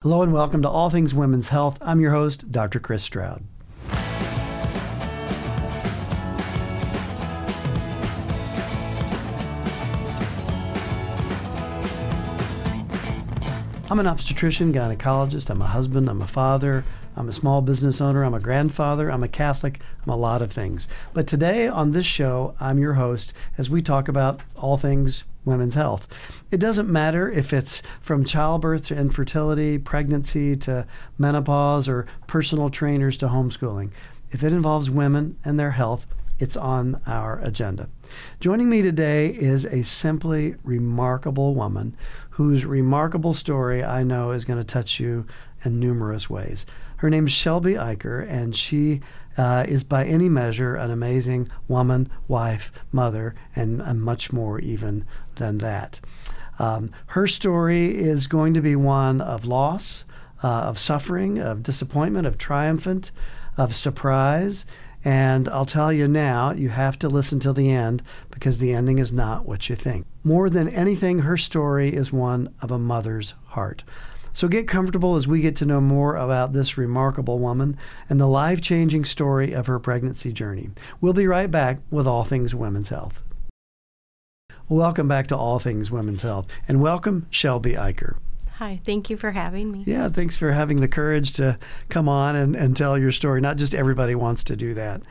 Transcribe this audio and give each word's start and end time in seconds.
Hello 0.00 0.22
and 0.22 0.32
welcome 0.32 0.62
to 0.62 0.68
All 0.68 0.90
Things 0.90 1.12
Women's 1.12 1.48
Health. 1.48 1.76
I'm 1.80 1.98
your 1.98 2.12
host, 2.12 2.52
Dr. 2.52 2.78
Chris 2.78 3.02
Stroud. 3.02 3.42
I'm 13.90 13.98
an 13.98 14.06
obstetrician, 14.06 14.72
gynecologist, 14.72 15.50
I'm 15.50 15.62
a 15.62 15.66
husband, 15.66 16.08
I'm 16.08 16.22
a 16.22 16.28
father, 16.28 16.84
I'm 17.18 17.28
a 17.28 17.32
small 17.32 17.62
business 17.62 18.00
owner, 18.00 18.22
I'm 18.22 18.34
a 18.34 18.38
grandfather, 18.38 19.10
I'm 19.10 19.24
a 19.24 19.28
Catholic, 19.28 19.80
I'm 20.04 20.12
a 20.12 20.16
lot 20.16 20.40
of 20.40 20.52
things. 20.52 20.86
But 21.12 21.26
today 21.26 21.66
on 21.66 21.90
this 21.90 22.06
show, 22.06 22.54
I'm 22.60 22.78
your 22.78 22.94
host 22.94 23.32
as 23.58 23.68
we 23.68 23.82
talk 23.82 24.06
about 24.06 24.40
all 24.54 24.76
things 24.76 25.24
women's 25.44 25.74
health. 25.74 26.06
It 26.52 26.60
doesn't 26.60 26.88
matter 26.88 27.28
if 27.28 27.52
it's 27.52 27.82
from 28.00 28.24
childbirth 28.24 28.86
to 28.86 28.96
infertility, 28.96 29.78
pregnancy 29.78 30.54
to 30.58 30.86
menopause, 31.18 31.88
or 31.88 32.06
personal 32.28 32.70
trainers 32.70 33.18
to 33.18 33.26
homeschooling. 33.26 33.90
If 34.30 34.44
it 34.44 34.52
involves 34.52 34.88
women 34.88 35.38
and 35.44 35.58
their 35.58 35.72
health, 35.72 36.06
it's 36.38 36.56
on 36.56 37.00
our 37.04 37.40
agenda. 37.40 37.88
Joining 38.38 38.70
me 38.70 38.80
today 38.80 39.30
is 39.30 39.64
a 39.64 39.82
simply 39.82 40.54
remarkable 40.62 41.56
woman 41.56 41.96
whose 42.30 42.64
remarkable 42.64 43.34
story 43.34 43.82
I 43.82 44.04
know 44.04 44.30
is 44.30 44.44
going 44.44 44.60
to 44.60 44.64
touch 44.64 45.00
you 45.00 45.26
in 45.64 45.80
numerous 45.80 46.30
ways. 46.30 46.64
Her 46.98 47.10
name 47.10 47.26
is 47.26 47.32
Shelby 47.32 47.74
Eicher, 47.74 48.28
and 48.28 48.54
she 48.56 49.00
uh, 49.36 49.64
is 49.68 49.84
by 49.84 50.04
any 50.04 50.28
measure 50.28 50.74
an 50.74 50.90
amazing 50.90 51.48
woman, 51.68 52.10
wife, 52.26 52.72
mother, 52.90 53.36
and, 53.54 53.80
and 53.80 54.02
much 54.02 54.32
more 54.32 54.58
even 54.58 55.04
than 55.36 55.58
that. 55.58 56.00
Um, 56.58 56.90
her 57.06 57.28
story 57.28 57.96
is 57.96 58.26
going 58.26 58.52
to 58.54 58.60
be 58.60 58.74
one 58.74 59.20
of 59.20 59.44
loss, 59.44 60.04
uh, 60.42 60.62
of 60.62 60.76
suffering, 60.76 61.38
of 61.38 61.62
disappointment, 61.62 62.26
of 62.26 62.36
triumphant, 62.36 63.12
of 63.56 63.76
surprise. 63.76 64.66
And 65.04 65.48
I'll 65.48 65.64
tell 65.64 65.92
you 65.92 66.08
now, 66.08 66.50
you 66.50 66.70
have 66.70 66.98
to 66.98 67.08
listen 67.08 67.38
till 67.38 67.54
the 67.54 67.70
end 67.70 68.02
because 68.32 68.58
the 68.58 68.72
ending 68.72 68.98
is 68.98 69.12
not 69.12 69.46
what 69.46 69.68
you 69.68 69.76
think. 69.76 70.04
More 70.24 70.50
than 70.50 70.68
anything, 70.68 71.20
her 71.20 71.36
story 71.36 71.94
is 71.94 72.12
one 72.12 72.52
of 72.60 72.72
a 72.72 72.78
mother's 72.78 73.34
heart. 73.46 73.84
So 74.38 74.46
get 74.46 74.68
comfortable 74.68 75.16
as 75.16 75.26
we 75.26 75.40
get 75.40 75.56
to 75.56 75.66
know 75.66 75.80
more 75.80 76.14
about 76.14 76.52
this 76.52 76.78
remarkable 76.78 77.40
woman 77.40 77.76
and 78.08 78.20
the 78.20 78.28
life 78.28 78.60
changing 78.60 79.04
story 79.04 79.52
of 79.52 79.66
her 79.66 79.80
pregnancy 79.80 80.32
journey. 80.32 80.70
We'll 81.00 81.12
be 81.12 81.26
right 81.26 81.50
back 81.50 81.80
with 81.90 82.06
All 82.06 82.22
Things 82.22 82.54
Women's 82.54 82.90
Health. 82.90 83.20
Welcome 84.68 85.08
back 85.08 85.26
to 85.26 85.36
All 85.36 85.58
Things 85.58 85.90
Women's 85.90 86.22
Health 86.22 86.46
and 86.68 86.80
welcome 86.80 87.26
Shelby 87.30 87.72
Eicher. 87.72 88.18
Hi, 88.58 88.80
thank 88.84 89.10
you 89.10 89.16
for 89.16 89.32
having 89.32 89.72
me. 89.72 89.82
Yeah, 89.84 90.08
thanks 90.08 90.36
for 90.36 90.52
having 90.52 90.80
the 90.80 90.86
courage 90.86 91.32
to 91.32 91.58
come 91.88 92.08
on 92.08 92.36
and, 92.36 92.54
and 92.54 92.76
tell 92.76 92.96
your 92.96 93.10
story. 93.10 93.40
Not 93.40 93.56
just 93.56 93.74
everybody 93.74 94.14
wants 94.14 94.44
to 94.44 94.54
do 94.54 94.72
that. 94.74 95.02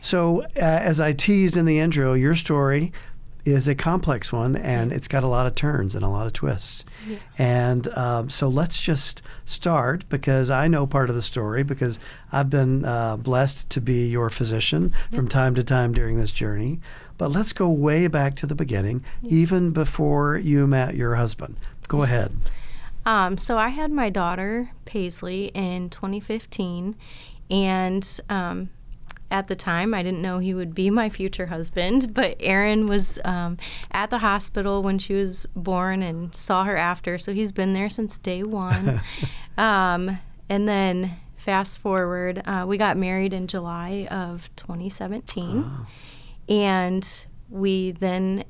So, 0.00 0.42
uh, 0.56 0.58
as 0.58 1.00
I 1.00 1.12
teased 1.12 1.56
in 1.56 1.66
the 1.66 1.78
intro, 1.78 2.14
your 2.14 2.34
story 2.34 2.92
is 3.44 3.66
a 3.66 3.74
complex 3.74 4.32
one 4.32 4.56
and 4.56 4.92
it's 4.92 5.08
got 5.08 5.24
a 5.24 5.26
lot 5.26 5.46
of 5.46 5.54
turns 5.54 5.94
and 5.94 6.04
a 6.04 6.08
lot 6.08 6.26
of 6.26 6.32
twists. 6.32 6.84
Yeah. 7.08 7.18
And 7.38 7.88
um, 7.96 8.30
so 8.30 8.48
let's 8.48 8.80
just 8.80 9.22
start 9.44 10.08
because 10.08 10.50
I 10.50 10.68
know 10.68 10.86
part 10.86 11.08
of 11.08 11.16
the 11.16 11.22
story 11.22 11.62
because 11.62 11.98
I've 12.30 12.50
been 12.50 12.84
uh, 12.84 13.16
blessed 13.16 13.68
to 13.70 13.80
be 13.80 14.06
your 14.06 14.30
physician 14.30 14.92
yeah. 15.10 15.16
from 15.16 15.28
time 15.28 15.54
to 15.56 15.64
time 15.64 15.92
during 15.92 16.18
this 16.18 16.30
journey. 16.30 16.80
But 17.18 17.32
let's 17.32 17.52
go 17.52 17.68
way 17.68 18.06
back 18.06 18.36
to 18.36 18.46
the 18.46 18.54
beginning, 18.54 19.04
yeah. 19.22 19.30
even 19.32 19.70
before 19.70 20.36
you 20.36 20.66
met 20.66 20.94
your 20.94 21.16
husband. 21.16 21.56
Go 21.88 22.02
ahead. 22.02 22.32
Um, 23.04 23.36
so 23.36 23.58
I 23.58 23.68
had 23.68 23.90
my 23.90 24.10
daughter 24.10 24.70
Paisley 24.84 25.46
in 25.54 25.90
2015, 25.90 26.94
and 27.50 28.20
um, 28.28 28.70
at 29.32 29.48
the 29.48 29.56
time 29.56 29.94
I 29.94 30.02
didn't 30.02 30.22
know 30.22 30.38
he 30.38 30.54
would 30.54 30.74
be 30.74 30.90
my 30.90 31.08
future 31.08 31.46
husband. 31.46 32.14
But 32.14 32.36
Aaron 32.38 32.86
was 32.86 33.18
um, 33.24 33.56
at 33.90 34.10
the 34.10 34.18
hospital 34.18 34.82
when 34.82 34.98
she 34.98 35.14
was 35.14 35.46
born 35.56 36.02
and 36.02 36.34
saw 36.36 36.64
her 36.64 36.76
after, 36.76 37.18
so 37.18 37.32
he's 37.32 37.50
been 37.50 37.72
there 37.72 37.90
since 37.90 38.18
day 38.18 38.44
one. 38.44 39.02
Um, 39.58 40.18
and 40.48 40.66
then 40.66 41.16
fast 41.36 41.78
forward, 41.80 42.42
uh, 42.46 42.64
we 42.66 42.78
got 42.78 42.96
married 42.96 43.34
in 43.34 43.46
July 43.46 44.08
of 44.10 44.48
2017, 44.56 45.62
oh. 45.62 45.86
and 46.48 47.26
we 47.50 47.90
then 47.90 48.44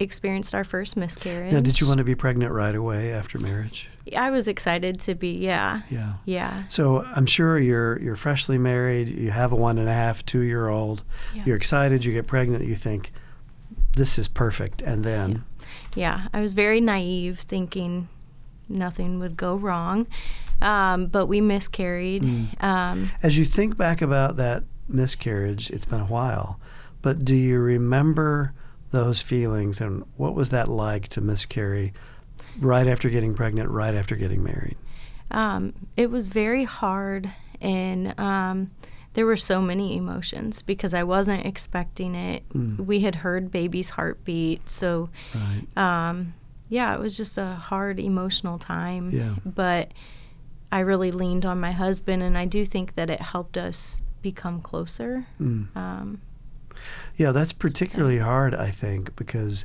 experienced 0.00 0.54
our 0.54 0.64
first 0.64 0.96
miscarriage. 0.96 1.52
Now, 1.52 1.60
did 1.60 1.82
you 1.82 1.86
want 1.86 1.98
to 1.98 2.04
be 2.04 2.14
pregnant 2.14 2.52
right 2.52 2.74
away 2.74 3.12
after 3.12 3.38
marriage? 3.38 3.90
I 4.16 4.30
was 4.30 4.48
excited 4.48 5.00
to 5.00 5.14
be. 5.14 5.32
Yeah. 5.32 5.82
Yeah. 5.90 6.14
Yeah. 6.24 6.64
So 6.68 7.04
I'm 7.04 7.26
sure 7.26 7.58
you're 7.58 8.00
you're 8.00 8.16
freshly 8.16 8.58
married. 8.58 9.08
You 9.08 9.30
have 9.30 9.52
a 9.52 9.56
one 9.56 9.78
and 9.78 9.88
a 9.88 9.92
half, 9.92 10.24
two 10.24 10.40
year 10.40 10.68
old. 10.68 11.02
Yeah. 11.34 11.42
You're 11.46 11.56
excited. 11.56 12.04
You 12.04 12.12
get 12.12 12.26
pregnant. 12.26 12.64
You 12.64 12.76
think 12.76 13.12
this 13.96 14.18
is 14.18 14.28
perfect, 14.28 14.82
and 14.82 15.04
then. 15.04 15.44
Yeah. 15.94 16.18
yeah. 16.20 16.28
I 16.32 16.40
was 16.40 16.52
very 16.52 16.80
naive, 16.80 17.40
thinking 17.40 18.08
nothing 18.68 19.18
would 19.18 19.36
go 19.36 19.56
wrong, 19.56 20.06
um, 20.60 21.06
but 21.06 21.26
we 21.26 21.40
miscarried. 21.40 22.22
Mm. 22.22 22.62
Um, 22.62 23.10
As 23.22 23.38
you 23.38 23.44
think 23.44 23.76
back 23.76 24.02
about 24.02 24.36
that 24.36 24.64
miscarriage, 24.88 25.70
it's 25.70 25.86
been 25.86 26.00
a 26.00 26.06
while, 26.06 26.60
but 27.02 27.24
do 27.24 27.34
you 27.34 27.58
remember? 27.58 28.52
those 28.90 29.20
feelings 29.20 29.80
and 29.80 30.04
what 30.16 30.34
was 30.34 30.50
that 30.50 30.68
like 30.68 31.08
to 31.08 31.20
miscarry 31.20 31.92
right 32.60 32.86
after 32.86 33.08
getting 33.08 33.34
pregnant, 33.34 33.70
right 33.70 33.94
after 33.94 34.16
getting 34.16 34.42
married? 34.42 34.76
Um, 35.30 35.74
it 35.96 36.10
was 36.10 36.28
very 36.28 36.64
hard, 36.64 37.30
and 37.60 38.18
um, 38.18 38.70
there 39.14 39.26
were 39.26 39.36
so 39.36 39.60
many 39.60 39.96
emotions 39.96 40.62
because 40.62 40.94
I 40.94 41.02
wasn't 41.02 41.44
expecting 41.44 42.14
it. 42.14 42.48
Mm. 42.50 42.86
We 42.86 43.00
had 43.00 43.16
heard 43.16 43.50
baby's 43.50 43.90
heartbeat, 43.90 44.68
so 44.68 45.10
right. 45.34 46.08
um, 46.08 46.34
yeah, 46.68 46.94
it 46.94 47.00
was 47.00 47.16
just 47.16 47.38
a 47.38 47.46
hard 47.46 47.98
emotional 47.98 48.58
time. 48.58 49.10
Yeah. 49.10 49.34
But 49.44 49.92
I 50.70 50.80
really 50.80 51.10
leaned 51.10 51.46
on 51.46 51.60
my 51.60 51.72
husband, 51.72 52.22
and 52.22 52.36
I 52.36 52.44
do 52.44 52.64
think 52.66 52.94
that 52.94 53.10
it 53.10 53.20
helped 53.20 53.56
us 53.56 54.02
become 54.22 54.60
closer. 54.60 55.26
Mm. 55.40 55.74
Um, 55.76 56.20
yeah, 57.16 57.32
that's 57.32 57.52
particularly 57.52 58.18
so. 58.18 58.24
hard, 58.24 58.54
I 58.54 58.70
think, 58.70 59.16
because 59.16 59.64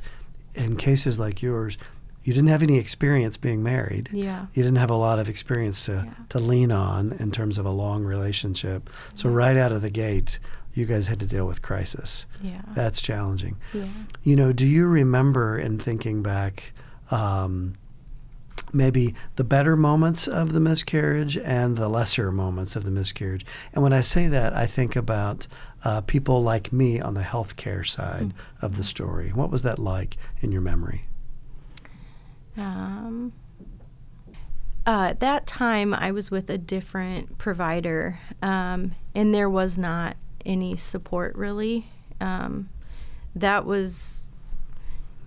in 0.54 0.76
cases 0.76 1.18
like 1.18 1.42
yours, 1.42 1.78
you 2.24 2.32
didn't 2.32 2.48
have 2.48 2.62
any 2.62 2.78
experience 2.78 3.36
being 3.36 3.62
married. 3.62 4.08
Yeah. 4.12 4.46
You 4.54 4.62
didn't 4.62 4.78
have 4.78 4.90
a 4.90 4.96
lot 4.96 5.18
of 5.18 5.28
experience 5.28 5.84
to, 5.86 6.04
yeah. 6.06 6.12
to 6.30 6.40
lean 6.40 6.72
on 6.72 7.12
in 7.12 7.30
terms 7.30 7.58
of 7.58 7.66
a 7.66 7.70
long 7.70 8.02
relationship. 8.02 8.90
So 9.14 9.28
yeah. 9.28 9.34
right 9.34 9.56
out 9.56 9.72
of 9.72 9.82
the 9.82 9.90
gate, 9.90 10.38
you 10.72 10.86
guys 10.86 11.06
had 11.06 11.20
to 11.20 11.26
deal 11.26 11.46
with 11.46 11.62
crisis. 11.62 12.26
Yeah. 12.42 12.62
That's 12.74 13.00
challenging. 13.00 13.56
Yeah. 13.72 13.86
You 14.22 14.36
know, 14.36 14.52
do 14.52 14.66
you 14.66 14.86
remember 14.86 15.58
in 15.58 15.78
thinking 15.78 16.22
back 16.22 16.72
um, 17.10 17.74
maybe 18.72 19.14
the 19.36 19.44
better 19.44 19.76
moments 19.76 20.26
of 20.26 20.52
the 20.52 20.60
miscarriage 20.60 21.36
and 21.38 21.76
the 21.76 21.88
lesser 21.88 22.32
moments 22.32 22.74
of 22.74 22.84
the 22.84 22.90
miscarriage. 22.90 23.46
And 23.72 23.82
when 23.82 23.92
I 23.92 24.00
say 24.00 24.26
that, 24.28 24.54
I 24.54 24.66
think 24.66 24.96
about 24.96 25.46
uh, 25.84 26.00
people 26.00 26.42
like 26.42 26.72
me 26.72 27.00
on 27.00 27.14
the 27.14 27.22
healthcare 27.22 27.86
side 27.86 28.28
mm-hmm. 28.30 28.66
of 28.66 28.76
the 28.76 28.84
story. 28.84 29.30
What 29.30 29.50
was 29.50 29.62
that 29.62 29.78
like 29.78 30.16
in 30.40 30.50
your 30.50 30.62
memory? 30.62 31.06
Um, 32.56 33.32
uh, 34.86 35.08
at 35.10 35.20
that 35.20 35.46
time, 35.46 35.94
I 35.94 36.12
was 36.12 36.30
with 36.30 36.50
a 36.50 36.58
different 36.58 37.38
provider, 37.38 38.18
um, 38.42 38.94
and 39.14 39.32
there 39.32 39.48
was 39.48 39.78
not 39.78 40.16
any 40.44 40.76
support 40.76 41.34
really. 41.36 41.86
Um, 42.20 42.68
that 43.34 43.64
was 43.64 44.26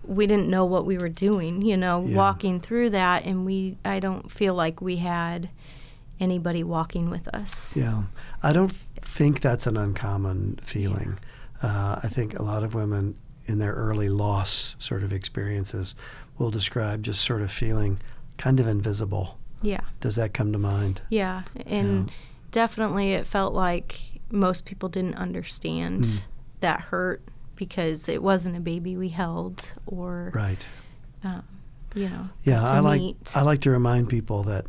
we 0.03 0.25
didn't 0.25 0.49
know 0.49 0.63
what 0.63 0.85
we 0.85 0.97
were 0.97 1.09
doing, 1.09 1.61
you 1.61 1.75
know, 1.75 2.05
yeah. 2.05 2.15
walking 2.15 2.59
through 2.59 2.91
that, 2.91 3.25
and 3.25 3.45
we 3.45 3.77
I 3.83 3.99
don't 3.99 4.31
feel 4.31 4.53
like 4.53 4.79
we 4.79 4.97
had 4.97 5.49
anybody 6.19 6.63
walking 6.63 7.09
with 7.09 7.27
us. 7.29 7.75
Yeah, 7.75 8.03
I 8.43 8.53
don't 8.53 8.73
think 8.73 9.41
that's 9.41 9.67
an 9.67 9.75
uncommon 9.75 10.59
feeling. 10.61 11.17
Yeah. 11.63 11.69
Uh, 11.69 11.99
I 12.03 12.07
think 12.07 12.37
a 12.37 12.43
lot 12.43 12.63
of 12.63 12.75
women 12.75 13.17
in 13.47 13.59
their 13.59 13.73
early 13.73 14.09
loss 14.09 14.75
sort 14.77 15.03
of 15.03 15.11
experiences 15.11 15.95
will 16.37 16.51
describe 16.51 17.03
just 17.03 17.23
sort 17.23 17.41
of 17.41 17.51
feeling 17.51 17.99
kind 18.37 18.59
of 18.59 18.67
invisible. 18.67 19.37
Yeah. 19.61 19.81
Does 20.01 20.15
that 20.15 20.33
come 20.33 20.51
to 20.53 20.59
mind? 20.59 21.01
Yeah, 21.09 21.43
and 21.65 22.07
yeah. 22.07 22.13
definitely 22.51 23.13
it 23.13 23.25
felt 23.25 23.53
like 23.53 23.99
most 24.29 24.65
people 24.65 24.89
didn't 24.89 25.15
understand 25.15 26.03
mm. 26.03 26.21
that 26.59 26.81
hurt 26.81 27.21
because 27.55 28.07
it 28.07 28.21
wasn't 28.21 28.55
a 28.55 28.59
baby 28.59 28.97
we 28.97 29.09
held 29.09 29.73
or 29.87 30.31
right. 30.33 30.67
Um, 31.23 31.43
you 31.95 32.09
know. 32.09 32.29
Yeah, 32.43 32.63
I 32.63 32.79
like 32.79 33.01
meet. 33.01 33.17
I 33.35 33.41
like 33.41 33.61
to 33.61 33.71
remind 33.71 34.09
people 34.09 34.43
that 34.43 34.65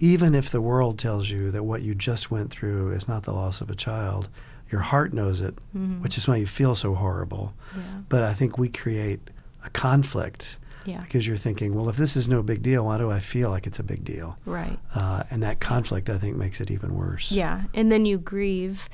even 0.00 0.34
if 0.34 0.50
the 0.50 0.60
world 0.60 0.98
tells 0.98 1.30
you 1.30 1.52
that 1.52 1.62
what 1.62 1.82
you 1.82 1.94
just 1.94 2.30
went 2.30 2.50
through 2.50 2.90
is 2.90 3.06
not 3.06 3.22
the 3.22 3.32
loss 3.32 3.60
of 3.60 3.70
a 3.70 3.74
child, 3.76 4.28
your 4.70 4.80
heart 4.80 5.12
knows 5.12 5.40
it, 5.40 5.54
mm-hmm. 5.76 6.02
which 6.02 6.18
is 6.18 6.26
why 6.26 6.36
you 6.36 6.46
feel 6.46 6.74
so 6.74 6.94
horrible. 6.94 7.54
Yeah. 7.76 7.82
But 8.08 8.24
I 8.24 8.34
think 8.34 8.58
we 8.58 8.68
create 8.68 9.20
a 9.64 9.70
conflict 9.70 10.56
Yeah. 10.84 11.00
Because 11.02 11.26
you're 11.26 11.36
thinking, 11.36 11.74
well, 11.74 11.88
if 11.88 11.96
this 11.96 12.16
is 12.16 12.28
no 12.28 12.42
big 12.42 12.62
deal, 12.62 12.84
why 12.86 12.98
do 12.98 13.10
I 13.10 13.20
feel 13.20 13.50
like 13.50 13.66
it's 13.66 13.78
a 13.78 13.82
big 13.84 14.04
deal? 14.04 14.36
Right. 14.46 14.78
Uh, 14.94 15.22
and 15.30 15.42
that 15.42 15.60
conflict, 15.60 16.10
I 16.10 16.18
think, 16.18 16.36
makes 16.36 16.60
it 16.60 16.70
even 16.70 16.94
worse. 16.94 17.30
Yeah, 17.32 17.62
and 17.74 17.90
then 17.92 18.04
you 18.06 18.18
grieve 18.18 18.88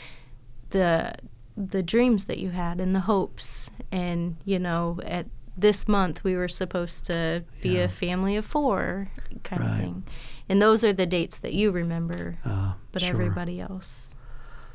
the 0.71 1.15
the 1.57 1.83
dreams 1.83 2.27
that 2.27 2.39
you 2.39 2.51
had 2.51 2.81
and 2.81 2.95
the 2.95 3.01
hopes, 3.01 3.71
and 3.91 4.37
you 4.45 4.59
know, 4.59 5.01
at 5.05 5.27
this 5.57 5.89
month 5.89 6.23
we 6.23 6.37
were 6.37 6.47
supposed 6.47 7.05
to 7.07 7.43
be 7.63 7.71
Yeah. 7.71 7.81
a 7.85 7.89
family 7.89 8.37
of 8.37 8.45
four, 8.47 9.09
kind 9.43 9.63
Right. 9.63 9.71
of 9.73 9.79
thing. 9.79 10.05
And 10.49 10.63
those 10.63 10.85
are 10.85 10.93
the 10.93 11.05
dates 11.07 11.39
that 11.41 11.53
you 11.55 11.73
remember, 11.73 12.39
Uh, 12.45 12.75
but 12.93 13.03
sure. 13.03 13.11
everybody 13.11 13.61
else. 13.61 14.15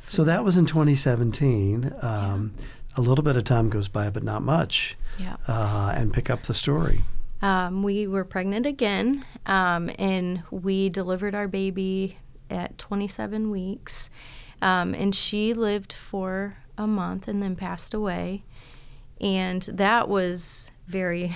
So 0.09 0.25
that 0.25 0.43
was 0.43 0.57
in 0.57 0.65
2017. 0.65 1.93
Um, 2.01 2.51
A 2.95 3.01
little 3.01 3.23
bit 3.23 3.35
of 3.35 3.43
time 3.43 3.69
goes 3.69 3.87
by, 3.87 4.09
but 4.09 4.23
not 4.23 4.41
much. 4.43 4.95
Yeah. 5.17 5.37
Uh, 5.47 5.93
and 5.95 6.13
pick 6.13 6.29
up 6.29 6.43
the 6.43 6.53
story. 6.53 7.03
Um, 7.41 7.83
we 7.83 8.07
were 8.07 8.23
pregnant 8.23 8.65
again, 8.65 9.25
um, 9.45 9.89
and 9.99 10.43
we 10.51 10.89
delivered 10.89 11.35
our 11.35 11.47
baby 11.47 12.17
at 12.49 12.77
27 12.77 13.49
weeks. 13.49 14.09
Um, 14.61 14.93
and 14.93 15.13
she 15.13 15.53
lived 15.53 15.91
for 15.91 16.55
a 16.77 16.87
month 16.87 17.27
and 17.27 17.41
then 17.43 17.55
passed 17.55 17.93
away. 17.93 18.43
And 19.19 19.61
that 19.63 20.07
was 20.07 20.71
very, 20.87 21.35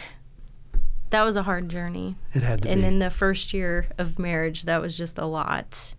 that 1.09 1.23
was 1.23 1.35
a 1.35 1.43
hard 1.43 1.69
journey. 1.69 2.15
It 2.33 2.43
had 2.43 2.61
to 2.63 2.69
And 2.69 2.81
be. 2.81 2.87
in 2.87 2.99
the 2.99 3.09
first 3.09 3.53
year 3.53 3.87
of 3.97 4.17
marriage, 4.19 4.63
that 4.63 4.81
was 4.81 4.97
just 4.97 5.17
a 5.17 5.25
lot. 5.25 5.93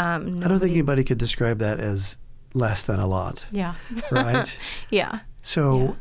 Um, 0.00 0.42
I 0.42 0.48
don't 0.48 0.58
think 0.58 0.72
anybody 0.72 1.04
could 1.04 1.18
describe 1.18 1.58
that 1.58 1.78
as 1.78 2.16
less 2.54 2.82
than 2.82 3.00
a 3.00 3.06
lot. 3.06 3.44
Yeah. 3.50 3.74
Right? 4.10 4.58
yeah. 4.90 5.20
So 5.42 5.96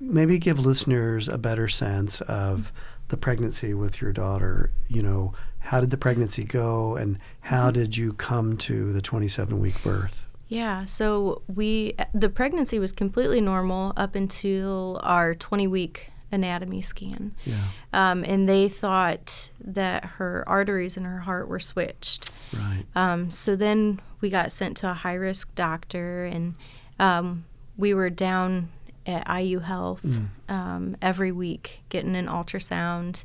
maybe 0.00 0.38
give 0.38 0.60
listeners 0.60 1.28
a 1.28 1.38
better 1.38 1.66
sense 1.66 2.20
of 2.22 2.72
the 3.08 3.16
pregnancy 3.16 3.74
with 3.74 4.00
your 4.00 4.12
daughter. 4.12 4.70
You 4.88 5.02
know, 5.02 5.32
how 5.58 5.80
did 5.80 5.90
the 5.90 5.96
pregnancy 5.96 6.44
go 6.44 6.96
and 6.96 7.18
how 7.40 7.70
mm-hmm. 7.70 7.80
did 7.80 7.96
you 7.96 8.12
come 8.12 8.56
to 8.58 8.92
the 8.92 9.02
27 9.02 9.58
week 9.58 9.82
birth? 9.82 10.26
Yeah, 10.48 10.84
so 10.84 11.42
we 11.52 11.96
the 12.12 12.28
pregnancy 12.28 12.78
was 12.78 12.92
completely 12.92 13.40
normal 13.40 13.92
up 13.96 14.14
until 14.14 15.00
our 15.02 15.34
20 15.34 15.66
week 15.66 16.10
anatomy 16.34 16.82
scan. 16.82 17.34
Yeah, 17.46 17.64
Um, 17.92 18.24
and 18.24 18.46
they 18.48 18.68
thought 18.68 19.50
that 19.64 20.04
her 20.18 20.44
arteries 20.46 20.96
in 20.96 21.04
her 21.04 21.20
heart 21.20 21.48
were 21.48 21.60
switched. 21.60 22.32
right. 22.52 22.84
Um, 22.94 23.30
so 23.30 23.56
then 23.56 24.00
we 24.20 24.28
got 24.30 24.52
sent 24.52 24.76
to 24.78 24.90
a 24.90 24.94
high 24.94 25.14
risk 25.14 25.54
doctor, 25.54 26.24
and 26.26 26.54
um, 26.98 27.44
we 27.76 27.94
were 27.94 28.10
down 28.10 28.68
at 29.06 29.26
IU 29.28 29.58
Health 29.60 30.02
Mm. 30.02 30.28
um, 30.48 30.96
every 31.02 31.30
week 31.32 31.82
getting 31.90 32.16
an 32.16 32.26
ultrasound. 32.26 33.22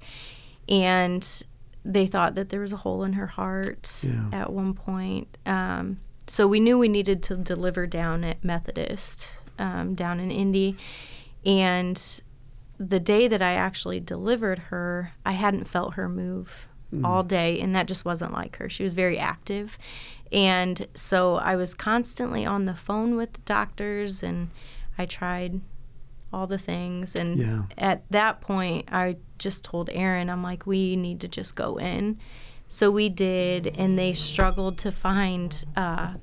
And 0.67 1.25
they 1.85 2.05
thought 2.05 2.35
that 2.35 2.49
there 2.49 2.59
was 2.61 2.73
a 2.73 2.77
hole 2.77 3.03
in 3.03 3.13
her 3.13 3.27
heart 3.27 4.01
Yeah. 4.03 4.29
at 4.33 4.51
one 4.51 4.73
point. 4.73 5.37
Um, 5.45 5.99
so 6.27 6.47
we 6.47 6.59
knew 6.59 6.77
we 6.77 6.89
needed 6.89 7.23
to 7.23 7.37
deliver 7.37 7.87
down 7.87 8.23
at 8.23 8.43
Methodist 8.43 9.37
um, 9.57 9.95
down 9.95 10.19
in 10.19 10.31
Indy. 10.31 10.77
And 11.45 12.21
the 12.79 12.99
day 12.99 13.27
that 13.27 13.41
I 13.41 13.53
actually 13.53 13.99
delivered 13.99 14.57
her, 14.69 15.11
I 15.25 15.33
hadn't 15.33 15.65
felt 15.65 15.95
her 15.95 16.07
move 16.09 16.67
all 17.03 17.21
day, 17.21 17.59
and 17.59 17.75
that 17.75 17.87
just 17.87 18.03
wasn't 18.03 18.33
like 18.33 18.55
her. 18.55 18.67
She 18.67 18.81
was 18.81 18.95
very 18.95 19.19
active. 19.19 19.77
And 20.31 20.87
so 20.95 21.35
I 21.35 21.55
was 21.55 21.75
constantly 21.75 22.47
on 22.47 22.65
the 22.65 22.73
phone 22.73 23.15
with 23.15 23.33
the 23.33 23.41
doctors, 23.41 24.23
and 24.23 24.49
I 24.97 25.05
tried 25.05 25.61
all 26.33 26.47
the 26.47 26.57
things. 26.57 27.13
And 27.15 27.37
Yeah. 27.37 27.61
at 27.77 28.09
that 28.09 28.41
point, 28.41 28.87
I 28.91 29.17
just 29.37 29.63
told 29.63 29.89
Aaron, 29.93 30.29
I'm 30.31 30.41
like, 30.41 30.65
we 30.65 30.95
need 30.95 31.19
to 31.21 31.27
just 31.27 31.53
go 31.55 31.77
in. 31.77 32.17
So 32.69 32.89
we 32.89 33.07
did, 33.09 33.75
and 33.77 33.97
they 33.97 34.13
struggled 34.13 34.77
to 34.79 34.91
find 34.91 35.63
uh, 35.75 36.13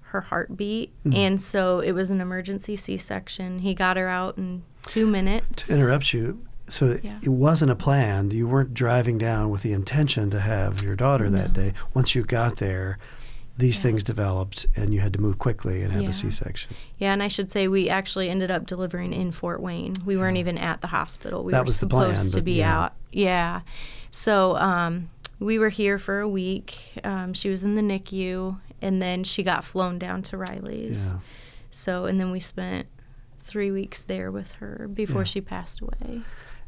her 0.00 0.20
heartbeat. 0.22 0.94
And 1.12 1.42
so 1.42 1.80
it 1.80 1.92
was 1.92 2.10
an 2.10 2.20
emergency 2.22 2.76
C 2.76 2.96
section. 2.96 3.58
He 3.58 3.74
got 3.74 3.96
her 3.98 4.08
out 4.08 4.38
in 4.38 4.62
two 4.86 5.06
minutes. 5.06 5.68
To 5.68 5.74
interrupt 5.74 6.12
you, 6.12 6.44
so 6.68 6.98
Yeah. 7.02 7.18
it 7.22 7.28
wasn't 7.28 7.70
a 7.70 7.74
planned. 7.76 8.32
You 8.32 8.46
weren't 8.48 8.74
driving 8.74 9.18
down 9.18 9.50
with 9.50 9.62
the 9.62 9.72
intention 9.72 10.30
to 10.30 10.40
have 10.40 10.82
your 10.82 10.96
daughter 10.96 11.28
that 11.30 11.52
day. 11.52 11.72
Once 11.92 12.14
you 12.14 12.22
got 12.24 12.56
there, 12.56 12.98
these 13.56 13.78
Yeah. 13.78 13.82
things 13.82 14.02
developed 14.02 14.66
and 14.74 14.92
you 14.92 15.00
had 15.00 15.12
to 15.12 15.20
move 15.20 15.38
quickly 15.38 15.82
and 15.82 15.92
have 15.92 16.02
Yeah. 16.02 16.08
a 16.08 16.12
C 16.12 16.30
section. 16.30 16.74
Yeah, 16.98 17.12
and 17.12 17.22
I 17.22 17.28
should 17.28 17.52
say 17.52 17.68
we 17.68 17.88
actually 17.88 18.28
ended 18.28 18.50
up 18.50 18.66
delivering 18.66 19.12
in 19.12 19.30
Fort 19.30 19.60
Wayne. 19.60 19.94
We 20.04 20.16
weren't 20.16 20.38
even 20.38 20.58
at 20.58 20.80
the 20.80 20.88
hospital. 20.88 21.44
We 21.44 21.52
That 21.52 21.58
were 21.60 21.64
was 21.66 21.76
the 21.78 21.86
supposed 21.86 22.30
plan, 22.32 22.38
to 22.38 22.42
be 22.44 22.54
yeah. 22.54 22.84
out. 22.84 22.92
Yeah. 23.12 23.60
So 24.10 24.56
um, 24.56 25.08
we 25.38 25.58
were 25.58 25.68
here 25.68 25.98
for 25.98 26.20
a 26.20 26.28
week. 26.28 26.98
Um, 27.04 27.32
she 27.32 27.48
was 27.48 27.62
in 27.62 27.76
the 27.76 27.82
NICU, 27.82 28.56
and 28.82 29.00
then 29.00 29.22
she 29.22 29.42
got 29.44 29.64
flown 29.64 29.98
down 30.00 30.22
to 30.22 30.36
Riley's. 30.36 31.12
Yeah. 31.12 31.18
So, 31.70 32.06
and 32.06 32.18
then 32.20 32.30
we 32.32 32.40
spent 32.40 32.86
three 33.44 33.70
weeks 33.70 34.02
there 34.04 34.30
with 34.30 34.52
her 34.52 34.88
before 34.92 35.20
Yeah. 35.22 35.24
she 35.24 35.40
passed 35.40 35.80
away. 35.80 36.22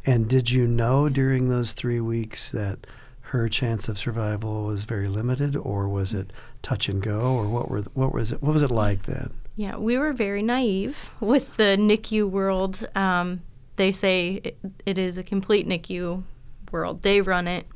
And 0.04 0.28
did 0.28 0.50
you 0.50 0.66
know 0.66 1.08
during 1.08 1.48
those 1.48 1.72
three 1.72 2.00
weeks 2.00 2.50
that 2.52 2.86
her 3.32 3.48
chance 3.48 3.88
of 3.88 3.98
survival 3.98 4.64
was 4.66 4.84
very 4.84 5.08
limited, 5.08 5.56
or 5.56 5.88
was 5.88 6.14
it 6.14 6.32
touch 6.62 6.88
and 6.88 7.02
go, 7.02 7.34
or 7.34 7.48
what 7.48 7.68
were 7.68 7.80
what 7.94 8.12
was 8.14 8.30
it 8.32 8.40
what 8.42 8.52
was 8.54 8.62
it 8.62 8.70
like 8.70 9.02
then? 9.02 9.32
Yeah, 9.56 9.76
we 9.76 9.98
were 9.98 10.12
very 10.12 10.42
naive 10.42 11.10
with 11.20 11.56
the 11.56 11.76
NICU 11.76 12.28
world. 12.30 12.86
Um, 12.94 13.42
they 13.76 13.90
say 13.90 14.40
it, 14.44 14.58
it 14.84 14.96
is 14.98 15.18
a 15.18 15.22
complete 15.24 15.66
NICU 15.66 16.22
world. 16.70 17.02
They 17.02 17.20
run 17.20 17.48
it. 17.48 17.66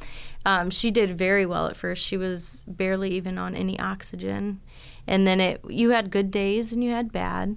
Um, 0.46 0.70
she 0.70 0.90
did 0.90 1.18
very 1.18 1.44
well 1.46 1.66
at 1.66 1.76
first. 1.76 2.02
She 2.04 2.16
was 2.16 2.64
barely 2.68 3.10
even 3.12 3.36
on 3.36 3.54
any 3.56 3.78
oxygen, 3.78 4.60
and 5.06 5.26
then 5.26 5.40
it. 5.40 5.60
You 5.68 5.90
had 5.90 6.10
good 6.12 6.30
days 6.30 6.70
and 6.72 6.84
you 6.84 6.90
had 6.92 7.10
bad, 7.10 7.56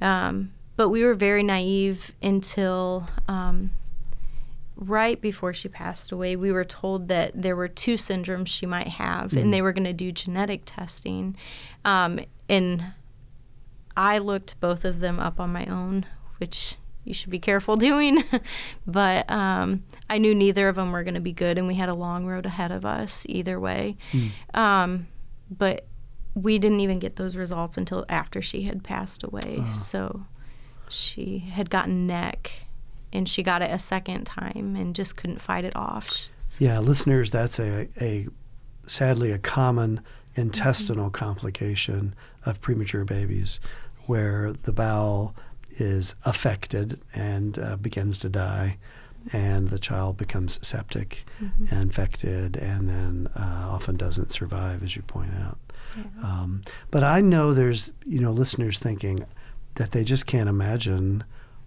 um, 0.00 0.50
but 0.80 0.88
we 0.88 1.04
were 1.04 1.12
very 1.12 1.42
naive 1.42 2.14
until 2.22 3.06
um, 3.28 3.70
right 4.76 5.20
before 5.20 5.52
she 5.52 5.68
passed 5.68 6.10
away. 6.10 6.36
We 6.36 6.50
were 6.52 6.64
told 6.64 7.08
that 7.08 7.32
there 7.34 7.54
were 7.54 7.68
two 7.68 7.96
syndromes 7.96 8.46
she 8.46 8.64
might 8.64 8.88
have, 8.88 9.34
and 9.34 9.52
they 9.52 9.60
were 9.60 9.74
going 9.74 9.84
to 9.84 9.92
do 9.92 10.10
genetic 10.10 10.62
testing, 10.64 11.36
um, 11.84 12.20
and 12.48 12.94
I 13.94 14.16
looked 14.16 14.58
both 14.58 14.86
of 14.86 15.00
them 15.00 15.20
up 15.20 15.38
on 15.38 15.52
my 15.52 15.66
own, 15.66 16.06
which 16.38 16.76
you 17.04 17.12
should 17.12 17.28
be 17.28 17.38
careful 17.38 17.76
doing. 17.90 18.24
but 18.86 19.30
um, 19.30 19.84
I 20.08 20.16
knew 20.16 20.34
neither 20.34 20.66
of 20.66 20.76
them 20.76 20.92
were 20.92 21.04
going 21.04 21.12
to 21.12 21.20
be 21.20 21.34
good, 21.34 21.58
and 21.58 21.66
we 21.66 21.74
had 21.74 21.90
a 21.90 21.94
long 21.94 22.24
road 22.24 22.46
ahead 22.46 22.72
of 22.72 22.86
us 22.86 23.26
either 23.28 23.60
way. 23.60 23.98
Um, 24.54 25.08
but 25.50 25.84
we 26.34 26.58
didn't 26.58 26.80
even 26.80 27.00
get 27.00 27.16
those 27.16 27.36
results 27.36 27.76
until 27.76 28.06
after 28.08 28.40
she 28.40 28.62
had 28.62 28.82
passed 28.82 29.22
away. 29.22 29.62
So 29.74 30.24
she 30.90 31.38
had 31.38 31.70
gotten 31.70 32.06
NEC, 32.06 32.50
and 33.12 33.28
she 33.28 33.42
got 33.42 33.62
it 33.62 33.70
a 33.70 33.78
second 33.78 34.24
time 34.24 34.76
and 34.76 34.94
just 34.94 35.16
couldn't 35.16 35.40
fight 35.40 35.64
it 35.64 35.74
off. 35.74 36.28
Yeah, 36.58 36.78
listeners, 36.80 37.30
that's 37.30 37.58
a, 37.58 37.88
a 38.00 38.28
sadly 38.86 39.32
a 39.32 39.38
common 39.38 40.00
intestinal 40.34 41.10
complication 41.10 42.14
of 42.44 42.60
premature 42.60 43.04
babies, 43.04 43.60
where 44.06 44.52
the 44.64 44.72
bowel 44.72 45.34
is 45.78 46.14
affected 46.24 47.00
and 47.14 47.58
uh, 47.58 47.76
begins 47.76 48.18
to 48.18 48.28
die, 48.28 48.76
and 49.32 49.68
the 49.68 49.78
child 49.78 50.16
becomes 50.16 50.58
septic, 50.66 51.24
and 51.70 51.82
infected, 51.82 52.56
and 52.56 52.88
then 52.88 53.28
uh, 53.36 53.68
often 53.70 53.96
doesn't 53.96 54.30
survive, 54.30 54.82
as 54.82 54.96
you 54.96 55.02
point 55.02 55.32
out. 55.34 55.58
Um, 56.22 56.62
but 56.90 57.02
I 57.02 57.20
know 57.20 57.52
there's 57.52 57.92
you 58.06 58.20
know 58.20 58.32
listeners 58.32 58.78
thinking 58.78 59.24
that 59.80 59.92
they 59.92 60.04
just 60.04 60.26
can't 60.26 60.46
imagine 60.46 61.24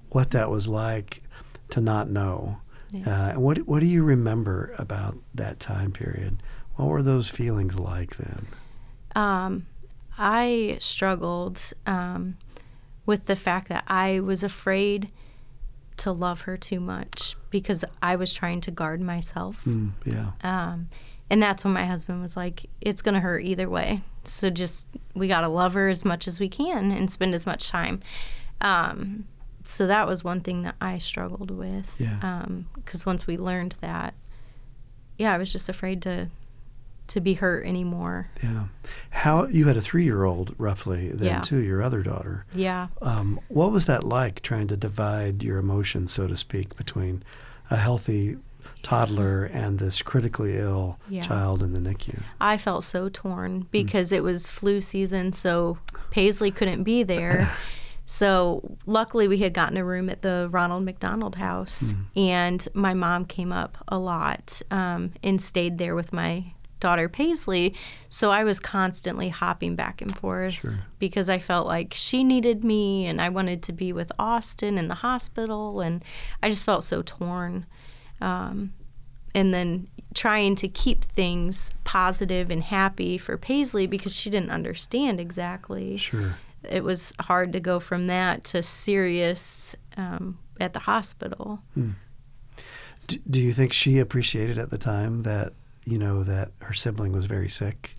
what 0.09 0.29
that 0.29 0.51
was 0.51 0.67
like 0.67 1.23
to 1.69 1.81
not 1.81 2.11
know. 2.11 2.59
Yeah. 2.91 3.01
Uh, 3.07 3.29
and 3.31 3.41
what 3.41 3.57
what 3.67 3.79
do 3.79 3.87
you 3.87 4.03
remember 4.03 4.75
about 4.77 5.17
that 5.33 5.59
time 5.59 5.91
period? 5.91 6.43
What 6.75 6.89
were 6.89 7.01
those 7.01 7.29
feelings 7.31 7.79
like 7.79 8.15
then? 8.17 8.45
um, 9.15 9.65
I 10.15 10.77
struggled 10.79 11.73
um, 11.87 12.37
with 13.07 13.25
the 13.25 13.35
fact 13.35 13.67
that 13.69 13.83
I 13.87 14.19
was 14.19 14.43
afraid 14.43 15.09
to 15.97 16.11
love 16.11 16.41
her 16.41 16.55
too 16.55 16.79
much 16.79 17.35
because 17.49 17.83
I 17.99 18.15
was 18.15 18.31
trying 18.31 18.61
to 18.61 18.71
guard 18.71 19.01
myself. 19.01 19.63
Mm, 19.65 19.93
yeah, 20.05 20.31
Um, 20.43 20.89
and 21.33 21.41
that's 21.41 21.63
when 21.63 21.73
my 21.73 21.85
husband 21.85 22.21
was 22.21 22.37
like, 22.37 22.67
it's 22.79 23.01
going 23.01 23.15
to 23.15 23.19
hurt 23.19 23.39
either 23.43 23.67
way. 23.67 24.01
So 24.23 24.51
just, 24.51 24.87
we 25.15 25.27
got 25.27 25.41
to 25.41 25.47
love 25.47 25.73
her 25.73 25.89
as 25.89 26.05
much 26.05 26.27
as 26.27 26.39
we 26.39 26.47
can 26.47 26.91
and 26.91 27.09
spend 27.09 27.33
as 27.33 27.47
much 27.47 27.69
time. 27.69 28.01
Um, 28.61 29.25
so 29.63 29.87
that 29.87 30.05
was 30.07 30.23
one 30.23 30.41
thing 30.41 30.61
that 30.61 30.75
I 30.79 30.99
struggled 30.99 31.49
with. 31.49 31.89
Yeah. 31.97 32.45
Because 32.75 33.03
once 33.05 33.25
we 33.25 33.37
learned 33.37 33.75
that, 33.81 34.13
yeah, 35.17 35.33
I 35.33 35.39
was 35.39 35.51
just 35.51 35.69
afraid 35.69 36.01
to 36.03 36.27
to 37.07 37.19
be 37.19 37.33
hurt 37.33 37.65
anymore. 37.65 38.29
yeah. 38.41 38.63
How 39.09 39.45
you 39.47 39.67
had 39.67 39.75
a 39.75 39.81
three 39.81 40.05
year 40.05 40.23
old 40.23 40.55
roughly 40.57 41.09
then 41.09 41.27
Yeah. 41.27 41.41
too, 41.41 41.57
your 41.57 41.81
other 41.83 42.01
daughter. 42.01 42.45
Yeah. 42.55 42.87
Um, 43.01 43.39
what 43.49 43.71
was 43.73 43.87
that 43.87 44.03
like 44.05 44.41
trying 44.41 44.67
to 44.67 44.77
divide 44.77 45.43
your 45.43 45.57
emotions, 45.57 46.13
so 46.13 46.27
to 46.27 46.37
speak, 46.37 46.77
between 46.77 47.21
a 47.69 47.75
healthy 47.75 48.37
toddler 48.83 49.45
and 49.45 49.79
this 49.79 50.01
critically 50.01 50.57
ill 50.57 50.99
Yeah. 51.09 51.23
child 51.23 51.63
in 51.63 51.73
the 51.73 51.79
NICU. 51.79 52.21
I 52.39 52.57
felt 52.57 52.83
so 52.85 53.09
torn 53.09 53.67
because 53.71 54.11
it 54.11 54.21
was 54.23 54.49
flu 54.49 54.81
season, 54.81 55.33
so 55.33 55.77
Paisley 56.11 56.51
couldn't 56.51 56.83
be 56.83 57.03
there. 57.03 57.49
So 58.05 58.75
luckily, 58.85 59.29
we 59.29 59.37
had 59.37 59.53
gotten 59.53 59.77
a 59.77 59.85
room 59.85 60.09
at 60.09 60.21
the 60.23 60.49
Ronald 60.51 60.83
McDonald 60.83 61.35
House, 61.37 61.93
and 62.17 62.67
my 62.73 62.93
mom 62.93 63.23
came 63.23 63.53
up 63.53 63.77
a 63.87 63.97
lot 63.97 64.61
um, 64.71 65.13
and 65.23 65.41
stayed 65.41 65.77
there 65.77 65.95
with 65.95 66.11
my 66.11 66.51
daughter 66.81 67.07
Paisley. 67.07 67.73
So 68.09 68.29
I 68.29 68.43
was 68.43 68.59
constantly 68.59 69.29
hopping 69.29 69.77
back 69.77 70.01
and 70.01 70.13
forth 70.13 70.55
Sure. 70.55 70.79
because 70.99 71.29
I 71.29 71.39
felt 71.39 71.65
like 71.65 71.93
she 71.93 72.25
needed 72.25 72.65
me, 72.65 73.05
and 73.05 73.21
I 73.21 73.29
wanted 73.29 73.63
to 73.63 73.71
be 73.71 73.93
with 73.93 74.11
Austin 74.19 74.77
in 74.77 74.89
the 74.89 74.95
hospital, 74.95 75.79
and 75.79 76.03
I 76.43 76.49
just 76.49 76.65
felt 76.65 76.83
so 76.83 77.03
torn 77.03 77.65
um, 78.23 78.73
and 79.35 79.53
then 79.53 79.87
trying 80.13 80.55
to 80.55 80.67
keep 80.67 81.03
things 81.03 81.71
positive 81.83 82.51
and 82.51 82.63
happy 82.63 83.17
for 83.17 83.37
Paisley 83.37 83.87
because 83.87 84.15
she 84.15 84.29
didn't 84.29 84.51
understand 84.51 85.19
exactly. 85.19 85.97
Sure. 85.97 86.35
It 86.69 86.83
was 86.83 87.13
hard 87.19 87.51
to 87.53 87.59
go 87.59 87.79
from 87.79 88.07
that 88.07 88.43
to 88.45 88.61
serious 88.63 89.75
um, 89.97 90.37
at 90.59 90.73
the 90.73 90.79
hospital. 90.79 91.59
D- 93.07 93.21
do 93.29 93.41
you 93.41 93.53
think 93.53 93.73
she 93.73 93.99
appreciated 93.99 94.57
at 94.57 94.69
the 94.69 94.77
time 94.77 95.23
that 95.23 95.53
you 95.85 95.97
know 95.97 96.23
that 96.23 96.51
her 96.61 96.73
sibling 96.73 97.11
was 97.11 97.25
very 97.25 97.49
sick? 97.49 97.95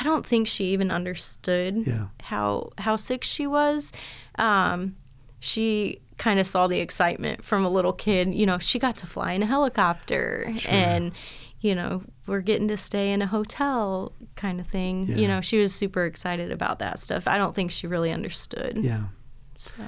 I 0.00 0.04
don't 0.04 0.24
think 0.24 0.46
she 0.46 0.66
even 0.72 0.90
understood 0.90 1.84
Yeah. 1.86 2.06
how 2.22 2.70
how 2.78 2.96
sick 2.96 3.24
she 3.24 3.46
was. 3.46 3.92
Um, 4.38 4.96
she 5.40 6.00
kind 6.20 6.38
of 6.38 6.46
saw 6.46 6.66
the 6.66 6.78
excitement 6.80 7.42
from 7.42 7.64
a 7.64 7.68
little 7.70 7.94
kid. 7.94 8.34
You 8.34 8.44
know, 8.44 8.58
she 8.58 8.78
got 8.78 8.94
to 8.98 9.06
fly 9.06 9.32
in 9.32 9.42
a 9.42 9.46
helicopter, 9.46 10.52
Sure. 10.58 10.70
and 10.70 11.12
you 11.60 11.74
know, 11.74 12.02
we're 12.26 12.40
getting 12.40 12.68
to 12.68 12.76
stay 12.76 13.12
in 13.12 13.20
a 13.22 13.26
hotel, 13.26 14.12
kind 14.36 14.60
of 14.60 14.66
thing. 14.66 15.06
Yeah. 15.06 15.16
You 15.16 15.28
know, 15.28 15.40
she 15.40 15.58
was 15.58 15.74
super 15.74 16.04
excited 16.06 16.50
about 16.52 16.78
that 16.78 16.98
stuff. 16.98 17.26
I 17.26 17.36
don't 17.38 17.54
think 17.54 17.70
she 17.70 17.86
really 17.86 18.10
understood. 18.12 18.78
Yeah. 18.80 19.04
So 19.56 19.82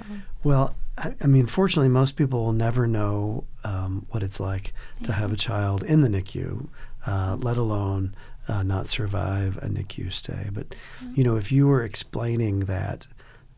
Well, 0.44 0.74
I, 0.98 1.14
I 1.22 1.26
mean, 1.26 1.46
fortunately, 1.46 1.88
most 1.88 2.16
people 2.16 2.44
will 2.44 2.52
never 2.52 2.86
know 2.86 3.44
um, 3.64 4.04
what 4.10 4.22
it's 4.22 4.38
like 4.38 4.74
to 5.04 5.12
have 5.12 5.32
a 5.32 5.36
child 5.36 5.82
in 5.82 6.02
the 6.02 6.08
NICU, 6.08 6.68
uh, 7.06 7.36
let 7.40 7.56
alone 7.56 8.14
uh, 8.48 8.62
not 8.62 8.86
survive 8.86 9.56
a 9.58 9.68
NICU 9.68 10.12
stay. 10.12 10.48
But, 10.52 10.74
you 11.14 11.24
know, 11.24 11.36
if 11.36 11.50
you 11.50 11.66
were 11.68 11.84
explaining 11.84 12.60
that 12.60 13.06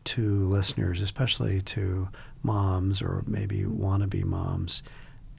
to 0.05 0.45
listeners, 0.45 1.01
especially 1.01 1.61
to 1.61 2.07
moms 2.45 3.01
or 3.01 3.23
maybe 3.27 3.63
wannabe 3.63 4.23
moms, 4.23 4.83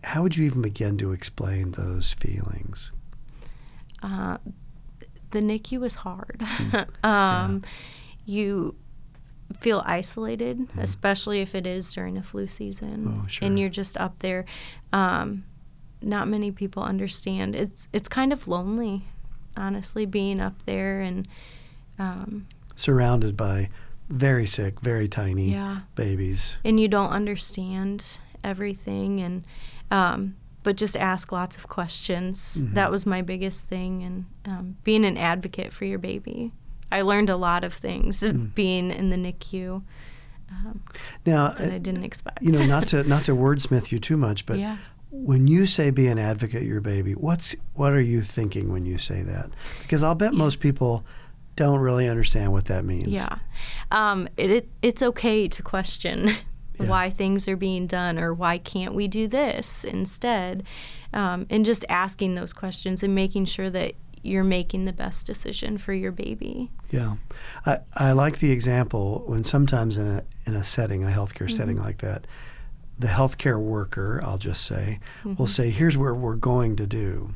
how 0.04 0.22
would 0.22 0.36
you 0.36 0.44
even 0.46 0.62
begin 0.62 0.98
to 0.98 1.12
explain 1.12 1.72
those 1.72 2.12
feelings? 2.12 2.92
uh, 4.02 4.36
the 5.30 5.40
NICU 5.40 5.84
is 5.84 5.94
hard. 5.96 6.42
um, 7.02 7.62
You 8.24 8.74
feel 9.60 9.82
isolated, 9.86 10.68
especially 10.78 11.40
if 11.40 11.54
it 11.54 11.66
is 11.66 11.92
during 11.92 12.16
a 12.16 12.22
flu 12.22 12.46
season. 12.46 13.22
Oh, 13.24 13.26
sure. 13.28 13.46
and 13.46 13.58
you're 13.58 13.68
just 13.68 13.96
up 13.96 14.18
there. 14.20 14.44
Um, 14.92 15.44
not 16.02 16.28
many 16.28 16.50
people 16.50 16.82
understand. 16.82 17.54
It's 17.56 17.88
it's 17.92 18.08
kind 18.08 18.32
of 18.32 18.46
lonely, 18.48 19.04
honestly, 19.56 20.06
being 20.06 20.40
up 20.40 20.64
there 20.66 21.00
and 21.00 21.26
um, 21.98 22.46
Surrounded 22.76 23.36
by 23.36 23.70
very 24.08 24.46
sick, 24.46 24.80
very 24.80 25.08
tiny 25.08 25.50
yeah, 25.52 25.80
babies. 25.94 26.54
and 26.64 26.78
you 26.80 26.88
don't 26.88 27.10
understand 27.10 28.18
everything 28.44 29.20
and 29.20 29.44
um, 29.90 30.36
but 30.62 30.76
just 30.76 30.96
ask 30.96 31.30
lots 31.32 31.56
of 31.56 31.68
questions 31.68 32.58
Mhm. 32.62 32.74
that 32.74 32.90
was 32.90 33.06
my 33.06 33.22
biggest 33.22 33.68
thing 33.68 34.02
and 34.02 34.24
um, 34.44 34.76
being 34.84 35.04
an 35.04 35.16
advocate 35.16 35.72
for 35.72 35.84
your 35.84 35.98
baby 35.98 36.52
i 36.92 37.02
learned 37.02 37.30
a 37.30 37.36
lot 37.36 37.64
of 37.64 37.72
things 37.74 38.20
Mm. 38.22 38.54
being 38.54 38.90
in 38.90 39.10
the 39.10 39.16
nicu 39.16 39.82
um, 40.50 40.80
Now, 41.24 41.48
that 41.48 41.72
i 41.72 41.76
uh, 41.76 41.78
didn't 41.78 42.04
expect 42.04 42.40
you 42.42 42.52
know, 42.52 42.64
not 42.66 42.86
to 42.92 43.02
not 43.04 43.24
to 43.24 43.32
wordsmith 43.34 43.90
you 43.92 43.98
too 43.98 44.16
much, 44.16 44.46
but 44.46 44.58
yeah 44.58 44.76
when 45.10 45.46
you 45.46 45.66
say 45.66 45.90
be 45.90 46.08
an 46.08 46.18
advocate 46.18 46.64
your 46.64 46.80
baby, 46.80 47.12
what's 47.14 47.54
what 47.74 47.92
are 47.92 48.00
you 48.00 48.20
thinking 48.20 48.70
when 48.72 48.84
you 48.84 48.98
say 48.98 49.22
that? 49.22 49.48
Because 49.80 50.02
I'll 50.02 50.16
bet 50.16 50.32
Yeah. 50.32 50.38
most 50.38 50.58
people 50.60 51.06
don't 51.56 51.80
really 51.80 52.08
understand 52.08 52.52
what 52.52 52.66
that 52.66 52.84
means. 52.84 53.08
yeah 53.08 53.38
um, 53.90 54.28
it, 54.36 54.50
it, 54.50 54.68
it's 54.82 55.02
okay 55.02 55.48
to 55.48 55.62
question 55.62 56.30
Yeah. 56.78 56.88
why 56.88 57.08
things 57.08 57.48
are 57.48 57.56
being 57.56 57.86
done 57.86 58.18
or 58.18 58.34
why 58.34 58.58
can't 58.58 58.94
we 58.94 59.08
do 59.08 59.26
this 59.28 59.82
instead 59.82 60.62
um, 61.14 61.46
and 61.48 61.64
just 61.64 61.86
asking 61.88 62.34
those 62.34 62.52
questions 62.52 63.02
and 63.02 63.14
making 63.14 63.46
sure 63.46 63.70
that 63.70 63.94
you're 64.22 64.44
making 64.44 64.84
the 64.84 64.92
best 64.92 65.24
decision 65.24 65.78
for 65.78 65.94
your 65.94 66.12
baby 66.12 66.70
Yeah. 66.90 67.14
I, 67.64 67.78
I 67.94 68.12
like 68.12 68.40
the 68.40 68.50
example 68.52 69.22
when 69.26 69.42
sometimes 69.42 69.96
in 69.96 70.06
a 70.06 70.24
in 70.46 70.54
a 70.54 70.62
setting, 70.64 71.02
a 71.02 71.06
healthcare 71.06 71.46
Mm-hmm. 71.46 71.56
setting 71.56 71.76
like 71.78 71.98
that, 72.02 72.26
the 72.98 73.06
healthcare 73.08 73.58
worker, 73.58 74.20
I'll 74.22 74.36
just 74.38 74.62
say, 74.66 75.00
will 75.24 75.46
Mhm. 75.46 75.48
say, 75.48 75.70
Here's 75.70 75.96
where 75.96 76.14
we're 76.14 76.36
going 76.36 76.76
to 76.76 76.86
do. 76.86 77.32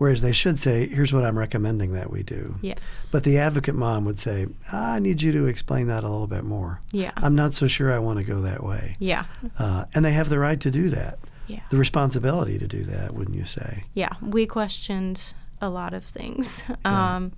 Whereas 0.00 0.22
they 0.22 0.32
should 0.32 0.58
say, 0.58 0.88
Here's 0.88 1.12
what 1.12 1.26
I'm 1.26 1.38
recommending 1.38 1.92
that 1.92 2.10
we 2.10 2.22
do. 2.22 2.54
yes 2.62 2.78
But 3.12 3.22
the 3.22 3.36
advocate 3.38 3.74
mom 3.74 4.06
would 4.06 4.18
say, 4.18 4.46
I 4.72 4.98
need 4.98 5.20
you 5.20 5.30
to 5.32 5.44
explain 5.46 5.88
that 5.88 6.04
a 6.04 6.08
little 6.08 6.26
bit 6.26 6.42
more. 6.44 6.80
yeah 6.90 7.12
I'm 7.18 7.34
not 7.34 7.52
so 7.52 7.66
sure 7.66 7.92
I 7.92 7.98
want 7.98 8.18
to 8.18 8.24
go 8.24 8.40
that 8.40 8.62
way. 8.64 8.96
yeah 8.98 9.24
Uh, 9.58 9.84
and 9.94 10.02
they 10.04 10.12
have 10.12 10.30
the 10.30 10.38
right 10.38 10.58
to 10.60 10.70
do 10.70 10.88
that, 10.90 11.18
yeah 11.48 11.60
the 11.70 11.76
responsibility 11.76 12.58
to 12.58 12.66
do 12.66 12.82
that, 12.84 13.12
wouldn't 13.14 13.36
you 13.36 13.44
say? 13.44 13.84
yeah 13.94 14.12
we 14.22 14.46
questioned 14.46 15.20
a 15.60 15.68
lot 15.68 15.92
of 15.92 16.02
things 16.04 16.62
Yeah. 16.68 17.16
um, 17.16 17.32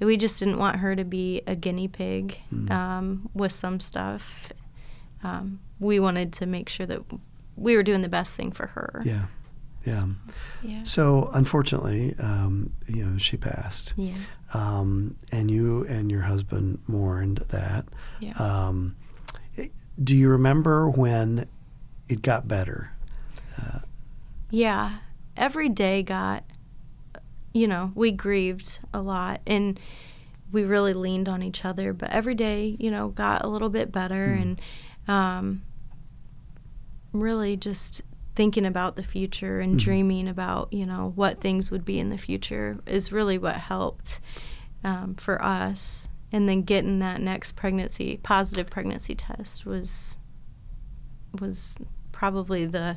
we 0.00 0.16
just 0.16 0.38
didn't 0.40 0.58
want 0.58 0.76
her 0.80 0.96
to 0.96 1.04
be 1.04 1.42
a 1.46 1.54
guinea 1.54 1.86
pig 1.88 2.38
Mm. 2.52 2.70
um, 2.72 3.28
with 3.34 3.52
some 3.52 3.78
stuff 3.78 4.50
um, 5.22 5.60
we 5.78 6.00
wanted 6.00 6.32
to 6.40 6.46
make 6.46 6.68
sure 6.68 6.86
that 6.86 7.02
we 7.56 7.76
were 7.76 7.82
doing 7.84 8.02
the 8.02 8.08
best 8.08 8.36
thing 8.36 8.50
for 8.50 8.66
her 8.68 9.02
Yeah. 9.04 9.26
Yeah. 9.86 10.04
yeah 10.62 10.82
So 10.84 11.30
unfortunately, 11.32 12.14
um, 12.18 12.72
you 12.86 13.04
know, 13.04 13.18
she 13.18 13.36
passed. 13.36 13.94
yeah 13.96 14.14
Um, 14.52 15.16
and 15.32 15.50
you 15.50 15.84
and 15.86 16.10
your 16.10 16.22
husband 16.22 16.78
mourned 16.86 17.38
that. 17.48 17.86
yeah 18.20 18.32
Um, 18.32 18.96
it- 19.56 19.72
do 20.02 20.14
you 20.16 20.28
remember 20.30 20.88
when 20.90 21.46
it 22.08 22.22
got 22.22 22.46
better? 22.48 22.92
Yeah, 24.52 24.98
every 25.36 25.68
day 25.68 26.02
got, 26.02 26.42
you 27.54 27.68
know, 27.68 27.92
we 27.94 28.10
grieved 28.10 28.80
a 28.92 29.00
lot 29.00 29.40
and 29.46 29.78
we 30.50 30.64
really 30.64 30.92
leaned 30.92 31.28
on 31.28 31.40
each 31.42 31.64
other, 31.64 31.92
but 31.92 32.10
every 32.10 32.34
day, 32.34 32.76
you 32.80 32.90
know, 32.90 33.08
got 33.08 33.44
a 33.44 33.48
little 33.48 33.68
bit 33.70 33.92
better 33.92 34.26
Mhm. 34.36 34.42
and 34.42 34.60
um, 35.06 35.62
really 37.12 37.56
just 37.56 38.02
thinking 38.36 38.64
about 38.64 38.96
the 38.96 39.02
future 39.02 39.60
and 39.60 39.76
Mhm. 39.76 39.80
dreaming 39.84 40.28
about, 40.28 40.72
you 40.72 40.86
know, 40.86 41.12
what 41.16 41.40
things 41.40 41.70
would 41.70 41.84
be 41.84 41.98
in 41.98 42.10
the 42.10 42.16
future 42.18 42.78
is 42.86 43.12
really 43.12 43.38
what 43.38 43.56
helped 43.56 44.20
um, 44.84 45.14
for 45.16 45.42
us. 45.44 46.08
And 46.32 46.48
then 46.48 46.62
getting 46.62 47.00
that 47.00 47.20
next 47.20 47.52
pregnancy, 47.56 48.18
positive 48.22 48.70
pregnancy 48.70 49.14
test 49.14 49.66
was 49.66 50.16
was 51.40 51.78
probably 52.12 52.66
the 52.66 52.96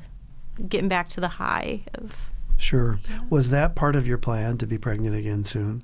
getting 0.70 0.90
back 0.90 1.10
to 1.10 1.20
the 1.22 1.28
high 1.28 1.82
of 1.96 2.16
Sure. 2.58 3.00
Yeah. 3.10 3.20
Was 3.30 3.50
that 3.50 3.76
part 3.76 3.96
of 3.96 4.08
your 4.08 4.18
plan 4.18 4.58
to 4.60 4.68
be 4.68 4.78
pregnant 4.78 5.16
again 5.16 5.44
soon? 5.44 5.84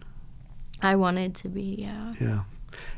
I 0.82 0.96
wanted 0.96 1.36
to 1.36 1.50
be, 1.50 1.75
yeah. 1.79 2.13
Yeah. 2.22 2.44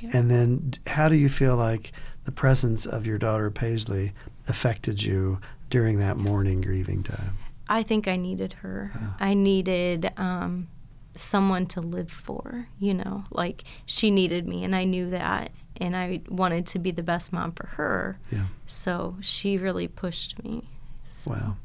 Yeah. 0.02 0.10
And 0.14 0.30
then, 0.30 0.74
how 0.86 1.10
do 1.10 1.16
you 1.16 1.30
feel 1.30 1.56
like 1.56 1.92
the 2.26 2.32
presence 2.32 2.86
of 2.86 3.08
your 3.08 3.18
daughter 3.18 3.50
Paisley 3.50 4.12
affected 4.48 5.02
you 5.02 5.40
during 5.72 5.98
that 6.00 6.18
mourning 6.18 6.62
grieving 6.62 7.02
time? 7.02 7.38
I 7.68 7.82
think 7.82 8.08
I 8.08 8.18
needed 8.18 8.54
her. 8.62 8.92
Yeah. 8.94 9.10
I 9.20 9.34
needed 9.34 10.12
um, 10.18 10.68
someone 11.16 11.66
to 11.68 11.82
live 11.82 12.12
for, 12.12 12.68
you 12.80 12.94
know, 12.94 13.24
like 13.32 13.64
she 13.86 14.12
needed 14.12 14.48
me, 14.48 14.64
and 14.64 14.76
I 14.76 14.84
knew 14.84 15.10
that. 15.10 15.52
And 15.78 15.96
I 15.98 16.22
wanted 16.30 16.68
to 16.68 16.80
be 16.80 16.92
the 16.92 17.02
best 17.02 17.34
mom 17.34 17.54
for 17.54 17.66
her. 17.66 18.20
Yeah. 18.32 18.46
So 18.68 19.18
she 19.22 19.58
really 19.58 19.88
pushed 19.88 20.44
me. 20.44 20.70
So, 21.10 21.32
Wow. 21.32 21.56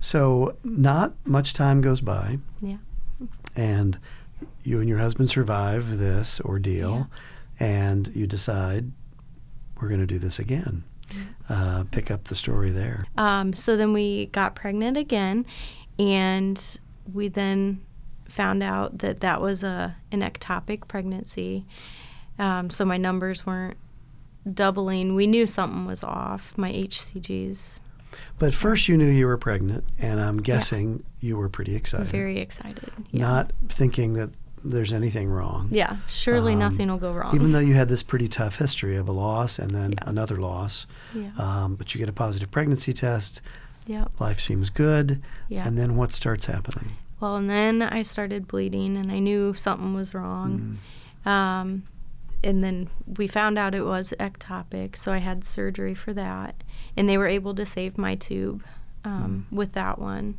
So, 0.00 0.56
not 0.62 1.14
much 1.26 1.52
time 1.52 1.80
goes 1.80 2.00
by, 2.00 2.38
Yeah. 2.62 2.76
and 3.56 3.98
you 4.62 4.78
and 4.80 4.88
your 4.88 4.98
husband 4.98 5.28
survive 5.30 5.98
this 5.98 6.40
ordeal, 6.42 7.08
and 7.58 8.08
you 8.14 8.26
decide 8.26 8.92
we're 9.80 9.88
going 9.88 10.00
to 10.00 10.06
do 10.06 10.18
this 10.18 10.38
again. 10.38 10.84
Uh, 11.48 11.84
pick 11.90 12.10
up 12.10 12.24
the 12.24 12.34
story 12.34 12.70
there. 12.70 13.04
Um, 13.16 13.52
so 13.52 13.76
then 13.76 13.92
we 13.92 14.26
got 14.26 14.56
pregnant 14.56 14.96
again, 14.96 15.46
and 15.98 16.78
we 17.12 17.28
then 17.28 17.80
found 18.28 18.62
out 18.62 18.98
that 18.98 19.20
that 19.20 19.40
was 19.40 19.62
a 19.62 19.96
an 20.10 20.20
ectopic 20.20 20.88
pregnancy. 20.88 21.64
Um, 22.38 22.68
so 22.68 22.84
my 22.84 22.96
numbers 22.96 23.46
weren't 23.46 23.76
doubling. 24.52 25.14
We 25.14 25.26
knew 25.26 25.46
something 25.46 25.86
was 25.86 26.02
off. 26.02 26.56
My 26.58 26.72
HCGs. 26.72 27.80
But 28.38 28.54
first, 28.54 28.88
you 28.88 28.96
knew 28.96 29.08
you 29.08 29.26
were 29.26 29.36
pregnant, 29.36 29.84
and 29.98 30.20
I'm 30.20 30.38
guessing 30.38 31.04
you 31.20 31.36
were 31.36 31.48
pretty 31.48 31.74
excited. 31.74 32.06
Very 32.06 32.38
excited. 32.38 32.90
Yeah. 33.10 33.20
Not 33.20 33.52
thinking 33.68 34.14
that 34.14 34.30
there's 34.70 34.92
anything 34.92 35.28
wrong. 35.28 35.68
Yeah, 35.70 35.96
surely 36.08 36.52
Um, 36.54 36.58
nothing 36.60 36.88
will 36.88 36.98
go 36.98 37.12
wrong. 37.12 37.34
Even 37.34 37.52
though 37.52 37.58
you 37.60 37.74
had 37.74 37.88
this 37.88 38.02
pretty 38.02 38.28
tough 38.28 38.56
history 38.56 38.96
of 38.96 39.08
a 39.08 39.12
loss 39.12 39.58
and 39.58 39.70
then 39.70 39.92
Yeah. 39.92 39.98
another 40.06 40.36
loss, 40.36 40.86
yeah. 41.14 41.30
um, 41.38 41.74
but 41.76 41.94
you 41.94 41.98
get 41.98 42.08
a 42.08 42.12
positive 42.12 42.50
pregnancy 42.50 42.92
test, 42.92 43.40
yep. 43.86 44.10
life 44.20 44.40
seems 44.40 44.70
good, 44.70 45.22
Yeah. 45.48 45.66
and 45.66 45.78
then 45.78 45.96
what 45.96 46.12
starts 46.12 46.46
happening? 46.46 46.92
Well, 47.20 47.36
and 47.36 47.48
then 47.48 47.80
I 47.82 48.02
started 48.02 48.46
bleeding, 48.46 48.96
and 48.96 49.10
I 49.10 49.18
knew 49.20 49.54
something 49.54 49.94
was 49.94 50.12
wrong. 50.14 50.78
Mm. 51.24 51.30
Um, 51.30 51.82
and 52.44 52.62
then 52.62 52.88
we 53.16 53.26
found 53.26 53.58
out 53.58 53.74
it 53.74 53.84
was 53.86 54.12
ectopic, 54.20 54.96
so 54.96 55.10
I 55.12 55.18
had 55.18 55.42
surgery 55.44 55.94
for 55.94 56.12
that, 56.12 56.62
and 56.96 57.08
they 57.08 57.16
were 57.18 57.26
able 57.26 57.54
to 57.54 57.64
save 57.64 57.96
my 57.96 58.14
tube 58.14 58.62
um, 59.06 59.46
Mm. 59.50 59.56
with 59.56 59.72
that 59.72 59.98
one. 59.98 60.36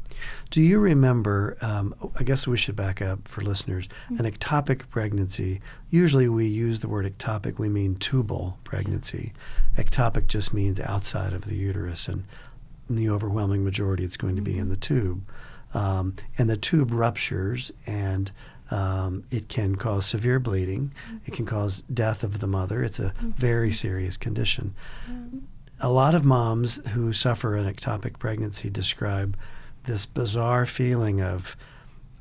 Do 0.51 0.61
you 0.61 0.79
remember? 0.79 1.57
Um, 1.61 1.95
I 2.19 2.23
guess 2.23 2.45
we 2.45 2.57
should 2.57 2.75
back 2.75 3.01
up 3.01 3.27
for 3.27 3.41
listeners. 3.41 3.87
Mm-hmm. 4.11 4.25
An 4.25 4.31
ectopic 4.31 4.89
pregnancy. 4.89 5.61
Usually, 5.89 6.27
we 6.27 6.45
use 6.47 6.79
the 6.81 6.87
word 6.89 7.05
ectopic. 7.05 7.57
We 7.57 7.69
mean 7.69 7.95
tubal 7.95 8.57
pregnancy. 8.63 9.33
Ectopic 9.77 10.27
just 10.27 10.53
means 10.53 10.79
outside 10.79 11.33
of 11.33 11.45
the 11.45 11.55
uterus, 11.55 12.07
and 12.07 12.23
in 12.89 12.95
the 12.97 13.09
overwhelming 13.09 13.63
majority, 13.63 14.03
it's 14.03 14.17
going 14.17 14.35
to 14.35 14.41
be 14.41 14.51
Mm-hmm. 14.53 14.61
in 14.61 14.69
the 14.69 14.77
tube. 14.77 15.21
Um, 15.73 16.13
and 16.37 16.49
the 16.49 16.57
tube 16.57 16.91
ruptures, 16.91 17.71
and 17.85 18.31
um, 18.71 19.23
it 19.31 19.47
can 19.49 19.75
cause 19.75 20.05
severe 20.05 20.39
bleeding. 20.39 20.93
It 21.25 21.33
can 21.33 21.45
cause 21.45 21.81
death 21.81 22.23
of 22.23 22.39
the 22.39 22.47
mother. 22.47 22.83
It's 22.83 22.99
a 22.99 23.13
very 23.21 23.71
serious 23.71 24.17
condition. 24.17 24.73
A 25.79 25.89
lot 25.89 26.15
of 26.15 26.25
moms 26.25 26.77
who 26.89 27.13
suffer 27.13 27.55
an 27.55 27.71
ectopic 27.71 28.17
pregnancy 28.19 28.69
describe 28.69 29.37
this 29.83 30.05
bizarre 30.05 30.65
feeling 30.65 31.21
of, 31.21 31.55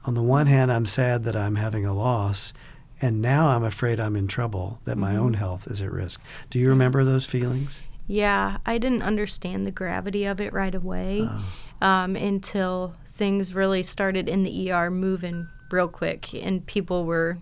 on 0.05 0.15
the 0.15 0.23
one 0.23 0.47
hand, 0.47 0.71
I'm 0.71 0.87
sad 0.87 1.25
that 1.25 1.37
I'm 1.37 1.57
having 1.57 1.87
a 1.87 1.95
loss, 1.95 2.53
and 3.01 3.21
now 3.23 3.49
I'm 3.49 3.65
afraid 3.65 3.99
I'm 3.99 4.15
in 4.17 4.29
trouble, 4.29 4.79
that 4.85 4.99
my 4.99 5.17
own 5.17 5.35
health 5.35 5.67
is 5.69 5.81
at 5.81 5.91
risk. 5.91 6.21
Do 6.51 6.59
you 6.59 6.69
remember 6.69 7.03
those 7.03 7.27
feelings? 7.27 7.81
Yeah, 8.07 8.59
I 8.67 8.79
didn't 8.79 9.03
understand 9.03 9.65
the 9.67 9.71
gravity 9.73 10.27
of 10.27 10.41
it 10.41 10.53
right 10.53 10.75
away 10.75 11.23
Oh. 11.29 11.45
um, 11.81 12.15
until 12.15 12.95
things 13.09 13.53
really 13.55 13.83
started 13.83 14.29
in 14.29 14.43
the 14.45 14.71
ER 14.71 14.91
moving 14.91 15.49
real 15.71 15.89
quick, 15.89 16.33
and 16.35 16.65
people 16.67 17.05
were 17.05 17.39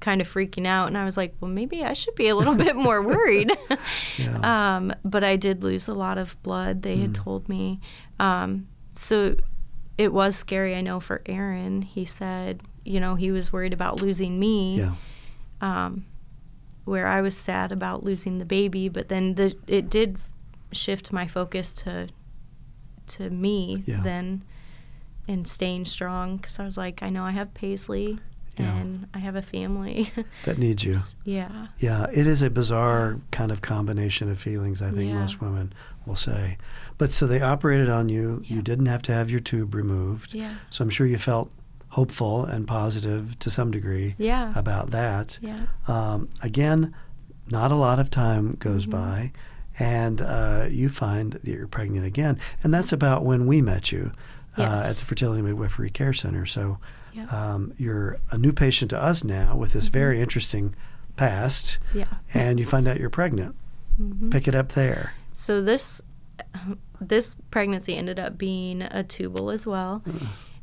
kind 0.00 0.20
of 0.20 0.28
freaking 0.32 0.66
out. 0.66 0.88
And 0.88 0.98
I 0.98 1.04
was 1.04 1.16
like, 1.16 1.34
well, 1.40 1.50
maybe 1.50 1.82
I 1.82 1.94
should 1.94 2.14
be 2.14 2.28
a 2.28 2.36
little 2.36 2.54
bit 2.54 2.76
more 2.76 3.00
worried. 3.02 3.50
Yeah. 4.18 4.76
um, 4.76 4.92
but 5.04 5.22
I 5.24 5.36
did 5.36 5.62
lose 5.62 5.88
a 5.88 5.94
lot 5.94 6.18
of 6.18 6.40
blood, 6.42 6.82
they 6.82 6.98
had 6.98 7.10
Mm. 7.12 7.24
told 7.24 7.48
me. 7.48 7.80
Um, 8.18 8.68
so 8.92 9.36
it 9.98 10.12
was 10.12 10.36
scary, 10.36 10.74
I 10.74 10.80
know, 10.80 11.00
for 11.00 11.22
Aaron. 11.26 11.82
He 11.82 12.04
said, 12.04 12.62
you 12.84 13.00
know, 13.00 13.14
he 13.14 13.30
was 13.32 13.52
worried 13.52 13.72
about 13.72 14.00
losing 14.02 14.38
me 14.38 14.78
yeah. 14.78 14.94
um, 15.60 16.04
where 16.84 17.06
I 17.06 17.20
was 17.20 17.36
sad 17.36 17.72
about 17.72 18.04
losing 18.04 18.38
the 18.38 18.44
baby, 18.44 18.88
but 18.88 19.08
then 19.08 19.34
the 19.34 19.56
it 19.66 19.88
did 19.90 20.18
shift 20.72 21.12
my 21.12 21.26
focus 21.26 21.72
to 21.72 22.08
to 23.06 23.30
me 23.30 23.82
Yeah. 23.86 24.02
then 24.02 24.42
and 25.28 25.46
staying 25.48 25.84
strong 25.86 26.36
because 26.36 26.58
I 26.58 26.64
was 26.64 26.76
like, 26.76 27.02
I 27.02 27.08
know 27.10 27.22
I 27.24 27.30
have 27.32 27.54
Paisley 27.54 28.18
Yeah. 28.64 28.76
and 28.76 29.06
I 29.14 29.18
have 29.18 29.36
a 29.36 29.42
family. 29.42 30.10
That 30.44 30.58
needs 30.58 30.82
you. 30.84 30.96
yeah, 31.24 31.66
Yeah, 31.78 32.06
it 32.12 32.26
is 32.26 32.42
a 32.42 32.50
bizarre 32.50 33.18
kind 33.30 33.50
of 33.52 33.60
combination 33.62 34.30
of 34.30 34.38
feelings, 34.38 34.80
I 34.82 34.90
think 34.90 35.10
Yeah. 35.10 35.20
most 35.20 35.40
women 35.40 35.72
will 36.06 36.16
say. 36.16 36.56
But 36.98 37.10
so 37.12 37.26
they 37.26 37.40
operated 37.40 37.88
on 37.88 38.08
you. 38.08 38.42
You 38.44 38.62
didn't 38.62 38.86
have 38.86 39.02
to 39.02 39.12
have 39.12 39.30
your 39.30 39.40
tube 39.40 39.74
removed. 39.74 40.34
yeah, 40.34 40.54
So 40.70 40.82
I'm 40.84 40.90
sure 40.90 41.06
you 41.06 41.18
felt 41.18 41.50
hopeful 41.88 42.44
and 42.44 42.66
positive 42.66 43.38
to 43.40 43.50
some 43.50 43.70
degree 43.70 44.14
yeah, 44.18 44.52
about 44.54 44.90
that. 44.90 45.38
yeah, 45.40 45.66
Um, 45.88 46.28
again, 46.42 46.94
not 47.50 47.70
a 47.72 47.76
lot 47.76 47.98
of 47.98 48.10
time 48.10 48.56
goes 48.58 48.86
Mhm. 48.86 48.90
by, 48.90 49.32
and 49.78 50.20
uh, 50.22 50.66
you 50.70 50.88
find 50.88 51.32
that 51.32 51.44
you're 51.44 51.66
pregnant 51.68 52.06
again. 52.06 52.38
And 52.62 52.72
that's 52.72 52.92
about 52.92 53.24
when 53.24 53.46
we 53.46 53.60
met 53.62 53.92
you 53.92 54.12
uh, 54.58 54.84
at 54.86 54.96
the 54.96 55.04
Fertility 55.04 55.42
Midwifery 55.42 55.90
Care 55.90 56.12
Center. 56.14 56.46
So 56.46 56.78
yeah, 57.16 57.24
um, 57.30 57.72
you're 57.78 58.18
a 58.30 58.38
new 58.38 58.52
patient 58.52 58.90
to 58.90 59.02
us 59.02 59.24
now 59.24 59.56
with 59.56 59.72
this 59.72 59.88
very 59.88 60.20
interesting 60.20 60.74
past, 61.16 61.78
yeah. 61.94 62.04
and 62.34 62.58
you 62.60 62.66
find 62.66 62.86
out 62.86 63.00
you're 63.00 63.10
pregnant. 63.10 63.56
Mhm. 64.00 64.30
Pick 64.30 64.46
it 64.46 64.54
up 64.54 64.72
there. 64.72 65.14
So 65.32 65.62
this 65.62 66.02
this 67.00 67.36
pregnancy 67.50 67.96
ended 67.96 68.18
up 68.18 68.36
being 68.36 68.82
a 68.82 69.02
tubal 69.02 69.50
as 69.50 69.66
well, 69.66 70.02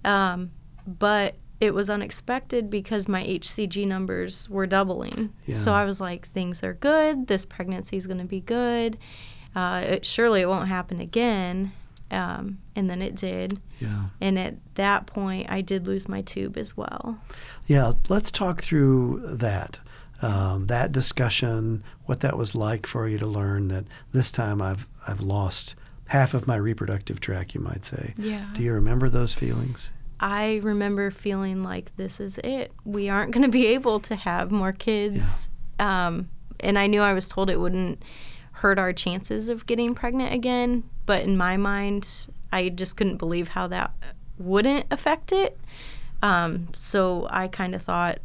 um, 0.06 0.52
but 0.86 1.36
it 1.60 1.74
was 1.74 1.90
unexpected 1.90 2.70
because 2.70 3.08
my 3.08 3.24
HCG 3.24 3.88
numbers 3.88 4.50
were 4.50 4.68
doubling. 4.68 5.32
So 5.50 5.74
I 5.74 5.86
was 5.86 6.02
like, 6.02 6.28
things 6.30 6.62
are 6.64 6.74
good. 6.74 7.28
This 7.28 7.46
pregnancy 7.46 7.96
is 7.98 8.06
going 8.06 8.20
to 8.20 8.26
be 8.26 8.42
good. 8.42 8.98
Uh, 9.56 9.84
it, 9.86 10.06
surely 10.06 10.42
it 10.42 10.50
won't 10.50 10.68
happen 10.68 11.00
again. 11.00 11.72
Um, 12.12 12.60
and 12.76 12.90
then 12.90 13.02
it 13.02 13.16
did. 13.16 13.60
Yeah. 13.80 14.06
And 14.22 14.38
at 14.38 14.56
that 14.76 15.08
point, 15.08 15.50
I 15.50 15.62
did 15.62 15.88
lose 15.88 16.08
my 16.08 16.22
tube 16.22 16.58
as 16.58 16.78
well. 16.78 17.20
Yeah, 17.66 17.94
let's 18.10 18.32
talk 18.32 18.62
through 18.62 19.22
that. 19.24 19.80
Um, 20.22 20.68
that 20.68 20.92
discussion, 20.92 21.84
what 22.06 22.22
that 22.22 22.38
was 22.38 22.56
like 22.56 22.88
for 22.88 23.08
you 23.08 23.18
to 23.18 23.26
learn 23.26 23.68
that 23.70 23.86
this 24.14 24.32
time 24.32 24.62
I've 24.62 24.88
I've 25.06 25.22
lost 25.22 25.76
half 26.06 26.34
of 26.34 26.48
my 26.48 26.56
reproductive 26.56 27.20
tract, 27.20 27.56
you 27.56 27.62
might 27.62 27.84
say. 27.84 28.14
Yeah. 28.18 28.46
Do 28.54 28.64
you 28.64 28.74
remember 28.74 29.10
those 29.10 29.34
feelings? 29.36 29.90
I 30.20 30.62
remember 30.64 31.12
feeling 31.12 31.64
like 31.64 31.94
this 31.98 32.20
is 32.22 32.38
it. 32.44 32.72
We 32.86 33.10
aren't 33.10 33.32
going 33.32 33.44
to 33.44 33.50
be 33.50 33.68
able 33.68 34.00
to 34.02 34.16
have 34.16 34.52
more 34.52 34.72
kids. 34.72 35.50
Um, 35.80 36.30
and 36.62 36.80
I 36.80 36.88
knew 36.88 37.02
I 37.02 37.14
was 37.14 37.28
told 37.28 37.50
it 37.50 37.60
wouldn't 37.60 38.02
hurt 38.64 38.80
our 38.80 38.94
chances 38.94 39.50
of 39.50 39.66
getting 39.66 39.94
pregnant 39.94 40.34
again. 40.34 40.90
But 41.06 41.24
in 41.24 41.36
my 41.36 41.58
mind, 41.58 42.28
I 42.54 42.70
just 42.70 42.96
couldn't 42.96 43.18
believe 43.18 43.50
how 43.50 43.68
that 43.68 43.92
wouldn't 44.38 44.86
affect 44.90 45.34
it. 45.34 45.60
Um, 46.22 46.70
so 46.74 47.28
I 47.30 47.50
kind 47.50 47.76
of 47.76 47.82
thought, 47.82 48.20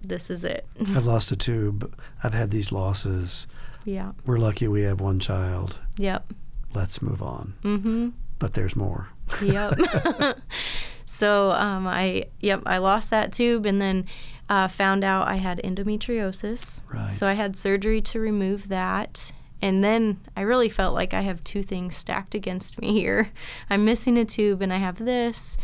this 0.00 0.30
is 0.30 0.44
it. 0.44 0.66
I've 0.80 1.04
lost 1.04 1.30
a 1.30 1.36
tube. 1.36 1.94
I've 2.24 2.32
had 2.32 2.50
these 2.50 2.72
losses. 2.72 3.46
yeah. 3.84 4.12
We're 4.24 4.38
lucky 4.38 4.66
we 4.66 4.80
have 4.84 5.02
one 5.02 5.20
child. 5.20 5.76
Yep. 5.98 6.32
Let's 6.72 7.02
move 7.02 7.22
on. 7.22 7.52
Mm-hmm. 7.62 8.08
But 8.38 8.54
there's 8.54 8.74
more. 8.74 9.08
Yep. 9.42 9.78
so 11.04 11.50
um, 11.50 11.86
I 11.86 12.28
yep 12.40 12.62
I 12.64 12.78
lost 12.78 13.10
that 13.10 13.30
tube 13.30 13.66
and 13.66 13.78
then 13.78 14.06
uh, 14.48 14.68
found 14.68 15.04
out 15.04 15.28
I 15.28 15.34
had 15.34 15.60
endometriosis. 15.62 16.80
Right. 16.90 17.12
So 17.12 17.26
I 17.26 17.34
had 17.34 17.56
surgery 17.56 18.00
to 18.00 18.20
remove 18.20 18.68
that. 18.68 19.32
And 19.62 19.84
then 19.84 20.20
I 20.36 20.40
really 20.42 20.68
felt 20.68 20.94
like 20.94 21.12
I 21.12 21.20
have 21.22 21.44
two 21.44 21.62
things 21.62 21.96
stacked 21.96 22.34
against 22.34 22.80
me 22.80 22.92
here. 22.92 23.30
I'm 23.70 23.84
missing 23.84 24.16
a 24.16 24.24
tube 24.24 24.62
and 24.62 24.72
I 24.72 24.78
have 24.78 24.96
this. 25.04 25.56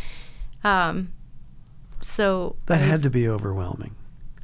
Um, 0.64 1.12
so 2.00 2.56
That 2.66 2.80
I- 2.82 2.84
had 2.86 3.02
to 3.04 3.10
be 3.10 3.28
overwhelming. 3.28 3.94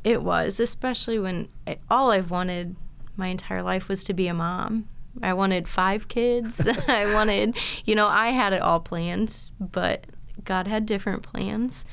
it 0.05 0.23
was, 0.23 0.59
especially 0.59 1.19
when 1.19 1.49
I, 1.67 1.79
all 1.91 2.11
I've 2.11 2.31
wanted 2.31 2.77
my 3.17 3.29
entire 3.29 3.63
life 3.63 3.89
was 3.89 4.03
to 4.05 4.15
be 4.15 4.27
a 4.27 4.35
mom. 4.35 4.89
I 5.23 5.35
wanted 5.35 5.69
five 5.69 6.09
kids. 6.09 6.67
I 6.89 7.13
wanted, 7.13 7.57
you 7.85 7.95
know, 7.95 8.07
I 8.09 8.31
had 8.31 8.53
it 8.55 8.63
all 8.63 8.81
planned, 8.81 9.51
but 9.61 10.07
God 10.45 10.67
had 10.67 10.87
different 10.87 11.23
plans. 11.23 11.85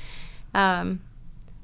Um, 0.54 1.00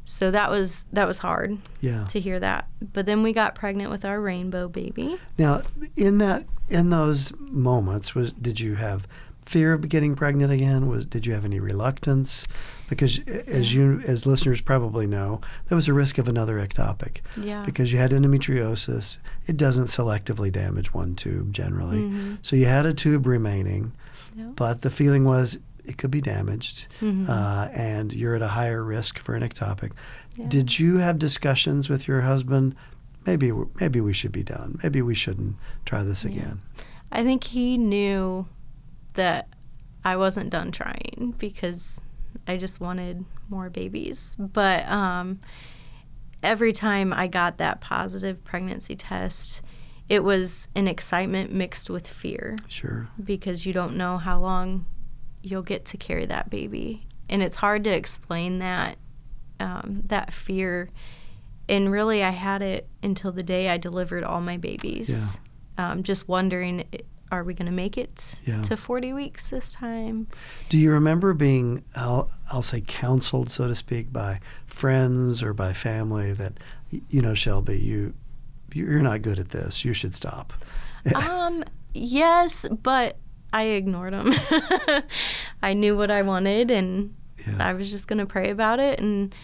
so 0.06 0.30
that 0.30 0.50
was 0.50 0.86
that 0.92 1.06
was 1.06 1.18
hard 1.18 1.58
Yeah. 1.80 2.04
to 2.04 2.18
hear 2.20 2.40
that. 2.40 2.66
But 2.94 3.04
then 3.06 3.22
we 3.22 3.32
got 3.34 3.54
pregnant 3.54 3.90
with 3.90 4.04
our 4.04 4.20
rainbow 4.20 4.68
baby. 4.68 5.18
Now, 5.36 5.60
in 5.96 6.16
that 6.18 6.46
in 6.68 6.88
those 6.90 7.32
moments, 7.38 8.14
was 8.14 8.32
did 8.32 8.58
you 8.60 8.76
have 8.76 9.06
fear 9.44 9.72
of 9.74 9.88
getting 9.88 10.16
pregnant 10.16 10.50
again? 10.52 10.88
Was 10.88 11.06
did 11.06 11.26
you 11.26 11.32
have 11.34 11.44
any 11.44 11.60
reluctance? 11.60 12.48
Because 12.88 13.18
as 13.48 13.74
you 13.74 14.00
as 14.06 14.26
listeners 14.26 14.60
probably 14.60 15.06
know, 15.06 15.40
there 15.68 15.76
was 15.76 15.88
a 15.88 15.92
risk 15.92 16.18
of 16.18 16.28
another 16.28 16.56
ectopic 16.64 17.18
Yeah. 17.40 17.64
because 17.64 17.92
you 17.92 17.98
had 17.98 18.12
endometriosis. 18.12 19.18
It 19.46 19.56
doesn't 19.56 19.86
selectively 19.86 20.50
damage 20.52 20.94
one 20.94 21.14
tube 21.14 21.52
generally, 21.52 21.98
Mhm. 22.02 22.38
so 22.42 22.56
you 22.56 22.66
had 22.66 22.86
a 22.86 22.94
tube 22.94 23.26
remaining, 23.26 23.92
Yep. 24.36 24.48
but 24.56 24.80
the 24.82 24.90
feeling 24.90 25.24
was 25.24 25.58
it 25.86 25.98
could 25.98 26.10
be 26.10 26.20
damaged, 26.20 26.86
Mhm. 27.00 27.28
uh, 27.28 27.68
and 27.72 28.12
you're 28.12 28.34
at 28.34 28.42
a 28.42 28.48
higher 28.48 28.82
risk 28.84 29.18
for 29.18 29.34
an 29.34 29.42
ectopic. 29.42 29.92
Yeah. 30.36 30.46
Did 30.48 30.78
you 30.78 30.98
have 30.98 31.18
discussions 31.18 31.88
with 31.88 32.06
your 32.08 32.22
husband? 32.22 32.74
Maybe 33.26 33.52
maybe 33.80 34.00
we 34.00 34.12
should 34.12 34.32
be 34.32 34.42
done. 34.44 34.78
Maybe 34.82 35.02
we 35.02 35.14
shouldn't 35.14 35.56
try 35.84 36.02
this 36.02 36.24
Yeah. 36.24 36.30
again. 36.32 36.60
I 37.10 37.22
think 37.24 37.44
he 37.44 37.76
knew 37.78 38.46
that 39.14 39.48
I 40.04 40.16
wasn't 40.16 40.50
done 40.50 40.70
trying 40.72 41.34
because 41.38 42.00
I 42.46 42.56
just 42.56 42.80
wanted 42.80 43.24
more 43.48 43.70
babies. 43.70 44.36
But 44.38 44.86
um, 44.88 45.40
every 46.42 46.72
time 46.72 47.12
I 47.12 47.26
got 47.26 47.58
that 47.58 47.80
positive 47.80 48.44
pregnancy 48.44 48.94
test, 48.94 49.62
it 50.08 50.22
was 50.22 50.68
an 50.76 50.86
excitement 50.86 51.52
mixed 51.52 51.90
with 51.90 52.06
fear 52.06 52.54
Sure. 52.68 53.08
because 53.24 53.66
you 53.66 53.72
don't 53.72 53.96
know 53.96 54.18
how 54.18 54.38
long 54.38 54.86
you'll 55.46 55.62
get 55.62 55.84
to 55.86 55.96
carry 55.96 56.26
that 56.26 56.50
baby, 56.50 57.06
and 57.28 57.42
it's 57.42 57.56
hard 57.56 57.84
to 57.84 57.90
explain 57.90 58.58
that 58.58 58.98
um, 59.60 60.02
that 60.06 60.32
fear. 60.32 60.90
And 61.68 61.90
really, 61.90 62.22
I 62.22 62.30
had 62.30 62.62
it 62.62 62.88
until 63.02 63.32
the 63.32 63.42
day 63.42 63.68
I 63.68 63.76
delivered 63.76 64.22
all 64.24 64.40
my 64.40 64.56
babies. 64.56 65.40
Um, 65.78 66.02
just 66.04 66.28
wondering, 66.28 66.84
are 67.32 67.42
we 67.42 67.54
going 67.54 67.66
to 67.66 67.72
make 67.72 67.98
it 67.98 68.36
Yeah. 68.44 68.62
to 68.62 68.76
40 68.76 69.12
weeks 69.12 69.50
this 69.50 69.72
time? 69.72 70.28
Do 70.68 70.78
you 70.78 70.92
remember 70.92 71.34
being, 71.34 71.82
I'll, 71.96 72.30
I'll 72.52 72.62
say, 72.62 72.82
counseled, 72.86 73.50
so 73.50 73.66
to 73.66 73.74
speak, 73.74 74.12
by 74.12 74.38
friends 74.66 75.42
or 75.42 75.52
by 75.52 75.72
family 75.72 76.32
that, 76.34 76.52
you 77.10 77.20
know, 77.20 77.34
Shelby, 77.34 77.78
you, 77.78 78.14
you're 78.72 79.02
not 79.02 79.22
good 79.22 79.38
at 79.40 79.48
this. 79.50 79.84
You 79.84 79.92
should 79.92 80.14
stop. 80.14 80.52
um, 81.16 81.64
yes, 81.94 82.64
but 82.82 83.16
I 83.52 83.62
ignored 83.64 84.12
them. 84.12 84.32
I 85.62 85.72
knew 85.74 85.96
what 85.96 86.10
I 86.10 86.22
wanted, 86.22 86.70
and 86.70 87.14
Yeah. 87.46 87.54
I 87.60 87.72
was 87.72 87.90
just 87.90 88.08
going 88.08 88.18
to 88.18 88.26
pray 88.26 88.50
about 88.50 88.80
it. 88.80 88.98
And 89.00 89.34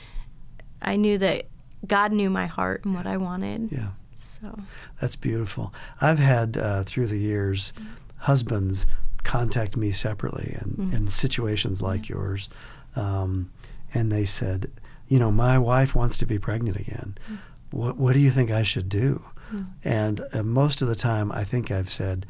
I 0.80 0.96
knew 0.96 1.18
that 1.18 1.46
God 1.86 2.12
knew 2.12 2.30
my 2.30 2.46
heart 2.46 2.84
and 2.84 2.94
what 2.94 3.06
I 3.06 3.16
wanted. 3.16 3.70
Yeah. 3.72 3.88
So, 4.16 4.58
That's 5.00 5.16
beautiful. 5.16 5.72
I've 6.00 6.18
had 6.18 6.56
uh, 6.56 6.82
through 6.84 7.08
the 7.08 7.18
years 7.18 7.72
husbands 8.18 8.86
contact 9.24 9.76
me 9.76 9.92
separately 9.92 10.56
and 10.60 10.72
Mm-hmm. 10.72 10.96
in 10.96 11.08
situations 11.08 11.80
like 11.82 12.08
yours. 12.08 12.48
Um, 12.96 13.50
and 13.94 14.10
they 14.12 14.24
said, 14.24 14.70
you 15.08 15.18
know, 15.18 15.30
my 15.32 15.58
wife 15.58 15.94
wants 15.94 16.16
to 16.18 16.26
be 16.26 16.38
pregnant 16.38 16.76
again. 16.78 17.16
Mm. 17.30 17.38
What, 17.70 17.96
what 17.96 18.12
do 18.14 18.20
you 18.20 18.30
think 18.30 18.50
I 18.50 18.62
should 18.62 18.88
do? 18.88 19.24
And 19.84 20.22
uh, 20.32 20.42
most 20.42 20.80
of 20.80 20.88
the 20.88 20.94
time, 20.94 21.30
I 21.30 21.44
think 21.44 21.70
I've 21.70 21.90
said, 21.90 22.24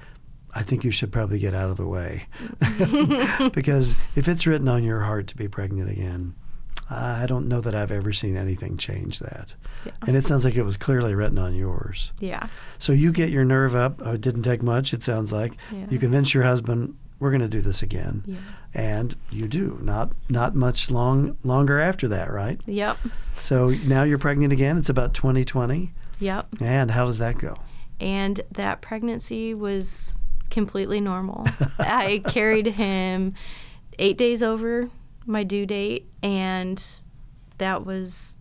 I 0.54 0.62
think 0.62 0.84
you 0.84 0.90
should 0.90 1.12
probably 1.12 1.38
get 1.38 1.54
out 1.54 1.70
of 1.70 1.76
the 1.76 1.86
way. 1.86 2.26
because 3.52 3.94
if 4.14 4.28
it's 4.28 4.46
written 4.46 4.68
on 4.68 4.84
your 4.84 5.00
heart 5.00 5.26
to 5.28 5.36
be 5.36 5.48
pregnant 5.48 5.90
again, 5.90 6.34
I 6.90 7.24
don't 7.26 7.48
know 7.48 7.60
that 7.62 7.74
I've 7.74 7.90
ever 7.90 8.12
seen 8.12 8.36
anything 8.36 8.76
change 8.76 9.18
that. 9.20 9.54
Yeah. 9.86 9.92
And 10.06 10.14
it 10.16 10.26
sounds 10.26 10.44
like 10.44 10.56
it 10.56 10.62
was 10.62 10.76
clearly 10.76 11.14
written 11.14 11.38
on 11.38 11.54
yours. 11.54 12.12
yeah. 12.20 12.48
So 12.78 12.92
you 12.92 13.12
get 13.12 13.30
your 13.30 13.44
nerve 13.44 13.74
up. 13.74 14.02
Oh, 14.04 14.12
it 14.12 14.20
didn't 14.20 14.42
take 14.42 14.62
much, 14.62 14.92
it 14.92 15.02
sounds 15.02 15.32
like. 15.32 15.54
Yeah. 15.72 15.86
You 15.88 15.98
convince 15.98 16.34
your 16.34 16.42
husband, 16.44 16.96
we're 17.18 17.30
going 17.30 17.40
to 17.40 17.48
do 17.48 17.60
this 17.62 17.82
again. 17.82 18.24
Yeah. 18.26 18.36
And 18.74 19.14
you 19.30 19.46
do. 19.46 19.78
Not 19.82 20.10
not 20.28 20.54
much 20.54 20.90
long 20.90 21.36
longer 21.44 21.78
after 21.78 22.08
that, 22.08 22.30
right? 22.32 22.60
Yep. 22.66 22.98
So 23.40 23.70
now 23.70 24.02
you're 24.02 24.18
pregnant 24.18 24.52
again. 24.52 24.76
It's 24.76 24.88
about 24.88 25.14
2020. 25.14 25.92
Yep. 26.20 26.48
And 26.60 26.90
how 26.90 27.06
does 27.06 27.18
that 27.18 27.38
go? 27.38 27.56
And 28.00 28.40
that 28.50 28.80
pregnancy 28.80 29.54
was 29.54 30.16
completely 30.52 31.00
normal. 31.00 31.46
I 31.80 32.22
carried 32.28 32.66
him 32.66 33.34
eight 33.98 34.16
days 34.16 34.40
over 34.42 34.88
my 35.26 35.42
due 35.42 35.66
date, 35.66 36.08
and 36.22 36.80
that 37.58 37.84
was 37.84 38.38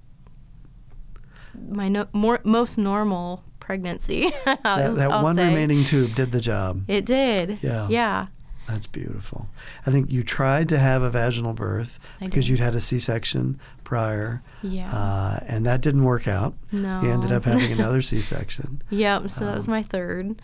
my 1.69 1.89
no- 1.89 2.07
more, 2.13 2.39
most 2.43 2.77
normal 2.77 3.43
pregnancy. 3.59 4.31
That, 4.45 4.59
I'll- 4.65 4.95
that 4.95 5.09
one 5.23 5.35
say. 5.35 5.47
remaining 5.47 5.83
tube 5.83 6.15
did 6.15 6.31
the 6.31 6.41
job. 6.41 6.83
It 6.87 7.05
did. 7.05 7.59
Yeah. 7.61 7.87
Yeah. 7.89 8.27
That's 8.67 8.87
beautiful. 8.87 9.47
I 9.85 9.91
think 9.91 10.11
you 10.11 10.23
tried 10.23 10.69
to 10.69 10.79
have 10.79 11.01
a 11.01 11.09
vaginal 11.09 11.53
birth 11.53 11.99
I 12.21 12.25
because 12.25 12.45
did. 12.45 12.51
you'd 12.51 12.59
had 12.61 12.73
a 12.75 12.79
C-section 12.79 13.59
prior, 13.83 14.41
Yeah. 14.61 14.89
uh, 14.95 15.39
and 15.45 15.65
that 15.65 15.81
didn't 15.81 16.03
work 16.03 16.27
out. 16.27 16.53
no. 16.71 17.01
You 17.01 17.09
ended 17.09 17.31
up 17.33 17.43
having 17.43 17.71
another 17.79 18.01
C-section. 18.01 18.81
Yep. 18.89 19.29
So 19.29 19.45
that 19.45 19.55
was 19.57 19.67
Um, 19.67 19.71
my 19.73 19.83
third. 19.83 20.39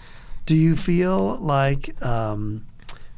Do 0.47 0.55
you 0.55 0.75
feel 0.75 1.36
like 1.39 2.01
um, 2.03 2.65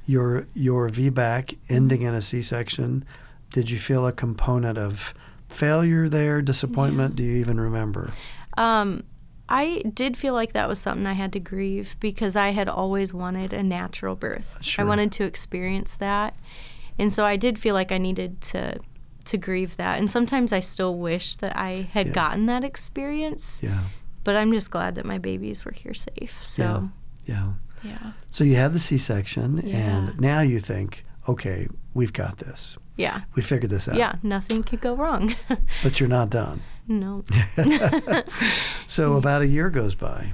your 0.06 0.48
your 0.56 0.90
VBAC 0.90 1.58
ending 1.70 2.02
in 2.02 2.14
a 2.14 2.22
C-section? 2.22 3.06
Did 3.52 3.70
you 3.70 3.78
feel 3.78 4.06
a 4.08 4.12
component 4.12 4.78
of 4.78 5.14
failure 5.48 6.10
there, 6.10 6.42
disappointment? 6.42 7.16
Do 7.16 7.24
you 7.24 7.38
even 7.38 7.60
remember? 7.60 8.12
Um, 8.58 9.04
I 9.48 9.84
did 9.94 10.18
feel 10.18 10.34
like 10.34 10.54
that 10.54 10.68
was 10.68 10.80
something 10.80 11.06
I 11.06 11.14
had 11.14 11.32
to 11.34 11.40
grieve 11.40 11.96
because 12.00 12.36
I 12.36 12.50
had 12.50 12.68
always 12.68 13.14
wanted 13.14 13.54
a 13.54 13.62
natural 13.64 14.16
birth. 14.16 14.58
Sure. 14.62 14.84
I 14.84 14.88
wanted 14.88 15.12
to 15.14 15.24
experience 15.24 15.98
that. 15.98 16.36
And 16.98 17.14
so 17.14 17.26
I 17.26 17.38
did 17.38 17.58
feel 17.60 17.74
like 17.76 17.92
I 17.92 17.98
needed 18.00 18.42
to 18.54 18.80
to 19.26 19.38
grieve 19.38 19.78
that. 19.78 20.00
And 20.00 20.10
sometimes 20.10 20.52
I 20.52 20.60
still 20.62 20.98
wish 20.98 21.36
that 21.38 21.56
I 21.56 21.88
had 21.94 22.08
Yeah. 22.08 22.14
gotten 22.14 22.48
that 22.48 22.64
experience. 22.64 23.62
Yeah, 23.64 23.84
But 24.24 24.36
I'm 24.36 24.52
just 24.52 24.72
glad 24.72 24.96
that 24.96 25.06
my 25.06 25.20
babies 25.20 25.64
were 25.66 25.72
here 25.72 25.94
safe. 25.94 26.40
So 26.44 26.64
yeah. 26.64 26.88
Yeah. 27.30 27.54
Yeah. 27.84 28.12
So 28.30 28.44
you 28.44 28.56
had 28.58 28.74
the 28.74 28.80
C-section, 28.80 29.62
Yeah. 29.64 29.78
and 29.78 30.20
now 30.20 30.42
you 30.42 30.60
think, 30.60 31.06
okay, 31.30 31.68
we've 31.94 32.12
got 32.12 32.38
this. 32.38 32.78
Yeah. 32.98 33.22
We 33.36 33.42
figured 33.42 33.72
this 33.72 33.88
out. 33.88 33.96
Yeah. 33.96 34.16
Nothing 34.22 34.64
could 34.64 34.82
go 34.82 34.96
wrong. 34.96 35.36
But 35.84 36.00
you're 36.00 36.10
not 36.10 36.30
done. 36.30 36.62
no. 36.88 37.24
So 38.88 39.14
about 39.22 39.42
a 39.42 39.48
year 39.48 39.70
goes 39.70 39.96
by, 39.96 40.34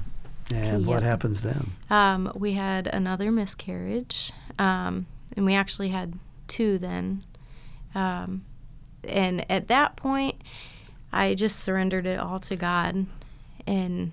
and 0.52 0.86
what 0.86 1.02
happens 1.02 1.42
then? 1.42 1.72
Um, 1.90 2.32
we 2.34 2.52
had 2.54 2.86
another 2.88 3.30
miscarriage, 3.30 4.32
um, 4.58 5.06
and 5.36 5.44
we 5.46 5.54
actually 5.54 5.90
had 5.90 6.14
two 6.48 6.78
then. 6.78 7.22
Um, 7.94 8.44
and 9.04 9.48
at 9.50 9.68
that 9.68 9.96
point, 9.96 10.36
I 11.12 11.34
just 11.34 11.60
surrendered 11.60 12.06
it 12.06 12.18
all 12.18 12.40
to 12.40 12.56
God. 12.56 13.06
And 13.66 14.12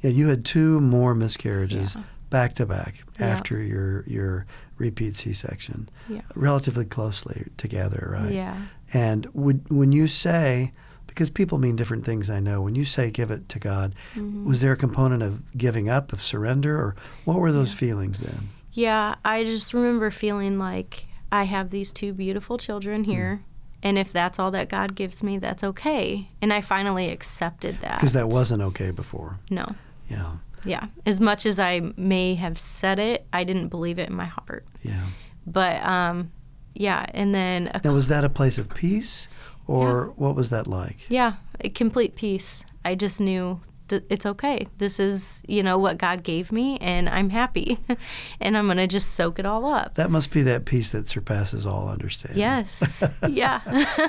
Yeah, 0.00 0.10
you 0.10 0.28
had 0.28 0.44
two 0.44 0.80
more 0.80 1.14
miscarriages 1.14 1.94
Yeah. 1.96 2.02
Back 2.32 2.54
to 2.56 2.66
back 2.66 3.04
Yeah. 3.20 3.28
after 3.28 3.62
your 3.62 4.02
your 4.08 4.46
repeat 4.78 5.14
C-section, 5.14 5.88
yeah, 6.08 6.22
relatively 6.34 6.84
closely 6.84 7.44
together, 7.56 8.16
right? 8.20 8.32
yeah, 8.32 8.56
And 8.92 9.26
would 9.32 9.60
when 9.70 9.92
you 9.92 10.08
say, 10.08 10.72
because 11.06 11.30
people 11.30 11.58
mean 11.58 11.76
different 11.76 12.04
things, 12.04 12.28
I 12.28 12.40
know. 12.40 12.60
When 12.62 12.74
you 12.74 12.84
say 12.84 13.10
give 13.10 13.30
it 13.30 13.48
to 13.50 13.58
God, 13.60 13.94
Mhm. 14.16 14.44
was 14.44 14.60
there 14.60 14.72
a 14.72 14.76
component 14.76 15.22
of 15.22 15.40
giving 15.56 15.88
up, 15.88 16.12
of 16.12 16.20
surrender, 16.22 16.74
or 16.76 16.96
what 17.24 17.38
were 17.38 17.52
those 17.52 17.72
Yeah. 17.74 17.78
feelings 17.78 18.18
then? 18.18 18.48
yeah. 18.72 19.14
I 19.24 19.44
just 19.44 19.72
remember 19.74 20.10
feeling 20.10 20.58
like 20.58 21.06
I 21.30 21.44
have 21.44 21.68
these 21.70 21.92
two 21.92 22.12
beautiful 22.14 22.56
children 22.58 23.04
here. 23.04 23.40
And 23.84 23.98
if 23.98 24.12
that's 24.12 24.38
all 24.38 24.50
that 24.52 24.68
God 24.68 24.94
gives 24.94 25.22
me, 25.22 25.38
that's 25.38 25.62
okay. 25.64 26.30
And 26.40 26.52
I 26.52 26.60
finally 26.60 27.10
accepted 27.10 27.78
that. 27.82 27.96
Because 27.98 28.12
that 28.14 28.28
wasn't 28.28 28.62
okay 28.62 28.90
before. 28.92 29.38
No. 29.50 29.66
Yeah, 30.08 30.36
Yeah. 30.64 30.86
As 31.06 31.20
much 31.20 31.46
as 31.46 31.58
I 31.58 31.92
may 31.96 32.34
have 32.34 32.58
said 32.58 32.98
it, 32.98 33.26
I 33.32 33.44
didn't 33.44 33.68
believe 33.68 33.98
it 33.98 34.08
in 34.08 34.14
my 34.14 34.26
heart. 34.26 34.64
yeah. 34.82 35.06
But 35.46 35.82
um, 35.84 36.30
yeah, 36.74 37.04
and 37.12 37.34
then 37.34 37.70
Now, 37.84 37.92
was 37.92 38.08
that 38.08 38.24
a 38.24 38.28
place 38.28 38.58
of 38.58 38.72
peace, 38.72 39.26
or 39.66 40.12
what 40.16 40.36
was 40.36 40.50
that 40.50 40.66
like? 40.66 40.98
yeah, 41.08 41.34
a 41.60 41.68
complete 41.68 42.14
peace. 42.14 42.64
I 42.84 42.94
just 42.94 43.20
knew 43.20 43.60
that 43.88 44.04
it's 44.08 44.24
okay. 44.24 44.68
This 44.78 45.00
is 45.00 45.42
you 45.48 45.62
know 45.64 45.78
what 45.78 45.98
God 45.98 46.22
gave 46.22 46.52
me, 46.52 46.78
and 46.80 47.08
I'm 47.08 47.30
happy, 47.30 47.78
and 48.40 48.56
I'm 48.56 48.68
gonna 48.68 48.86
just 48.86 49.14
soak 49.14 49.38
it 49.40 49.44
all 49.46 49.66
up. 49.66 49.94
That 49.96 50.10
must 50.12 50.30
be 50.30 50.42
that 50.42 50.64
peace 50.64 50.90
that 50.90 51.08
surpasses 51.08 51.66
all 51.66 51.88
understanding. 51.88 52.38
Yes. 52.38 53.02
yeah. 53.28 53.60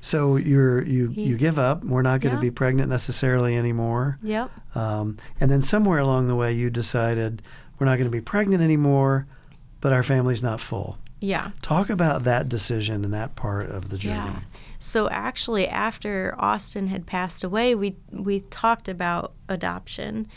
So 0.00 0.36
you're 0.36 0.82
you 0.84 1.08
you 1.10 1.36
give 1.36 1.58
up. 1.58 1.84
We're 1.84 2.02
not 2.02 2.20
going 2.20 2.34
to 2.34 2.38
Yeah. 2.38 2.50
be 2.50 2.50
pregnant 2.50 2.88
necessarily 2.90 3.56
anymore. 3.56 4.18
yep. 4.22 4.50
Um, 4.74 5.18
and 5.40 5.50
then 5.50 5.62
somewhere 5.62 5.98
along 5.98 6.28
the 6.28 6.36
way, 6.36 6.52
you 6.52 6.70
decided 6.70 7.42
we're 7.78 7.86
not 7.86 7.96
going 7.96 8.04
to 8.06 8.10
be 8.10 8.20
pregnant 8.20 8.62
anymore, 8.62 9.26
but 9.80 9.92
our 9.92 10.02
family's 10.02 10.42
not 10.42 10.60
full. 10.60 10.98
Yeah. 11.20 11.50
Talk 11.62 11.90
about 11.90 12.22
that 12.24 12.48
decision 12.48 13.04
and 13.04 13.12
that 13.12 13.34
part 13.34 13.68
of 13.70 13.88
the 13.90 13.98
journey. 13.98 14.14
Yeah. 14.30 14.40
So 14.78 15.08
actually, 15.10 15.66
after 15.66 16.36
Austin 16.38 16.86
had 16.88 17.06
passed 17.06 17.42
away, 17.42 17.74
we 17.74 17.96
we 18.12 18.40
talked 18.40 18.88
about 18.88 19.32
adoption, 19.48 20.28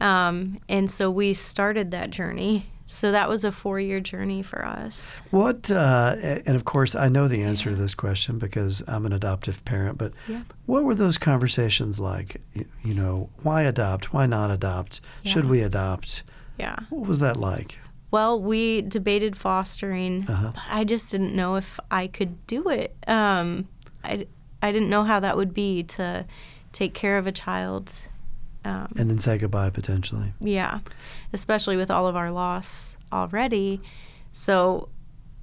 um, 0.00 0.58
and 0.68 0.90
so 0.90 1.08
we 1.10 1.34
started 1.34 1.92
that 1.92 2.10
journey. 2.10 2.66
So 2.86 3.12
that 3.12 3.28
was 3.28 3.44
a 3.44 3.50
four 3.52 3.80
year 3.80 3.98
journey 4.00 4.42
for 4.42 4.64
us. 4.64 5.22
What, 5.30 5.70
uh, 5.70 6.16
and 6.20 6.54
of 6.54 6.64
course, 6.64 6.94
I 6.94 7.08
know 7.08 7.28
the 7.28 7.42
answer 7.42 7.70
to 7.70 7.76
this 7.76 7.94
question 7.94 8.38
because 8.38 8.82
I'm 8.86 9.06
an 9.06 9.12
adoptive 9.12 9.64
parent, 9.64 9.96
but 9.98 10.12
Yeah. 10.28 10.42
what 10.66 10.84
were 10.84 10.94
those 10.94 11.16
conversations 11.18 11.98
like? 11.98 12.40
You 12.82 12.94
know, 12.94 13.30
why 13.42 13.62
adopt? 13.62 14.12
Why 14.12 14.26
not 14.26 14.50
adopt? 14.50 15.00
Should 15.24 15.46
we 15.46 15.60
adopt? 15.62 16.24
Yeah. 16.58 16.76
What 16.90 17.08
was 17.08 17.18
that 17.20 17.36
like? 17.38 17.78
Well, 18.10 18.40
we 18.40 18.82
debated 18.82 19.34
fostering, 19.36 20.26
Uh-huh. 20.28 20.52
but 20.54 20.62
I 20.70 20.84
just 20.84 21.10
didn't 21.10 21.34
know 21.34 21.56
if 21.56 21.80
I 21.90 22.06
could 22.06 22.46
do 22.46 22.68
it. 22.68 22.94
Um, 23.08 23.66
I, 24.04 24.26
I 24.62 24.70
didn't 24.72 24.90
know 24.90 25.04
how 25.04 25.18
that 25.20 25.36
would 25.36 25.52
be 25.54 25.82
to 25.84 26.26
take 26.72 26.94
care 26.94 27.18
of 27.18 27.26
a 27.26 27.32
child. 27.32 28.08
Um, 28.64 28.88
And 28.96 29.10
then 29.10 29.18
say 29.18 29.36
goodbye 29.38 29.70
potentially. 29.70 30.32
yeah, 30.40 30.80
especially 31.32 31.76
with 31.76 31.90
all 31.90 32.06
of 32.06 32.16
our 32.16 32.30
loss 32.30 32.96
already. 33.12 33.80
So 34.32 34.88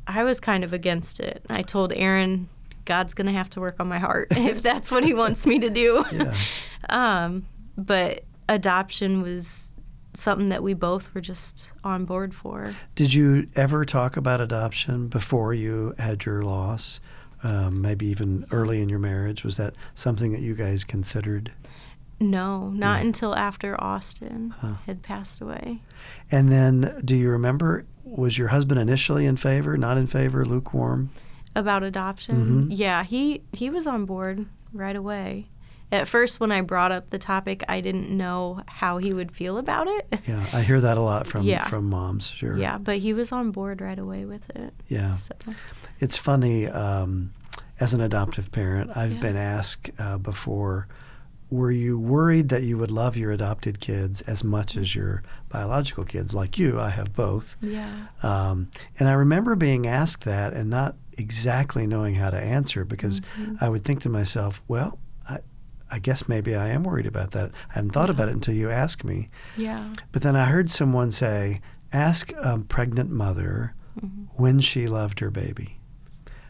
I 0.08 0.24
was 0.24 0.40
kind 0.40 0.64
of 0.64 0.74
against 0.74 1.20
it. 1.20 1.44
I 1.50 1.62
told 1.62 1.94
Aaron, 1.94 2.50
God's 2.86 3.14
going 3.14 3.28
to 3.28 3.34
have 3.34 3.50
to 3.52 3.60
work 3.60 3.76
on 3.80 3.88
my 3.88 4.00
heart 4.00 4.28
if 4.32 4.62
that's 4.62 4.90
what 4.92 5.04
he 5.04 5.14
wants 5.14 5.46
me 5.46 5.60
to 5.60 5.70
do. 5.70 6.04
Yeah. 6.12 6.34
um, 6.90 7.46
but 7.78 8.24
adoption 8.50 9.22
was 9.22 9.72
something 10.14 10.50
that 10.50 10.62
we 10.62 10.74
both 10.74 11.14
were 11.14 11.22
just 11.22 11.72
on 11.84 12.04
board 12.06 12.34
for. 12.36 12.74
Did 12.96 13.14
you 13.14 13.48
ever 13.56 13.86
talk 13.86 14.18
about 14.18 14.42
adoption 14.42 15.08
before 15.08 15.54
you 15.54 15.94
had 15.98 16.26
your 16.26 16.42
loss? 16.42 17.00
Um, 17.44 17.82
maybe 17.82 18.06
even 18.08 18.46
early 18.52 18.82
in 18.82 18.90
your 18.90 19.00
marriage? 19.00 19.44
Was 19.44 19.58
that 19.58 19.74
something 19.96 20.32
that 20.34 20.42
you 20.42 20.54
guys 20.54 20.84
considered? 20.84 21.52
No, 22.22 22.70
not 22.70 23.00
Yeah. 23.02 23.08
until 23.08 23.36
after 23.36 23.82
Austin 23.84 24.54
Huh. 24.60 24.76
had 24.86 25.02
passed 25.02 25.42
away. 25.42 25.82
And 26.32 26.50
then, 26.50 27.02
do 27.04 27.16
you 27.16 27.30
remember, 27.30 27.86
was 28.04 28.38
your 28.38 28.50
husband 28.50 28.80
initially 28.80 29.26
in 29.26 29.38
favor, 29.38 29.76
not 29.78 29.98
in 29.98 30.08
favor, 30.08 30.46
lukewarm? 30.46 31.10
About 31.56 31.84
adoption? 31.84 32.68
Mhm. 32.70 32.78
Yeah, 32.78 33.04
he 33.04 33.42
he 33.52 33.70
was 33.70 33.86
on 33.88 34.06
board 34.06 34.46
right 34.72 34.96
away. 34.96 35.48
At 35.92 36.08
first 36.08 36.40
when 36.40 36.54
I 36.54 36.62
brought 36.62 36.94
up 36.94 37.10
the 37.10 37.20
topic, 37.20 37.66
I 37.68 37.82
didn't 37.82 38.10
know 38.16 38.62
how 38.66 38.98
he 39.00 39.14
would 39.14 39.34
feel 39.34 39.58
about 39.58 39.88
it. 39.88 40.20
Yeah, 40.26 40.46
I 40.54 40.62
hear 40.62 40.80
that 40.80 40.98
a 40.98 41.02
lot 41.02 41.28
from 41.28 41.44
Yeah. 41.44 41.66
from 41.68 41.90
moms. 41.90 42.28
Sure. 42.30 42.56
Yeah, 42.58 42.78
but 42.78 43.00
he 43.00 43.14
was 43.14 43.34
on 43.34 43.52
board 43.52 43.82
right 43.82 44.00
away 44.00 44.24
with 44.26 44.50
it. 44.52 44.74
Yeah. 44.88 45.16
So, 45.16 45.34
It's 46.00 46.16
funny. 46.18 46.68
Um, 46.68 47.32
as 47.82 47.94
an 47.94 48.00
adoptive 48.00 48.52
parent, 48.54 48.92
I've 48.96 49.14
Yeah. 49.16 49.20
been 49.20 49.36
asked 49.36 49.90
uh, 50.00 50.18
before, 50.20 50.88
were 51.52 51.70
you 51.72 52.00
worried 52.00 52.50
that 52.50 52.64
you 52.64 52.78
would 52.78 52.90
love 52.92 53.16
your 53.18 53.32
adopted 53.32 53.80
kids 53.80 54.22
as 54.22 54.44
much 54.44 54.76
as 54.78 54.96
your 54.96 55.22
biological 55.50 56.06
kids? 56.06 56.34
Like 56.34 56.58
you, 56.58 56.80
I 56.80 56.90
have 56.90 57.14
both. 57.14 57.56
yeah. 57.62 58.08
Um, 58.24 58.70
and 58.98 59.08
I 59.10 59.14
remember 59.14 59.56
being 59.56 59.86
asked 59.86 60.24
that 60.24 60.54
and 60.54 60.70
not 60.70 60.96
exactly 61.18 61.86
knowing 61.86 62.16
how 62.16 62.30
to 62.32 62.40
answer 62.40 62.86
because 62.86 63.20
Mm-hmm. 63.20 63.56
I 63.64 63.70
would 63.70 63.84
think 63.84 64.00
to 64.02 64.10
myself, 64.10 64.62
well, 64.68 64.98
I, 65.30 65.40
I 65.92 66.00
guess 66.00 66.28
maybe 66.30 66.56
I 66.56 66.70
am 66.70 66.84
worried 66.84 67.06
about 67.06 67.32
that. 67.32 67.52
I 67.70 67.74
hadn't 67.74 67.92
thought 67.92 68.10
about 68.10 68.30
it 68.30 68.34
until 68.34 68.56
you 68.56 68.70
asked 68.72 69.04
me. 69.04 69.30
Yeah. 69.58 69.94
But 70.14 70.22
then 70.22 70.36
I 70.38 70.46
heard 70.46 70.72
someone 70.72 71.12
say, 71.12 71.60
ask 71.92 72.32
a 72.38 72.60
pregnant 72.60 73.10
mother 73.12 73.74
Mhm. 74.02 74.28
when 74.36 74.62
she 74.62 74.88
loved 74.88 75.20
her 75.20 75.30
baby. 75.30 75.78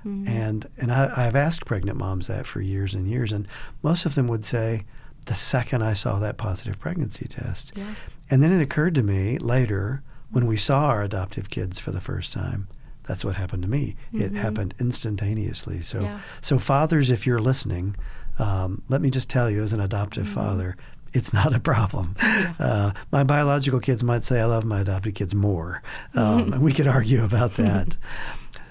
Mhm. 0.05 0.27
And 0.27 0.67
and 0.77 0.91
I, 0.91 1.11
I've 1.15 1.35
asked 1.35 1.65
pregnant 1.65 1.97
moms 1.97 2.27
that 2.27 2.45
for 2.45 2.61
years 2.61 2.93
and 2.93 3.07
years, 3.07 3.31
and 3.31 3.47
most 3.83 4.05
of 4.05 4.15
them 4.15 4.27
would 4.27 4.45
say, 4.45 4.85
the 5.27 5.35
second 5.35 5.83
I 5.83 5.93
saw 5.93 6.17
that 6.19 6.37
positive 6.37 6.79
pregnancy 6.79 7.27
test. 7.27 7.73
Yeah. 7.75 7.93
And 8.29 8.41
then 8.41 8.51
it 8.51 8.61
occurred 8.61 8.95
to 8.95 9.03
me 9.03 9.37
later 9.37 10.01
when 10.31 10.47
we 10.47 10.57
saw 10.57 10.85
our 10.85 11.03
adoptive 11.03 11.49
kids 11.49 11.77
for 11.79 11.91
the 11.91 12.01
first 12.01 12.33
time. 12.33 12.67
That's 13.03 13.23
what 13.25 13.35
happened 13.35 13.61
to 13.63 13.69
me. 13.69 13.95
It 14.13 14.33
Mhm. 14.33 14.37
happened 14.37 14.73
instantaneously. 14.79 15.81
So, 15.81 16.01
Yeah. 16.01 16.19
so 16.39 16.57
fathers, 16.57 17.09
if 17.09 17.27
you're 17.27 17.41
listening, 17.41 17.95
um, 18.39 18.81
let 18.89 19.01
me 19.01 19.09
just 19.11 19.29
tell 19.29 19.49
you, 19.49 19.61
as 19.63 19.73
an 19.73 19.79
adoptive 19.81 20.27
father, 20.29 20.77
it's 21.13 21.33
not 21.39 21.53
a 21.53 21.59
problem. 21.59 22.15
Mm-hmm. 22.19 22.53
Yeah. 22.61 22.65
Uh, 22.65 22.91
my 23.11 23.23
biological 23.23 23.79
kids 23.79 24.03
might 24.03 24.23
say 24.23 24.39
I 24.39 24.45
love 24.45 24.63
my 24.65 24.79
adopted 24.81 25.13
kids 25.15 25.35
more, 25.35 25.81
um, 26.15 26.53
and 26.53 26.61
we 26.61 26.73
could 26.73 26.87
argue 26.87 27.23
about 27.23 27.55
that. 27.57 27.97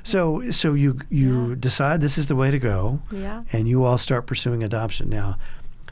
So, 0.02 0.50
so 0.50 0.74
you 0.74 0.98
you 1.10 1.50
Yeah. 1.50 1.54
decide 1.58 2.00
this 2.00 2.18
is 2.18 2.26
the 2.26 2.36
way 2.36 2.50
to 2.50 2.58
go, 2.58 3.00
Yeah. 3.12 3.42
and 3.52 3.68
you 3.68 3.84
all 3.84 3.98
start 3.98 4.26
pursuing 4.26 4.62
adoption. 4.62 5.08
Now, 5.08 5.36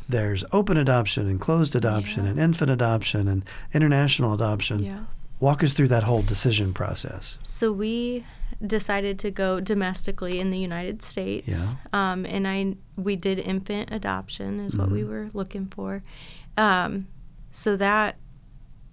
there's 0.09 0.45
open 0.53 0.77
adoption 0.77 1.29
and 1.29 1.41
closed 1.41 1.77
adoption 1.77 2.25
Yeah. 2.25 2.31
and 2.31 2.39
infant 2.41 2.71
adoption 2.71 3.29
and 3.29 3.45
international 3.75 4.33
adoption. 4.33 4.83
Yeah. 4.83 5.01
Walk 5.41 5.63
us 5.63 5.73
through 5.73 5.89
that 5.89 6.03
whole 6.05 6.23
decision 6.23 6.73
process. 6.73 7.37
So 7.43 7.71
we 7.73 8.25
decided 8.67 9.19
to 9.21 9.31
go 9.31 9.61
domestically 9.61 10.41
in 10.41 10.51
the 10.51 10.59
United 10.59 11.01
States. 11.03 11.77
Um, 11.93 12.25
and 12.27 12.49
I 12.49 12.75
we 12.97 13.15
did 13.15 13.39
infant 13.39 13.91
adoption 13.93 14.59
is 14.59 14.75
what 14.77 14.91
we 14.91 15.03
Mhm. 15.03 15.09
were 15.09 15.31
looking 15.35 15.67
for. 15.67 16.03
Um, 16.57 17.07
so 17.53 17.77
that 17.77 18.17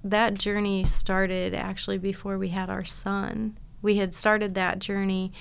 that 0.04 0.36
journey 0.36 0.84
started 0.86 1.56
actually 1.56 1.97
before 1.97 2.38
we 2.38 2.49
had 2.49 2.69
our 2.69 2.84
son. 2.86 3.58
We 3.82 3.98
had 3.98 4.14
started 4.14 4.56
that 4.56 4.80
journey 4.80 5.32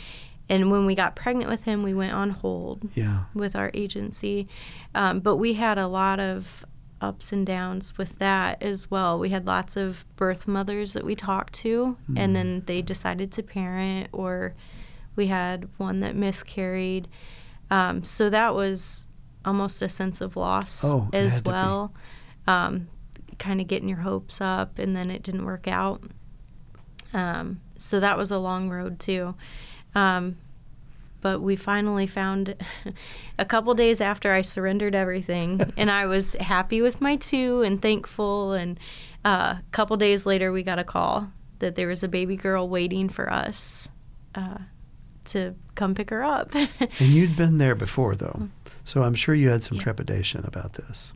and 0.49 0.71
when 0.71 0.85
we 0.85 0.95
got 0.95 1.17
pregnant 1.17 1.49
with 1.49 1.63
him, 1.65 1.83
we 1.83 1.95
went 1.95 2.13
on 2.13 2.29
hold 2.31 2.91
Yeah. 2.95 3.25
with 3.33 3.57
our 3.57 3.71
agency. 3.73 4.47
Um, 4.95 5.21
but 5.21 5.37
we 5.37 5.55
had 5.55 5.79
a 5.79 5.87
lot 5.87 6.21
of 6.21 6.67
ups 7.01 7.33
and 7.33 7.47
downs 7.47 7.97
with 7.97 8.19
that 8.19 8.63
as 8.63 8.91
well. 8.91 9.19
We 9.19 9.31
had 9.31 9.47
lots 9.47 9.75
of 9.77 10.05
birth 10.17 10.47
mothers 10.47 10.93
that 10.93 11.05
we 11.05 11.15
talked 11.15 11.55
to, 11.55 11.97
Mm. 12.11 12.19
and 12.19 12.37
then 12.37 12.63
they 12.67 12.83
decided 12.83 13.33
to 13.33 13.43
parent, 13.43 14.09
or 14.13 14.55
we 15.17 15.29
had 15.29 15.67
one 15.79 16.01
that 16.01 16.15
miscarried. 16.15 17.09
Um, 17.71 18.05
so 18.05 18.29
that 18.29 18.55
was 18.55 19.07
almost 19.47 19.81
a 19.81 19.89
sense 19.89 20.21
of 20.21 20.37
loss 20.37 20.85
Oh, 20.85 21.09
as 21.13 21.33
had 21.33 21.37
to 21.39 21.43
be. 21.43 21.51
well. 21.51 21.95
Um, 22.47 22.89
kind 23.39 23.63
of 23.63 23.67
getting 23.67 23.89
your 23.89 23.99
hopes 24.01 24.41
up, 24.43 24.79
and 24.79 24.95
then 24.95 25.11
it 25.11 25.23
didn't 25.23 25.45
work 25.47 25.67
out. 25.67 26.03
Um, 27.15 27.61
so 27.77 28.01
that 28.01 28.19
was 28.19 28.31
a 28.31 28.39
long 28.39 28.69
road 28.69 28.99
too. 29.01 29.35
Um, 29.95 30.37
but 31.21 31.41
we 31.41 31.57
finally 31.57 32.07
found 32.07 32.55
a 33.39 33.45
couple 33.47 33.73
days 33.75 34.01
after 34.03 34.33
I 34.33 34.43
surrendered 34.43 34.95
everything, 34.95 35.73
and 35.77 35.91
I 35.91 36.05
was 36.07 36.35
happy 36.35 36.83
with 36.83 37.01
my 37.01 37.17
two 37.17 37.63
and 37.63 37.81
thankful. 37.81 38.53
And 38.53 38.79
uh, 39.25 39.57
a 39.59 39.63
couple 39.73 39.97
days 39.97 40.27
later, 40.27 40.53
we 40.53 40.63
got 40.63 40.79
a 40.79 40.85
call 40.85 41.31
that 41.61 41.77
there 41.77 41.89
was 41.89 42.03
a 42.03 42.09
baby 42.09 42.37
girl 42.37 42.69
waiting 42.69 43.09
for 43.09 43.33
us 43.33 43.89
uh, 44.35 44.59
to 45.27 45.55
come 45.77 45.95
pick 45.95 46.11
her 46.11 46.23
up. 46.23 46.53
And 46.99 47.09
you'd 47.15 47.37
been 47.37 47.57
there 47.59 47.75
before, 47.75 48.15
though, 48.17 48.49
so 48.85 49.03
I'm 49.03 49.15
sure 49.15 49.35
you 49.35 49.49
had 49.49 49.65
some 49.65 49.77
Yeah. 49.79 49.85
trepidation 49.85 50.45
about 50.45 50.75
this. 50.75 51.13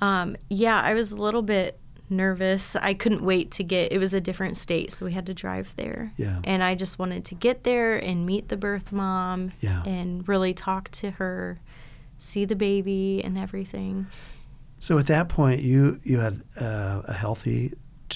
Um, 0.00 0.36
yeah, 0.48 0.80
I 0.80 0.94
was 0.94 1.12
a 1.12 1.16
little 1.16 1.42
bit 1.42 1.78
nervous. 2.10 2.76
I 2.76 2.94
couldn't 2.94 3.22
wait 3.22 3.50
to 3.52 3.64
get. 3.64 3.92
It 3.92 3.98
was 3.98 4.12
a 4.14 4.20
different 4.20 4.56
state, 4.56 4.92
so 4.92 5.06
we 5.06 5.12
had 5.12 5.26
to 5.26 5.34
drive 5.34 5.72
there. 5.76 6.12
Yeah. 6.16 6.40
And 6.44 6.62
I 6.62 6.74
just 6.74 6.98
wanted 6.98 7.24
to 7.26 7.34
get 7.34 7.64
there 7.64 7.96
and 7.96 8.26
meet 8.26 8.48
the 8.48 8.56
birth 8.56 8.92
mom. 8.92 9.52
Yeah. 9.60 9.82
And 9.84 10.26
really 10.28 10.52
talk 10.54 10.90
to 10.92 11.12
her, 11.12 11.60
see 12.18 12.44
the 12.44 12.56
baby 12.56 13.22
and 13.24 13.38
everything. 13.38 14.06
So 14.78 14.98
at 14.98 15.06
that 15.06 15.28
point, 15.28 15.62
you 15.62 16.00
you 16.04 16.18
had 16.18 16.42
uh, 16.60 17.02
a 17.04 17.12
healthy 17.12 17.72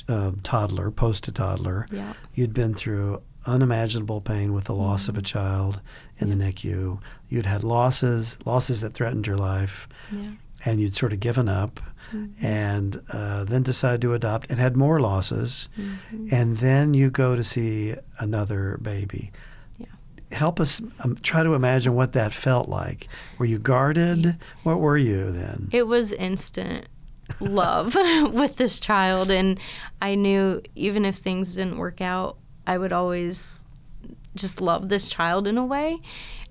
uh, 0.09 0.33
toddler, 0.43 0.91
post 0.91 1.25
to 1.25 1.33
toddler. 1.33 1.87
Yeah. 1.91 2.13
You'd 2.35 2.53
been 2.55 2.75
through 2.75 3.23
unimaginable 3.47 4.21
pain 4.21 4.53
with 4.53 4.65
the 4.65 4.75
loss 4.75 5.07
of 5.09 5.17
a 5.17 5.23
child 5.23 5.81
in 6.19 6.29
the 6.31 6.35
NICU. 6.35 7.01
You'd 7.29 7.47
had 7.47 7.63
losses, 7.63 8.37
losses 8.45 8.81
that 8.81 8.93
threatened 8.95 9.27
your 9.29 9.37
life, 9.37 9.89
Yeah. 10.11 10.33
and 10.65 10.81
you'd 10.81 10.97
sort 10.97 11.13
of 11.13 11.21
given 11.21 11.49
up, 11.49 11.79
and 12.41 13.01
uh, 13.13 13.45
then 13.45 13.63
decided 13.63 14.01
to 14.03 14.15
adopt 14.15 14.51
and 14.51 14.59
had 14.59 14.77
more 14.77 15.01
losses, 15.01 15.69
Mhm. 15.79 16.33
and 16.33 16.57
then 16.59 16.95
you 16.95 17.11
go 17.11 17.37
to 17.37 17.43
see 17.43 17.95
another 18.19 18.79
baby. 18.83 19.33
Yeah. 19.79 19.87
Help 20.33 20.61
us 20.61 20.81
um, 21.01 21.17
try 21.23 21.43
to 21.43 21.55
imagine 21.55 21.95
what 21.95 22.13
that 22.13 22.33
felt 22.33 22.69
like. 22.69 23.09
Were 23.39 23.47
you 23.47 23.59
guarded? 23.59 24.37
What 24.63 24.81
were 24.81 24.97
you 24.99 25.31
then? 25.33 25.69
It 25.73 25.87
was 25.87 26.13
instant 26.13 26.87
love 27.41 27.95
with 28.33 28.57
this 28.57 28.79
child, 28.81 29.31
and 29.31 29.59
I 30.01 30.15
knew 30.15 30.63
even 30.75 31.05
if 31.05 31.17
things 31.17 31.55
didn't 31.57 31.79
work 31.79 32.01
out, 32.01 32.37
I 32.67 32.79
would 32.79 32.93
always 32.93 33.67
just 34.35 34.61
love 34.61 34.89
this 34.89 35.09
child 35.09 35.47
in 35.47 35.57
a 35.59 35.65
way. 35.65 35.99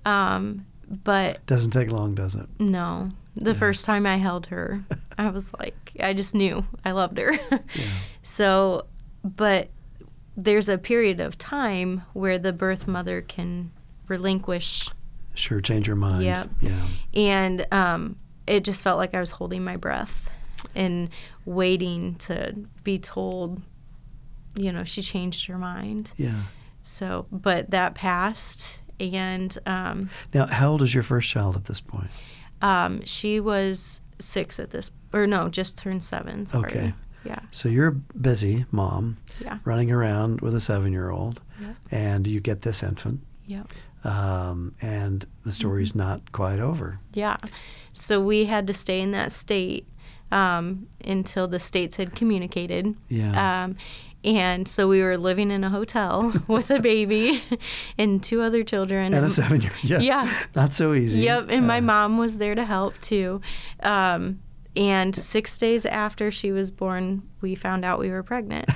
Um, 0.05 0.65
but 1.03 1.45
Doesn't 1.45 1.71
take 1.71 1.91
long, 1.91 2.13
does 2.15 2.35
it? 2.35 2.47
No. 2.59 3.11
The 3.35 3.51
Yeah. 3.51 3.57
first 3.59 3.85
time 3.85 4.05
I 4.05 4.17
held 4.17 4.47
her, 4.47 4.83
I 5.17 5.29
was 5.29 5.51
like, 5.59 5.91
I 5.99 6.13
just 6.13 6.33
knew 6.35 6.65
I 6.83 6.91
loved 6.91 7.17
her. 7.17 7.33
Yeah. 7.51 7.59
So, 8.23 8.87
but 9.23 9.69
there's 10.35 10.67
a 10.67 10.77
period 10.79 11.19
of 11.19 11.37
time 11.37 12.01
where 12.13 12.39
the 12.39 12.51
birth 12.51 12.87
mother 12.87 13.21
can 13.21 13.71
relinquish, 14.07 14.89
Sure, 15.35 15.61
change 15.61 15.85
your 15.85 15.95
mind. 15.95 16.23
Yep. 16.23 16.49
Yeah. 16.61 16.87
and 17.13 17.67
um, 17.71 18.15
it 18.47 18.63
just 18.63 18.81
felt 18.83 18.97
like 18.97 19.13
I 19.13 19.19
was 19.19 19.31
holding 19.31 19.63
my 19.63 19.75
breath 19.77 20.29
and 20.73 21.09
waiting 21.45 22.15
to 22.15 22.55
be 22.83 22.97
told, 22.97 23.61
you 24.55 24.71
know, 24.71 24.83
she 24.85 25.01
changed 25.03 25.45
her 25.47 25.57
mind. 25.59 26.11
Yeah. 26.17 26.43
So, 26.83 27.27
but 27.31 27.69
that 27.71 27.93
passed, 27.95 28.79
and 28.99 29.55
um, 29.67 30.09
Now, 30.33 30.47
how 30.47 30.71
old 30.71 30.81
is 30.81 30.93
your 30.93 31.03
first 31.03 31.29
child 31.29 31.55
at 31.55 31.65
this 31.65 31.79
point? 31.81 32.09
Um, 32.65 33.03
she 33.05 33.39
was 33.39 34.01
six 34.19 34.59
at 34.59 34.69
this, 34.71 34.91
or 35.13 35.27
no, 35.27 35.49
just 35.49 35.77
turned 35.77 36.03
seven. 36.03 36.45
Sorry. 36.45 36.71
Okay. 36.71 36.93
Yeah. 37.25 37.39
So 37.51 37.69
you're 37.69 37.91
busy 37.91 38.65
mom, 38.71 39.17
Yeah. 39.39 39.57
running 39.65 39.91
around 39.91 40.41
with 40.41 40.55
a 40.55 40.59
seven-year-old, 40.59 41.41
Yep. 41.59 41.75
and 41.91 42.27
you 42.27 42.39
get 42.39 42.61
this 42.61 42.83
infant, 42.83 43.21
Yep. 43.47 43.67
um, 44.03 44.73
and 44.81 45.25
the 45.43 45.51
story's 45.51 45.89
Mm-hmm. 45.91 45.99
not 45.99 46.31
quite 46.31 46.59
over. 46.59 46.99
Yeah. 47.13 47.37
So 47.93 48.21
we 48.21 48.45
had 48.45 48.67
to 48.67 48.73
stay 48.73 49.01
in 49.01 49.11
that 49.11 49.31
state 49.31 49.87
um, 50.31 50.87
until 51.03 51.47
the 51.47 51.59
states 51.59 51.97
had 51.97 52.15
communicated. 52.15 52.95
Yeah. 53.09 53.63
Um, 53.65 53.75
and 54.25 54.67
so 54.67 54.87
we 54.87 55.01
were 55.01 55.17
living 55.17 55.51
in 55.51 55.63
a 55.63 55.69
hotel 55.69 56.33
with 56.47 56.71
a 56.71 56.79
baby 56.79 57.43
and 57.97 58.21
two 58.23 58.41
other 58.41 58.63
children. 58.63 59.13
and 59.13 59.25
a 59.25 59.29
seven-year. 59.29 59.71
Yeah. 59.83 59.99
Yeah. 59.99 60.43
Not 60.55 60.73
so 60.73 60.93
easy. 60.93 61.19
Yep, 61.19 61.47
and 61.49 61.67
my 61.67 61.79
mom 61.79 62.17
was 62.17 62.39
there 62.39 62.55
to 62.55 62.65
help 62.65 62.99
too. 63.01 63.39
Um, 63.81 64.39
and 64.75 65.15
six 65.15 65.57
days 65.57 65.85
after 65.85 66.31
she 66.31 66.51
was 66.51 66.71
born, 66.71 67.21
we 67.39 67.55
found 67.55 67.85
out 67.85 67.99
we 67.99 68.09
were 68.09 68.23
pregnant. 68.23 68.67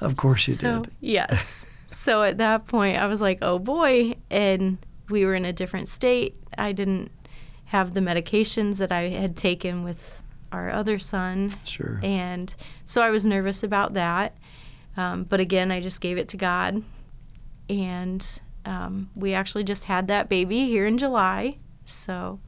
of 0.00 0.16
course 0.16 0.48
you 0.48 0.54
so, 0.54 0.82
did. 0.82 0.92
Yes. 1.00 1.66
So 1.86 2.22
at 2.22 2.38
that 2.38 2.66
point, 2.66 2.98
I 2.98 3.06
was 3.06 3.20
like, 3.20 3.38
oh 3.42 3.58
boy. 3.58 4.14
And 4.30 4.78
we 5.08 5.24
were 5.24 5.34
in 5.34 5.44
a 5.44 5.52
different 5.52 5.88
state. 5.88 6.34
I 6.56 6.72
didn't 6.72 7.12
have 7.66 7.94
the 7.94 8.00
medications 8.00 8.78
that 8.78 8.90
I 8.90 9.10
had 9.10 9.36
taken 9.36 9.84
with 9.84 10.20
our 10.52 10.70
other 10.70 10.98
son. 10.98 11.50
Sure. 11.64 12.00
And 12.02 12.54
so 12.84 13.02
I 13.02 13.10
was 13.10 13.26
nervous 13.26 13.62
about 13.62 13.94
that. 13.94 14.36
Um, 14.96 15.24
but 15.24 15.40
again, 15.40 15.70
I 15.70 15.80
just 15.80 16.00
gave 16.00 16.18
it 16.18 16.28
to 16.28 16.36
God. 16.36 16.82
And 17.68 18.40
um, 18.64 19.10
we 19.14 19.34
actually 19.34 19.64
just 19.64 19.84
had 19.84 20.08
that 20.08 20.28
baby 20.28 20.66
here 20.66 20.86
in 20.86 20.98
July. 20.98 21.58
So 21.84 22.40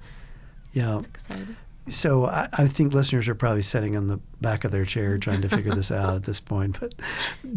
yeah. 0.73 0.97
it's 0.97 1.07
exciting. 1.07 1.57
So 1.89 2.27
I, 2.27 2.49
I, 2.53 2.67
think 2.67 2.93
listeners 2.93 3.29
are 3.29 3.35
probably 3.35 3.63
sitting 3.63 3.97
on 3.97 4.09
the 4.09 4.19
back 4.41 4.65
of 4.65 4.73
their 4.73 4.85
chair 4.85 5.19
trying 5.19 5.43
to 5.43 5.49
figure 5.49 5.75
this 5.75 5.91
out 5.91 6.15
at 6.15 6.25
this 6.25 6.41
point. 6.41 6.79
But 6.81 6.95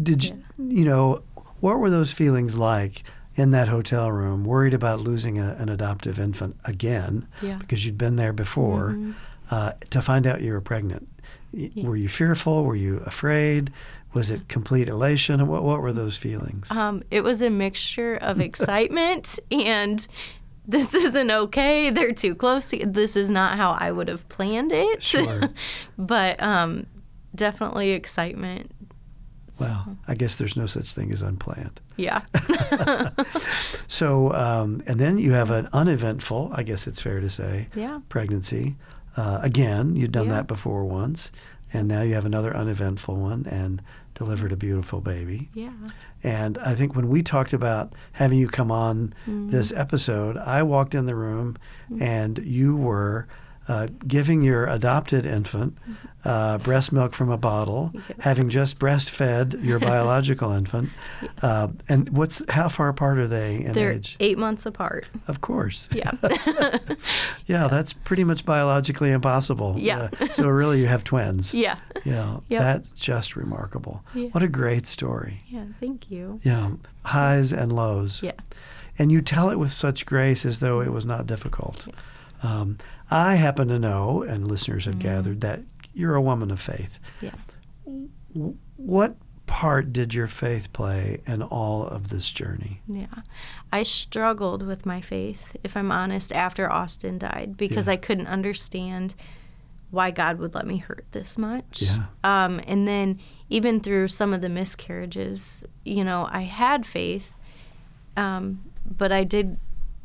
did 0.02 0.24
you, 0.24 0.42
you 0.58 0.84
know, 0.84 1.22
what 1.60 1.78
were 1.78 1.90
those 1.90 2.12
feelings 2.12 2.56
like 2.56 3.04
in 3.36 3.52
that 3.52 3.68
hotel 3.68 4.10
room, 4.10 4.44
worried 4.44 4.74
about 4.74 5.00
losing 5.00 5.38
a, 5.38 5.56
an 5.58 5.68
adoptive 5.68 6.18
infant 6.18 6.56
again 6.64 7.26
yeah. 7.42 7.56
because 7.56 7.86
you'd 7.86 7.98
been 7.98 8.16
there 8.16 8.32
before, 8.32 8.90
mm-hmm. 8.90 9.12
Uh, 9.50 9.72
to 9.90 10.02
find 10.02 10.26
out 10.26 10.40
you 10.40 10.52
were 10.52 10.60
pregnant? 10.60 11.08
Yeah. 11.52 11.86
Were 11.86 11.96
you 11.96 12.08
fearful? 12.08 12.64
Were 12.64 12.76
you 12.76 12.98
afraid? 12.98 13.72
Was 14.12 14.30
it 14.30 14.48
complete 14.48 14.88
elation? 14.88 15.46
What, 15.46 15.62
what 15.62 15.80
were 15.80 15.92
those 15.92 16.16
feelings? 16.16 16.70
Um, 16.70 17.02
it 17.10 17.22
was 17.22 17.42
a 17.42 17.50
mixture 17.50 18.16
of 18.16 18.40
excitement 18.40 19.38
and 19.50 20.06
this 20.66 20.94
isn't 20.94 21.30
okay. 21.30 21.90
They're 21.90 22.12
too 22.12 22.34
close 22.34 22.66
to. 22.66 22.86
This 22.86 23.16
is 23.16 23.30
not 23.30 23.56
how 23.56 23.72
I 23.72 23.90
would 23.90 24.08
have 24.08 24.28
planned 24.28 24.72
it. 24.72 25.02
Sure. 25.02 25.50
but 25.98 26.40
um, 26.40 26.86
definitely 27.34 27.90
excitement. 27.90 28.70
Well, 29.58 29.98
I 30.08 30.14
guess 30.14 30.36
there's 30.36 30.56
no 30.56 30.66
such 30.66 30.94
thing 30.94 31.12
as 31.12 31.20
unplanned. 31.20 31.80
Yeah. 31.96 32.22
so, 33.88 34.32
um, 34.32 34.82
and 34.86 34.98
then 34.98 35.18
you 35.18 35.32
have 35.32 35.50
an 35.50 35.68
uneventful, 35.72 36.50
I 36.54 36.62
guess 36.62 36.86
it's 36.86 37.00
fair 37.00 37.20
to 37.20 37.28
say, 37.28 37.68
yeah. 37.74 38.00
pregnancy. 38.08 38.76
Uh, 39.16 39.40
again, 39.42 39.96
you'd 39.96 40.12
done 40.12 40.26
yeah. 40.26 40.34
that 40.34 40.46
before 40.46 40.84
once, 40.84 41.32
and 41.72 41.88
now 41.88 42.02
you 42.02 42.14
have 42.14 42.26
another 42.26 42.56
uneventful 42.56 43.16
one 43.16 43.46
and 43.46 43.82
delivered 44.14 44.52
a 44.52 44.56
beautiful 44.56 45.00
baby. 45.00 45.48
Yeah. 45.54 45.72
And 46.22 46.58
I 46.58 46.74
think 46.74 46.94
when 46.94 47.08
we 47.08 47.22
talked 47.22 47.52
about 47.52 47.94
having 48.12 48.38
you 48.38 48.48
come 48.48 48.70
on 48.70 49.14
mm-hmm. 49.22 49.48
this 49.50 49.72
episode, 49.72 50.36
I 50.36 50.62
walked 50.62 50.94
in 50.94 51.06
the 51.06 51.14
room 51.14 51.56
mm-hmm. 51.90 52.02
and 52.02 52.38
you 52.38 52.76
were 52.76 53.26
uh, 53.70 53.86
giving 54.08 54.42
your 54.42 54.66
adopted 54.66 55.24
infant 55.24 55.78
uh, 56.24 56.58
breast 56.58 56.90
milk 56.90 57.14
from 57.14 57.30
a 57.30 57.36
bottle, 57.36 57.92
having 58.18 58.48
just 58.48 58.80
breastfed 58.80 59.62
your 59.64 59.78
biological 59.92 60.50
infant. 60.50 60.90
Yes. 61.22 61.30
Uh, 61.40 61.68
and 61.88 62.08
what's 62.08 62.42
how 62.50 62.68
far 62.68 62.88
apart 62.88 63.18
are 63.18 63.28
they 63.28 63.64
in 63.64 63.72
They're 63.72 63.92
age? 63.92 64.16
eight 64.18 64.38
months 64.38 64.66
apart. 64.66 65.06
Of 65.28 65.40
course. 65.40 65.88
Yeah. 65.92 66.10
yeah, 67.46 67.68
that's 67.68 67.92
pretty 67.92 68.24
much 68.24 68.44
biologically 68.44 69.12
impossible. 69.12 69.76
Yeah. 69.78 70.08
Uh, 70.18 70.28
so 70.32 70.48
really, 70.48 70.80
you 70.80 70.88
have 70.88 71.04
twins. 71.04 71.54
Yeah. 71.54 71.78
Yeah. 72.04 72.40
Yep. 72.48 72.60
That's 72.60 72.88
just 72.88 73.36
remarkable. 73.36 74.02
Yeah. 74.14 74.30
What 74.30 74.42
a 74.42 74.48
great 74.48 74.88
story. 74.88 75.44
Yeah. 75.46 75.66
Thank 75.78 76.10
you. 76.10 76.40
Yeah. 76.42 76.72
Highs 77.04 77.52
and 77.52 77.72
lows. 77.72 78.20
Yeah. 78.20 78.32
And 78.98 79.12
you 79.12 79.22
tell 79.22 79.48
it 79.50 79.60
with 79.60 79.70
such 79.70 80.06
grace 80.06 80.44
as 80.44 80.58
though 80.58 80.80
it 80.80 80.92
was 80.92 81.06
not 81.06 81.28
difficult. 81.28 81.86
Yeah. 81.86 81.94
Um, 82.42 82.78
I 83.10 83.34
happen 83.34 83.68
to 83.68 83.78
know, 83.78 84.22
and 84.22 84.46
listeners 84.46 84.84
have 84.84 84.94
mm-hmm. 84.94 85.08
gathered, 85.08 85.40
that 85.40 85.60
you're 85.92 86.14
a 86.14 86.22
woman 86.22 86.50
of 86.50 86.60
faith. 86.60 86.98
Yeah. 87.20 87.34
What 88.76 89.16
part 89.46 89.92
did 89.92 90.14
your 90.14 90.28
faith 90.28 90.72
play 90.72 91.20
in 91.26 91.42
all 91.42 91.84
of 91.84 92.08
this 92.08 92.30
journey? 92.30 92.80
Yeah. 92.86 93.06
I 93.72 93.82
struggled 93.82 94.64
with 94.64 94.86
my 94.86 95.00
faith, 95.00 95.56
if 95.64 95.76
I'm 95.76 95.90
honest, 95.90 96.32
after 96.32 96.70
Austin 96.70 97.18
died 97.18 97.56
because 97.56 97.88
yeah. 97.88 97.94
I 97.94 97.96
couldn't 97.96 98.28
understand 98.28 99.16
why 99.90 100.12
God 100.12 100.38
would 100.38 100.54
let 100.54 100.68
me 100.68 100.76
hurt 100.76 101.04
this 101.10 101.36
much. 101.36 101.82
Yeah. 101.82 102.04
Um, 102.22 102.60
and 102.68 102.86
then 102.86 103.18
even 103.48 103.80
through 103.80 104.06
some 104.06 104.32
of 104.32 104.40
the 104.40 104.48
miscarriages, 104.48 105.64
you 105.84 106.04
know, 106.04 106.28
I 106.30 106.42
had 106.42 106.86
faith, 106.86 107.32
um, 108.16 108.62
but 108.86 109.10
I 109.10 109.24
did 109.24 109.58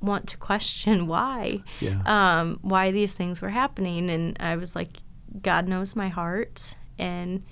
want 0.05 0.27
to 0.29 0.37
question 0.37 1.07
why, 1.07 1.61
yeah. 1.79 2.01
um, 2.05 2.59
why 2.61 2.91
these 2.91 3.15
things 3.15 3.41
were 3.41 3.49
happening. 3.49 4.09
And 4.09 4.37
I 4.39 4.55
was 4.55 4.75
like, 4.75 5.01
God 5.41 5.67
knows 5.67 5.95
my 5.95 6.07
heart, 6.07 6.75
and 6.97 7.43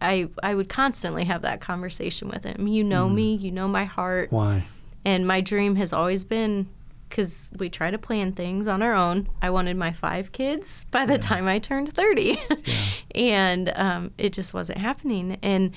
I 0.00 0.28
I 0.42 0.54
would 0.54 0.68
constantly 0.68 1.24
have 1.24 1.42
that 1.42 1.60
conversation 1.60 2.28
with 2.28 2.44
Him. 2.44 2.68
You 2.68 2.84
know 2.84 3.08
mm. 3.08 3.14
me, 3.14 3.34
you 3.34 3.50
know 3.50 3.66
my 3.68 3.84
heart. 3.84 4.30
Why? 4.30 4.64
And 5.04 5.26
my 5.26 5.40
dream 5.40 5.76
has 5.76 5.92
always 5.92 6.24
been 6.24 6.68
because 7.08 7.48
we 7.56 7.70
try 7.70 7.90
to 7.90 7.98
plan 7.98 8.32
things 8.32 8.68
on 8.68 8.82
our 8.82 8.94
own. 8.94 9.28
I 9.40 9.50
wanted 9.50 9.76
my 9.76 9.92
five 9.92 10.32
kids 10.32 10.84
by 10.90 11.06
the 11.06 11.14
yeah. 11.14 11.18
time 11.18 11.46
I 11.46 11.58
turned 11.58 11.92
30. 11.92 12.40
yeah. 12.64 12.74
And 13.14 13.72
um, 13.74 14.10
it 14.18 14.32
just 14.32 14.52
wasn't 14.52 14.78
happening. 14.78 15.38
And, 15.42 15.72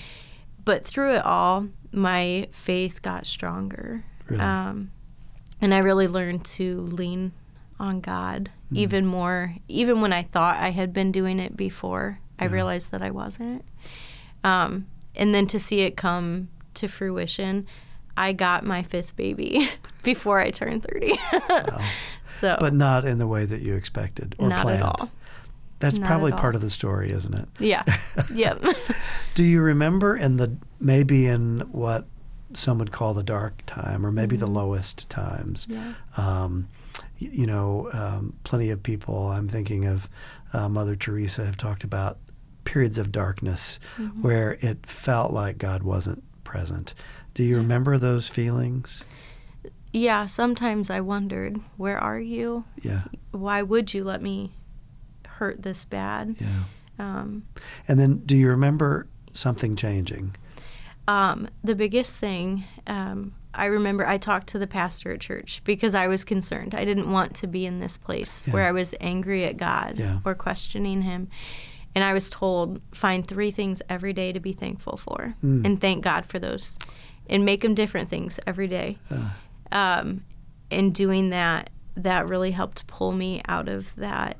but 0.66 0.86
through 0.86 1.16
it 1.16 1.26
all, 1.26 1.68
my 1.92 2.48
faith 2.52 3.02
got 3.02 3.26
stronger. 3.26 4.04
Really? 4.28 4.42
Um, 4.42 4.92
and 5.62 5.74
I 5.74 5.80
really 5.80 6.08
learned 6.08 6.46
to 6.46 6.82
lean 6.82 7.32
on 7.80 8.02
God 8.02 8.52
mm. 8.72 8.78
even 8.78 9.06
more. 9.06 9.56
Even 9.68 10.02
when 10.02 10.14
I 10.14 10.24
thought 10.24 10.58
I 10.58 10.70
had 10.70 10.94
been 10.94 11.12
doing 11.12 11.40
it 11.40 11.56
before, 11.56 12.20
yeah. 12.40 12.46
I 12.46 12.48
realized 12.48 12.92
that 12.92 13.02
I 13.02 13.12
wasn't. 13.12 13.64
Um, 14.44 14.88
and 15.16 15.34
then 15.34 15.48
to 15.48 15.60
see 15.60 15.82
it 15.82 15.96
come 15.96 16.50
to 16.76 16.88
fruition, 16.88 17.68
I 18.18 18.34
got 18.34 18.66
my 18.66 18.84
fifth 18.84 19.16
baby 19.16 19.70
before 20.04 20.40
I 20.40 20.52
turned 20.52 20.84
30. 20.84 21.20
wow. 21.50 21.82
So, 22.26 22.58
but 22.60 22.74
not 22.74 23.06
in 23.06 23.18
the 23.18 23.28
way 23.28 23.46
that 23.46 23.62
you 23.62 23.76
expected 23.76 24.36
or 24.38 24.50
not 24.50 24.64
planned. 24.64 24.84
at 24.84 24.86
all. 24.86 25.12
That's 25.80 25.98
not 25.98 26.08
probably 26.08 26.32
part 26.32 26.54
of 26.54 26.62
the 26.62 26.70
story, 26.70 27.12
isn't 27.12 27.34
it? 27.34 27.48
Yeah. 27.60 27.84
yep. 28.34 28.64
Do 29.34 29.44
you 29.44 29.62
remember 29.62 30.16
in 30.16 30.38
the 30.38 30.56
maybe 30.80 31.26
in 31.26 31.62
what 31.72 32.06
some 32.54 32.78
would 32.80 32.92
call 32.92 33.14
the 33.14 33.24
dark 33.24 33.62
time, 33.66 34.06
or 34.06 34.12
maybe 34.12 34.36
mm-hmm. 34.36 34.46
the 34.46 34.52
lowest 34.52 35.10
times. 35.10 35.68
Yeah. 35.70 35.94
Um, 36.18 36.68
you 37.20 37.46
know, 37.46 37.90
um, 37.94 38.34
plenty 38.44 38.72
of 38.72 38.82
people, 38.82 39.28
I'm 39.28 39.48
thinking 39.48 39.86
of 39.86 40.10
uh, 40.54 40.68
Mother 40.68 40.96
Teresa, 40.96 41.46
have 41.46 41.58
talked 41.58 41.84
about 41.84 42.18
periods 42.64 42.98
of 42.98 43.12
darkness 43.12 43.80
mm-hmm. 43.98 44.22
where 44.22 44.58
it 44.62 44.86
felt 44.86 45.32
like 45.32 45.58
God 45.58 45.84
wasn't 45.84 46.24
present. 46.44 46.94
Do 47.34 47.44
you 47.44 47.56
yeah. 47.56 47.62
remember 47.62 47.98
those 47.98 48.28
feelings? 48.28 49.04
Yeah, 49.94 50.26
sometimes 50.26 50.90
I 50.90 51.02
wondered, 51.02 51.58
where 51.78 51.98
are 51.98 52.20
you? 52.20 52.64
Yeah. 52.82 53.04
Why 53.32 53.62
would 53.62 53.94
you 53.94 54.04
let 54.04 54.22
me 54.22 54.54
hurt 55.28 55.64
this 55.64 55.86
bad? 55.86 56.36
Yeah. 56.40 56.64
Um, 57.00 57.44
and 57.88 58.00
then 58.00 58.18
do 58.26 58.38
you 58.38 58.48
remember 58.48 59.08
something 59.34 59.76
changing? 59.76 60.36
Um, 61.08 61.50
the 61.64 61.76
biggest 61.76 62.16
thing, 62.16 62.64
um, 62.88 63.34
I 63.54 63.66
remember 63.66 64.08
I 64.08 64.18
talked 64.18 64.48
to 64.48 64.60
the 64.60 64.68
pastor 64.68 65.12
at 65.12 65.20
church 65.20 65.62
because 65.64 65.94
I 65.96 66.08
was 66.08 66.24
concerned. 66.24 66.74
I 66.74 66.86
didn't 66.86 67.12
want 67.12 67.36
to 67.38 67.48
be 67.48 67.66
in 67.66 67.80
this 67.80 67.98
place 67.98 68.48
yeah. 68.48 68.54
where 68.54 68.64
I 68.64 68.72
was 68.72 68.96
angry 69.02 69.46
at 69.46 69.58
God 69.58 69.96
yeah. 69.98 70.20
or 70.24 70.36
questioning 70.36 71.02
Him. 71.02 71.30
And 71.94 72.04
I 72.04 72.14
was 72.14 72.30
told, 72.30 72.82
find 72.94 73.28
three 73.28 73.52
things 73.52 73.82
every 73.90 74.14
day 74.14 74.32
to 74.32 74.40
be 74.40 74.54
thankful 74.54 74.98
for 74.98 75.36
mm. 75.44 75.66
and 75.66 75.82
thank 75.82 76.04
God 76.04 76.26
for 76.26 76.40
those 76.40 76.80
and 77.30 77.44
make 77.44 77.62
them 77.62 77.76
different 77.76 78.10
things 78.10 78.40
every 78.48 78.68
day. 78.68 78.98
Uh. 79.10 79.30
Um, 79.74 80.24
and 80.70 80.96
doing 80.96 81.32
that, 81.32 81.70
that 81.98 82.28
really 82.30 82.52
helped 82.52 82.88
pull 82.88 83.12
me 83.12 83.42
out 83.48 83.68
of 83.68 83.94
that 83.98 84.38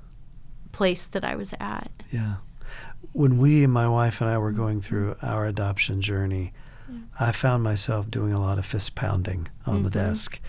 place 0.72 1.08
that 1.08 1.26
I 1.26 1.36
was 1.36 1.54
at. 1.60 1.92
Yeah 2.12 2.36
when 3.14 3.38
we, 3.40 3.68
my 3.68 3.88
wife 3.88 4.22
and 4.22 4.30
I, 4.30 4.38
were 4.38 4.52
going 4.52 4.82
through 4.82 5.16
our 5.22 5.46
adoption 5.46 6.02
journey, 6.02 6.54
yeah. 6.90 7.00
I 7.20 7.32
found 7.32 7.64
myself 7.64 8.10
doing 8.10 8.34
a 8.34 8.40
lot 8.40 8.58
of 8.58 8.66
fist 8.66 8.96
pounding 8.96 9.48
on 9.66 9.76
mm-hmm. 9.76 9.84
the 9.84 9.90
desk. 9.90 10.40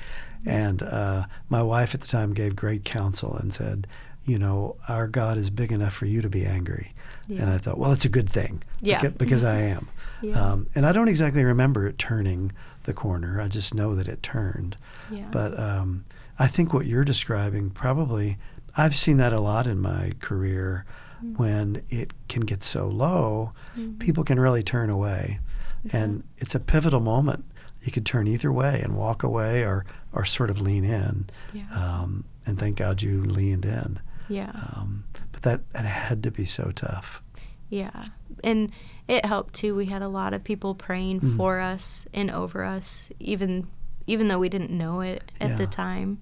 And 0.44 0.82
uh, 0.82 1.26
my 1.48 1.62
wife 1.62 1.94
at 1.94 2.00
the 2.00 2.06
time 2.06 2.34
gave 2.34 2.56
great 2.56 2.84
counsel 2.84 3.36
and 3.36 3.54
said, 3.54 3.86
You 4.26 4.38
know, 4.38 4.76
our 4.88 5.06
God 5.06 5.38
is 5.38 5.50
big 5.50 5.70
enough 5.70 5.92
for 5.92 6.06
you 6.06 6.20
to 6.20 6.28
be 6.28 6.44
angry. 6.44 6.94
Yeah. 7.28 7.42
And 7.42 7.50
I 7.50 7.58
thought, 7.58 7.78
Well, 7.78 7.92
it's 7.92 8.04
a 8.04 8.10
good 8.10 8.30
thing. 8.30 8.62
Yeah. 8.80 9.00
Because, 9.00 9.16
because 9.16 9.44
I 9.44 9.58
am. 9.58 9.88
Yeah. 10.20 10.40
Um, 10.40 10.66
and 10.74 10.84
I 10.86 10.92
don't 10.92 11.08
exactly 11.08 11.44
remember 11.44 11.86
it 11.86 11.98
turning 11.98 12.52
the 12.84 12.92
corner. 12.92 13.40
I 13.40 13.48
just 13.48 13.74
know 13.74 13.94
that 13.94 14.08
it 14.08 14.22
turned. 14.22 14.76
Yeah. 15.10 15.28
But 15.30 15.58
um, 15.58 16.04
I 16.38 16.48
think 16.48 16.72
what 16.72 16.86
you're 16.86 17.04
describing 17.04 17.70
probably, 17.70 18.38
I've 18.76 18.96
seen 18.96 19.18
that 19.18 19.32
a 19.32 19.40
lot 19.40 19.66
in 19.66 19.80
my 19.80 20.12
career 20.20 20.84
mm-hmm. 21.24 21.34
when 21.34 21.82
it 21.90 22.12
can 22.28 22.42
get 22.42 22.62
so 22.62 22.86
low, 22.88 23.52
mm-hmm. 23.76 23.98
people 23.98 24.24
can 24.24 24.38
really 24.40 24.62
turn 24.62 24.90
away. 24.90 25.38
Yeah. 25.84 25.98
And 25.98 26.24
it's 26.38 26.54
a 26.54 26.60
pivotal 26.60 27.00
moment. 27.00 27.44
You 27.82 27.92
could 27.92 28.06
turn 28.06 28.28
either 28.28 28.52
way 28.52 28.80
and 28.82 28.96
walk 28.96 29.22
away 29.22 29.62
or, 29.62 29.84
or 30.12 30.24
sort 30.24 30.50
of 30.50 30.60
lean 30.60 30.84
in. 30.84 31.28
Yeah. 31.52 31.66
Um, 31.74 32.24
and 32.46 32.58
thank 32.58 32.76
God 32.76 33.02
you 33.02 33.24
leaned 33.24 33.64
in. 33.64 34.00
Yeah. 34.28 34.52
Um, 34.54 35.04
but 35.32 35.42
that, 35.42 35.72
that 35.72 35.84
had 35.84 36.22
to 36.22 36.30
be 36.30 36.44
so 36.44 36.70
tough. 36.74 37.22
Yeah. 37.68 38.06
And 38.44 38.70
it 39.08 39.24
helped 39.24 39.54
too. 39.54 39.74
We 39.74 39.86
had 39.86 40.02
a 40.02 40.08
lot 40.08 40.34
of 40.34 40.44
people 40.44 40.74
praying 40.74 41.20
Mm. 41.20 41.36
for 41.36 41.58
us 41.58 42.06
and 42.12 42.30
over 42.30 42.64
us, 42.64 43.10
even 43.18 43.66
even 44.06 44.28
though 44.28 44.38
we 44.38 44.48
didn't 44.48 44.70
know 44.70 45.00
it 45.00 45.22
at 45.40 45.58
the 45.58 45.66
time. 45.66 46.20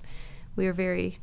We 0.55 0.67
were 0.67 0.73
very, 0.75 1.19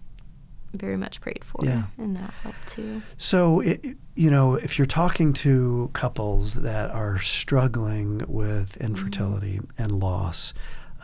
very 0.78 0.98
much 0.98 1.20
prayed 1.22 1.44
for, 1.44 1.60
Yeah. 1.64 1.84
and 1.98 2.16
that 2.16 2.34
helped 2.44 2.68
too. 2.68 3.02
So, 3.18 3.60
it, 3.62 3.98
you 4.16 4.30
know, 4.32 4.56
if 4.56 4.78
you're 4.78 4.86
talking 4.88 5.34
to 5.34 5.90
couples 5.94 6.54
that 6.56 6.90
are 6.92 7.20
struggling 7.20 8.24
with 8.28 8.78
infertility 8.78 9.60
and 9.78 10.00
loss, 10.00 10.54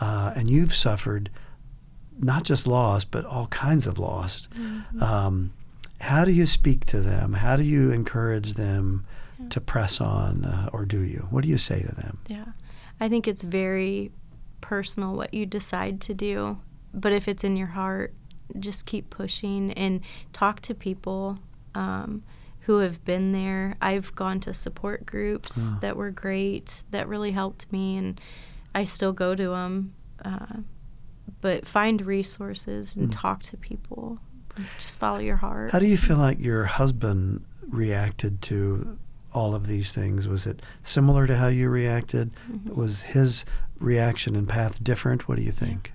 uh, 0.02 0.34
and 0.36 0.50
you've 0.50 0.74
suffered 0.74 1.30
not 2.20 2.44
just 2.44 2.68
loss, 2.68 3.04
but 3.06 3.26
all 3.26 3.48
kinds 3.48 3.88
of 3.88 3.98
loss, 4.00 4.48
um, 5.02 5.52
how 6.00 6.26
do 6.26 6.32
you 6.32 6.46
speak 6.46 6.86
to 6.86 7.02
them? 7.02 7.34
How 7.34 7.56
do 7.56 7.64
you 7.64 7.92
encourage 7.92 8.54
them 8.54 9.06
to 9.50 9.60
press 9.60 10.00
on, 10.00 10.46
uh, 10.46 10.70
or 10.74 10.86
do 10.86 11.00
you? 11.02 11.28
What 11.30 11.44
do 11.44 11.50
you 11.50 11.58
say 11.58 11.82
to 11.82 11.96
them? 11.96 12.20
Yeah. 12.28 12.46
I 13.00 13.10
think 13.10 13.28
it's 13.28 13.44
very 13.44 14.12
personal 14.62 15.16
what 15.16 15.34
you 15.34 15.46
decide 15.46 16.00
to 16.02 16.14
do. 16.14 16.60
But 16.94 17.12
if 17.12 17.28
it's 17.28 17.44
in 17.44 17.58
your 17.58 17.68
heart, 17.68 18.14
just 18.60 18.86
keep 18.86 19.10
pushing 19.10 19.72
and 19.74 20.02
talk 20.34 20.62
to 20.62 20.74
people 20.76 21.40
um, 21.76 22.24
who 22.62 22.78
have 22.80 23.04
been 23.06 23.32
there. 23.32 23.76
I've 23.82 24.14
gone 24.16 24.40
to 24.42 24.54
support 24.54 25.06
groups 25.06 25.74
that 25.82 25.96
were 25.98 26.12
great, 26.12 26.84
that 26.92 27.08
really 27.08 27.32
helped 27.32 27.72
me, 27.72 27.98
and 27.98 28.22
I 28.76 28.84
still 28.86 29.14
go 29.14 29.36
to 29.36 29.50
them. 29.50 29.94
Uh, 30.24 30.58
but 31.42 31.66
find 31.68 32.02
resources 32.06 32.96
and 32.96 33.10
Mm. 33.10 33.14
talk 33.16 33.44
to 33.44 33.58
people. 33.58 34.20
Just 34.80 35.00
follow 35.00 35.20
your 35.20 35.38
heart. 35.38 35.72
How 35.72 35.80
do 35.80 35.88
you 35.88 35.98
feel 35.98 36.18
like 36.18 36.40
your 36.40 36.66
husband 36.66 37.44
reacted 37.68 38.42
to 38.44 38.98
all 39.34 39.56
of 39.56 39.66
these 39.68 39.92
things? 39.92 40.28
Was 40.28 40.46
it 40.46 40.62
similar 40.84 41.26
to 41.28 41.36
how 41.38 41.48
you 41.48 41.70
reacted? 41.70 42.32
Mhm. 42.52 42.76
Was 42.76 43.02
his 43.02 43.46
reaction 43.80 44.36
and 44.36 44.48
path 44.48 44.84
different? 44.84 45.28
What 45.28 45.38
do 45.38 45.44
you 45.44 45.52
think? 45.52 45.92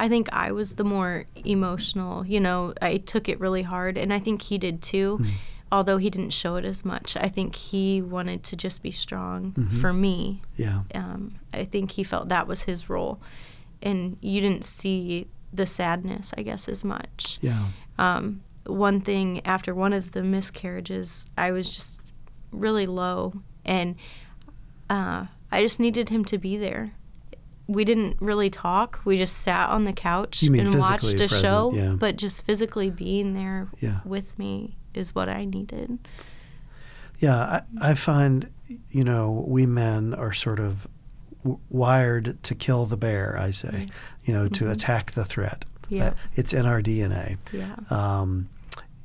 I 0.00 0.08
think 0.08 0.28
I 0.32 0.50
was 0.52 0.74
the 0.76 0.84
more 0.84 1.26
emotional. 1.44 2.24
You 2.26 2.40
know, 2.40 2.72
I 2.80 2.96
took 2.96 3.28
it 3.28 3.38
really 3.38 3.62
hard, 3.62 3.98
and 3.98 4.12
I 4.12 4.18
think 4.18 4.42
he 4.42 4.56
did 4.58 4.80
too. 4.82 5.18
Mm. 5.20 5.30
Although 5.72 5.98
he 5.98 6.10
didn't 6.10 6.30
show 6.32 6.56
it 6.56 6.64
as 6.64 6.84
much, 6.84 7.16
I 7.16 7.28
think 7.28 7.54
he 7.54 8.02
wanted 8.02 8.42
to 8.44 8.56
just 8.56 8.82
be 8.82 8.90
strong 8.90 9.52
Mhm. 9.52 9.72
for 9.80 9.92
me. 9.92 10.42
Yeah. 10.56 10.82
Um, 10.94 11.34
I 11.54 11.64
think 11.64 11.92
he 11.92 12.02
felt 12.02 12.28
that 12.30 12.48
was 12.48 12.62
his 12.62 12.88
role, 12.90 13.20
and 13.82 14.16
you 14.20 14.40
didn't 14.40 14.64
see 14.64 15.26
the 15.52 15.66
sadness, 15.66 16.32
I 16.36 16.42
guess, 16.42 16.68
as 16.68 16.82
much. 16.84 17.38
Yeah. 17.42 17.66
Um, 17.98 18.40
one 18.66 19.00
thing 19.00 19.40
after 19.44 19.74
one 19.74 19.92
of 19.92 20.12
the 20.12 20.22
miscarriages, 20.22 21.26
I 21.36 21.50
was 21.52 21.70
just 21.70 22.14
really 22.50 22.86
low, 22.86 23.34
and 23.64 23.94
uh, 24.88 25.26
I 25.52 25.62
just 25.62 25.78
needed 25.78 26.08
him 26.08 26.24
to 26.26 26.38
be 26.38 26.56
there. 26.56 26.92
We 27.70 27.84
didn't 27.84 28.16
really 28.20 28.50
talk. 28.50 29.00
We 29.04 29.16
just 29.16 29.38
sat 29.38 29.70
on 29.70 29.84
the 29.84 29.92
couch 29.92 30.42
and 30.42 30.74
watched 30.78 31.12
a 31.14 31.16
present, 31.18 31.30
show, 31.42 31.72
yeah. 31.72 31.94
but 31.98 32.16
just 32.16 32.42
physically 32.42 32.90
being 32.90 33.34
there 33.34 33.68
Yeah. 33.78 34.00
with 34.04 34.36
me 34.38 34.76
is 34.92 35.14
what 35.14 35.28
I 35.28 35.44
needed. 35.44 35.98
Yeah. 37.20 37.36
I, 37.80 37.90
I 37.90 37.94
find, 37.94 38.50
you 38.90 39.04
know, 39.04 39.44
we 39.46 39.66
men 39.66 40.14
are 40.14 40.32
sort 40.32 40.58
of 40.58 40.88
w- 41.44 41.60
wired 41.68 42.42
to 42.42 42.54
kill 42.56 42.86
the 42.86 42.96
bear, 42.96 43.38
I 43.38 43.52
say, 43.52 43.86
Yeah. 43.86 43.94
you 44.24 44.34
know, 44.34 44.48
to 44.48 44.64
Mhm. 44.64 44.72
attack 44.72 45.12
the 45.12 45.24
threat. 45.24 45.64
Yeah. 45.88 46.10
That- 46.10 46.16
it's 46.34 46.52
in 46.52 46.66
our 46.66 46.80
DNA. 46.82 47.36
Yeah. 47.52 47.76
Um, 47.88 48.48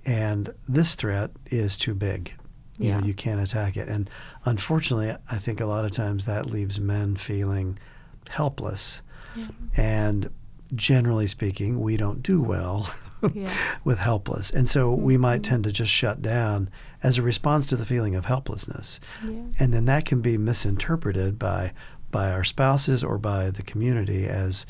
and 0.06 0.50
this 0.68 0.96
threat 0.96 1.30
is 1.52 1.78
too 1.78 1.94
big. 1.94 2.34
You 2.80 2.90
Yeah. 2.90 3.00
know, 3.00 3.06
you 3.06 3.14
can't 3.14 3.40
attack 3.42 3.78
it. 3.78 3.88
And 3.90 4.10
unfortunately, 4.46 5.16
I 5.30 5.38
think 5.38 5.62
a 5.62 5.66
lot 5.68 5.86
of 5.86 5.92
times 5.92 6.26
that 6.26 6.48
leaves 6.48 6.80
men 6.80 7.16
feeling 7.16 7.78
helpless. 8.30 9.02
Yeah. 9.36 9.46
And 9.78 10.30
generally 10.74 11.28
speaking, 11.28 11.80
we 11.80 11.96
don't 11.98 12.24
do 12.24 12.42
well 12.42 12.90
Yeah. 13.34 13.52
with 13.84 13.98
helpless. 14.00 14.50
And 14.52 14.68
so 14.70 14.94
we 14.94 15.18
might 15.18 15.42
Mhm. 15.42 15.50
tend 15.50 15.64
to 15.66 15.72
just 15.72 15.92
shut 15.92 16.22
down 16.22 16.70
as 17.04 17.18
a 17.18 17.22
response 17.22 17.66
to 17.68 17.76
the 17.76 17.86
feeling 17.86 18.16
of 18.16 18.26
helplessness. 18.26 19.00
Yeah. 19.24 19.42
And 19.60 19.74
then 19.74 19.86
that 19.86 20.06
can 20.06 20.22
be 20.22 20.38
misinterpreted 20.38 21.38
by 21.40 21.74
by 22.12 22.32
our 22.32 22.44
spouses 22.46 23.04
or 23.04 23.18
by 23.18 23.50
the 23.52 23.62
community 23.64 24.26
as 24.26 24.66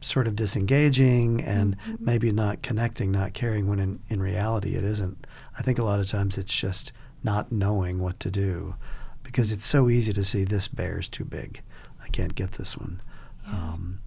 sort 0.00 0.26
of 0.26 0.34
disengaging 0.36 1.42
and 1.42 1.76
Mhm. 1.76 2.00
maybe 2.00 2.32
not 2.32 2.62
connecting, 2.62 3.10
not 3.10 3.34
caring 3.34 3.66
when 3.68 3.78
in, 3.78 3.98
in 4.08 4.20
reality 4.22 4.74
it 4.74 4.84
isn't. 4.84 5.26
I 5.58 5.62
think 5.62 5.78
a 5.78 5.84
lot 5.84 6.00
of 6.00 6.06
times 6.08 6.38
it's 6.38 6.54
just 6.56 6.92
not 7.22 7.52
knowing 7.52 7.98
what 7.98 8.18
to 8.20 8.30
do 8.30 8.74
because 9.22 9.52
it's 9.52 9.66
so 9.66 9.90
easy 9.90 10.12
to 10.14 10.24
see 10.24 10.44
this 10.44 10.66
bear's 10.68 11.08
too 11.08 11.24
big. 11.24 11.60
I 12.08 12.10
can't 12.10 12.34
get 12.34 12.52
this 12.52 12.76
one. 12.76 13.00
Yeah. 13.46 13.52
Um, 13.54 14.00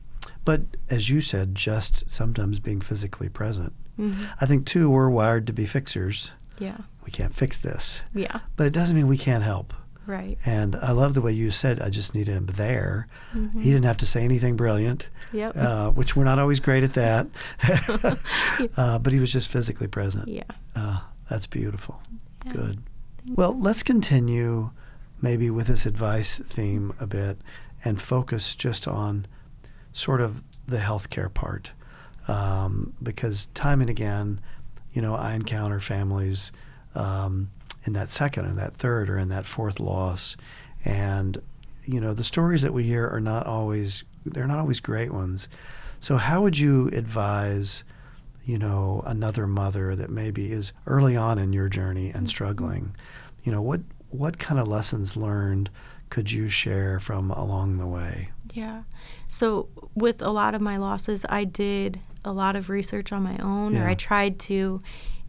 but 0.43 0.62
as 0.89 1.10
you 1.10 1.22
said, 1.22 1.54
just 1.56 2.10
sometimes 2.10 2.60
being 2.60 2.82
physically 2.82 3.30
present. 3.30 3.74
Mhm. 3.99 4.16
I 4.41 4.45
think 4.47 4.66
too, 4.66 4.89
we're 4.89 5.10
wired 5.10 5.45
to 5.47 5.54
be 5.54 5.66
fixers. 5.68 6.32
Yeah. 6.58 6.78
We 7.06 7.12
can't 7.12 7.36
fix 7.36 7.60
this, 7.60 8.02
Yeah. 8.14 8.39
but 8.56 8.66
it 8.68 8.74
doesn't 8.74 8.95
mean 8.95 9.08
we 9.08 9.18
can't 9.18 9.43
help. 9.43 9.74
Right. 10.08 10.38
And 10.45 10.76
I 10.78 10.91
love 10.91 11.14
the 11.14 11.22
way 11.22 11.32
you 11.32 11.52
said, 11.52 11.80
I 11.80 11.89
just 11.89 12.16
needed 12.16 12.36
him 12.36 12.47
there. 12.47 13.08
Mhm. 13.36 13.62
He 13.62 13.70
didn't 13.72 13.86
have 13.86 13.97
to 13.97 14.06
say 14.06 14.24
anything 14.24 14.56
brilliant, 14.56 15.10
Yep. 15.32 15.56
uh, 15.56 15.91
which 15.91 16.16
we're 16.16 16.24
not 16.24 16.39
always 16.39 16.60
great 16.60 16.84
at 16.84 16.93
that. 16.95 17.28
uh, 18.78 18.99
but 18.99 19.14
he 19.14 19.20
was 19.20 19.32
just 19.32 19.49
physically 19.49 19.88
present. 19.88 20.28
yeah. 20.28 20.43
Uh, 20.76 20.99
that's 21.30 21.45
beautiful. 21.47 22.02
Yeah. 22.45 22.54
Good. 22.54 22.80
Well, 23.28 23.60
let's 23.60 23.84
continue 23.84 24.72
maybe 25.22 25.52
with 25.52 25.68
this 25.68 25.86
advice 25.86 26.39
theme 26.39 26.93
a 26.99 27.06
bit 27.06 27.39
and 27.84 28.01
focus 28.01 28.55
just 28.55 28.88
on 28.88 29.25
sort 29.93 30.21
of 30.21 30.41
the 30.67 30.77
healthcare 30.77 31.34
part. 31.34 31.71
Um, 32.27 32.93
because 33.01 33.47
time 33.47 33.82
and 33.82 33.89
again, 33.89 34.39
you 34.93 35.01
know, 35.01 35.15
I 35.15 35.34
encounter 35.34 35.79
families 35.79 36.51
um, 36.95 37.49
in 37.86 37.93
that 37.93 38.11
second 38.11 38.45
and 38.45 38.57
that 38.57 38.73
third 38.73 39.09
or 39.09 39.17
in 39.17 39.29
that 39.29 39.45
fourth 39.45 39.79
loss. 39.79 40.38
And, 40.86 41.41
you 41.86 41.99
know, 41.99 42.13
the 42.13 42.23
stories 42.23 42.61
that 42.61 42.73
we 42.73 42.84
hear 42.84 43.07
are 43.07 43.21
not 43.21 43.47
always, 43.47 44.03
they're 44.25 44.47
not 44.47 44.59
always 44.59 44.79
great 44.79 45.11
ones. 45.11 45.47
So, 45.99 46.17
how 46.17 46.41
would 46.41 46.57
you 46.57 46.88
advise, 46.89 47.84
you 48.43 48.57
know, 48.57 49.03
another 49.05 49.47
mother 49.47 49.95
that 49.95 50.09
maybe 50.09 50.51
is 50.51 50.73
early 50.88 51.15
on 51.15 51.38
in 51.38 51.53
your 51.53 51.69
journey 51.69 52.11
and 52.11 52.27
struggling? 52.27 52.95
You 53.43 53.51
know, 53.51 53.61
what, 53.61 53.82
what 54.09 54.39
kind 54.39 54.59
of 54.59 54.67
lessons 54.67 55.15
learned 55.15 55.69
could 56.12 56.30
you 56.30 56.49
share 56.49 56.99
from 56.99 57.32
along 57.32 57.78
the 57.78 57.88
way? 57.88 58.30
Yeah. 58.53 58.84
So 59.28 59.70
with 59.95 60.22
a 60.22 60.30
lot 60.30 60.53
of 60.53 60.62
my 60.62 60.78
losses, 60.78 61.26
I 61.30 61.45
did 61.45 62.01
a 62.24 62.34
lot 62.34 62.55
of 62.55 62.70
research 62.70 63.12
on 63.12 63.24
my 63.24 63.38
own, 63.38 63.76
or 63.78 63.88
I 63.88 63.95
tried 63.95 64.38
to, 64.41 64.82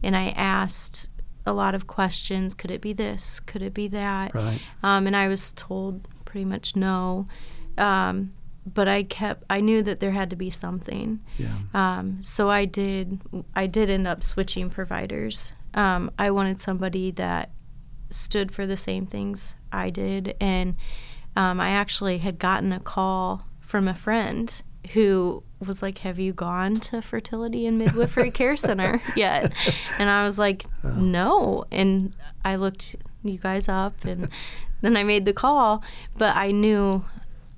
and 0.03 0.15
I 0.15 0.29
asked 0.35 1.07
a 1.45 1.53
lot 1.53 1.73
of 1.73 1.87
questions. 1.87 2.53
Could 2.53 2.69
it 2.69 2.81
be 2.81 2.93
this? 2.93 3.39
Could 3.39 3.61
it 3.61 3.73
be 3.73 3.87
that? 3.87 4.35
Right. 4.35 4.59
Um, 4.83 5.07
and 5.07 5.15
I 5.15 5.29
was 5.29 5.53
told 5.53 6.07
pretty 6.25 6.45
much 6.45 6.75
no. 6.75 7.25
Um, 7.77 8.33
but 8.65 8.87
I 8.89 9.03
kept. 9.03 9.45
I 9.49 9.61
knew 9.61 9.83
that 9.83 10.01
there 10.01 10.11
had 10.11 10.29
to 10.29 10.35
be 10.35 10.49
something. 10.49 11.21
Yeah. 11.37 11.55
Um, 11.73 12.19
so 12.23 12.49
I 12.49 12.65
did. 12.65 13.21
I 13.55 13.67
did 13.67 13.89
end 13.89 14.05
up 14.05 14.21
switching 14.21 14.69
providers. 14.69 15.53
Um, 15.73 16.11
I 16.19 16.29
wanted 16.31 16.59
somebody 16.59 17.11
that 17.11 17.51
stood 18.13 18.51
for 18.51 18.65
the 18.65 18.77
same 18.77 19.05
things 19.05 19.55
I 19.71 19.89
did, 19.89 20.35
and 20.39 20.75
um, 21.35 21.59
I 21.59 21.69
actually 21.69 22.19
had 22.19 22.37
gotten 22.39 22.71
a 22.71 22.79
call 22.79 23.47
from 23.59 23.87
a 23.87 23.95
friend 23.95 24.61
who 24.93 25.43
was 25.65 25.81
like, 25.81 25.99
"Have 25.99 26.19
you 26.19 26.33
gone 26.33 26.79
to 26.81 27.01
Fertility 27.01 27.65
and 27.65 27.77
Midwifery 27.77 28.31
Care 28.39 28.55
Center 28.57 29.01
yet?" 29.15 29.51
And 29.97 30.09
I 30.09 30.25
was 30.25 30.37
like, 30.37 30.65
"No." 30.83 31.65
And 31.71 32.15
I 32.45 32.55
looked 32.57 32.95
you 33.23 33.37
guys 33.37 33.67
up, 33.69 34.03
and 34.05 34.29
then 34.81 34.95
I 34.97 35.03
made 35.03 35.25
the 35.25 35.33
call, 35.33 35.83
but 36.17 36.35
I 36.35 36.51
knew. 36.51 37.03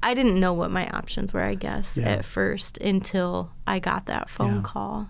I 0.04 0.14
didn't 0.14 0.40
know 0.40 0.54
what 0.54 0.70
my 0.70 0.88
options 0.90 1.34
were, 1.34 1.42
I 1.42 1.56
guess, 1.56 1.98
Yeah. 1.98 2.10
at 2.10 2.26
first 2.26 2.78
until 2.78 3.50
I 3.66 3.80
got 3.80 4.06
that 4.06 4.30
phone 4.30 4.58
Yeah. 4.58 4.62
call. 4.62 5.10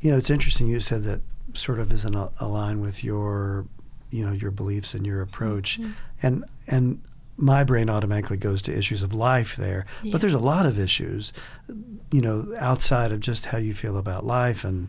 You 0.00 0.12
know, 0.12 0.18
it's 0.18 0.30
interesting. 0.30 0.68
You 0.68 0.78
said 0.78 1.02
that 1.02 1.20
sort 1.54 1.80
of 1.80 1.92
isn't 1.92 2.14
a- 2.14 2.30
aligned 2.38 2.80
with 2.80 3.02
your, 3.02 3.66
you 4.10 4.24
know, 4.26 4.32
your 4.32 4.50
beliefs 4.50 4.94
and 4.94 5.06
your 5.06 5.20
approach, 5.22 5.78
Mhm. 5.80 5.92
and 6.22 6.44
and 6.66 7.00
my 7.36 7.62
brain 7.62 7.88
automatically 7.88 8.36
goes 8.36 8.60
to 8.62 8.76
issues 8.76 9.02
of 9.04 9.14
life 9.14 9.54
there. 9.56 9.86
Yeah. 10.02 10.10
But 10.12 10.20
there's 10.20 10.34
a 10.34 10.40
lot 10.40 10.66
of 10.66 10.78
issues, 10.78 11.32
you 12.10 12.20
know, 12.20 12.52
outside 12.58 13.12
of 13.12 13.20
just 13.20 13.46
how 13.46 13.58
you 13.58 13.74
feel 13.74 13.96
about 13.96 14.26
life, 14.26 14.64
and 14.64 14.88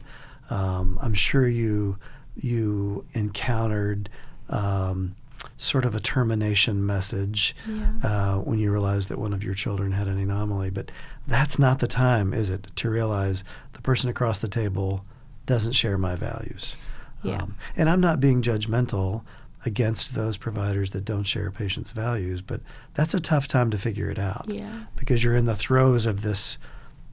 um, 0.50 0.98
I'm 1.02 1.14
sure 1.14 1.48
you 1.48 1.98
you 2.36 3.06
encountered. 3.14 4.10
Um, 4.50 5.16
Sort 5.56 5.86
of 5.86 5.96
a 5.96 6.02
termination 6.02 6.86
message 6.86 7.56
Yeah. 7.66 7.92
uh, 8.04 8.38
when 8.40 8.60
you 8.60 8.72
realized 8.74 9.08
that 9.10 9.18
one 9.20 9.32
of 9.34 9.42
your 9.42 9.54
children 9.54 9.94
had 9.94 10.08
an 10.08 10.18
anomaly. 10.18 10.70
But 10.70 10.92
that's 11.28 11.58
not 11.58 11.80
the 11.80 11.88
time, 11.88 12.34
is 12.34 12.50
it, 12.50 12.68
to 12.76 12.90
realize 12.90 13.46
the 13.74 13.82
person 13.82 14.10
across 14.10 14.40
the 14.40 14.50
table 14.50 15.06
doesn't 15.46 15.74
share 15.74 15.98
my 15.98 16.16
values. 16.16 16.76
Yeah. 17.24 17.42
Um, 17.44 17.56
and 17.76 17.90
I'm 17.90 18.02
not 18.02 18.20
being 18.20 18.42
judgmental 18.42 19.24
against 19.66 20.16
those 20.16 20.38
providers 20.38 20.92
that 20.92 21.04
don't 21.04 21.26
share 21.26 21.48
a 21.48 21.52
patients' 21.52 21.92
values, 21.92 22.42
but 22.42 22.62
that's 22.94 23.14
a 23.14 23.20
tough 23.20 23.48
time 23.48 23.70
to 23.72 23.78
figure 23.78 24.10
it 24.10 24.18
out 24.18 24.46
Yeah. 24.48 24.84
because 24.96 25.24
you're 25.24 25.36
in 25.36 25.46
the 25.46 25.56
throes 25.56 26.06
of 26.06 26.22
this 26.22 26.58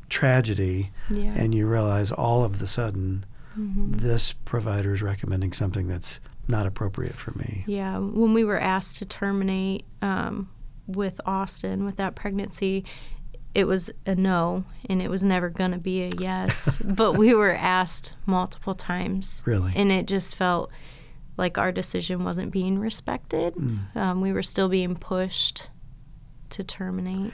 tragedy 0.09 0.91
Yeah. 1.11 1.33
and 1.37 1.55
you 1.55 1.67
realize 1.67 2.11
all 2.13 2.45
of 2.45 2.59
the 2.61 2.67
sudden 2.67 3.25
hmm 3.55 3.93
this 3.97 4.33
provider 4.45 4.93
is 4.95 5.03
recommending 5.03 5.53
something 5.53 5.89
that's 5.89 6.21
not 6.47 6.67
appropriate 6.67 7.15
for 7.17 7.33
me. 7.39 7.65
Yeah, 7.67 7.99
when 7.99 8.35
we 8.35 8.45
were 8.45 8.61
asked 8.61 8.99
to 8.99 9.05
terminate 9.07 9.85
um, 10.03 10.49
with 10.87 11.21
Austin 11.27 11.85
with 11.85 11.97
that 11.97 12.15
pregnancy, 12.15 12.85
it 13.57 13.67
was 13.67 13.91
a 14.05 14.15
no, 14.15 14.65
and 14.89 15.01
it 15.01 15.09
was 15.09 15.23
never 15.25 15.49
going 15.49 15.71
to 15.73 15.79
be 15.79 16.03
a 16.03 16.11
yes. 16.19 16.77
but 16.85 17.13
we 17.17 17.33
were 17.35 17.55
asked 17.55 18.13
multiple 18.27 18.75
times, 18.75 19.43
Really? 19.47 19.73
and 19.75 19.91
it 19.91 20.07
just 20.07 20.35
felt 20.37 20.71
like 21.39 21.57
our 21.59 21.73
decision 21.73 22.23
wasn't 22.25 22.51
being 22.51 22.79
respected. 22.79 23.55
Mm. 23.55 23.97
Um, 23.97 24.21
we 24.21 24.33
were 24.33 24.43
still 24.43 24.69
being 24.69 24.95
pushed 24.95 25.71
to 26.51 26.63
terminate. 26.65 27.33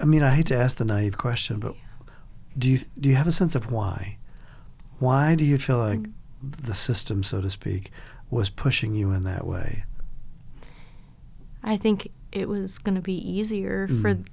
I 0.00 0.04
mean, 0.04 0.22
I 0.22 0.30
hate 0.30 0.46
to 0.46 0.56
ask 0.56 0.76
the 0.76 0.84
naive 0.84 1.16
question, 1.18 1.58
but 1.58 1.74
do 2.56 2.70
you 2.70 2.78
do 3.00 3.08
you 3.08 3.16
have 3.16 3.26
a 3.26 3.32
sense 3.32 3.54
of 3.54 3.72
why? 3.72 4.18
Why 5.00 5.34
do 5.34 5.44
you 5.44 5.58
feel 5.58 5.78
like 5.78 6.00
Mm. 6.00 6.12
the 6.66 6.74
system, 6.74 7.22
so 7.22 7.40
to 7.40 7.48
speak, 7.50 7.90
was 8.30 8.50
pushing 8.50 8.94
you 8.94 9.10
in 9.12 9.24
that 9.24 9.46
way? 9.46 9.84
I 11.62 11.76
think 11.76 12.08
it 12.32 12.48
was 12.48 12.78
going 12.78 12.94
to 12.96 13.00
be 13.00 13.14
easier 13.16 13.88
for 13.88 14.14
Mm. 14.14 14.26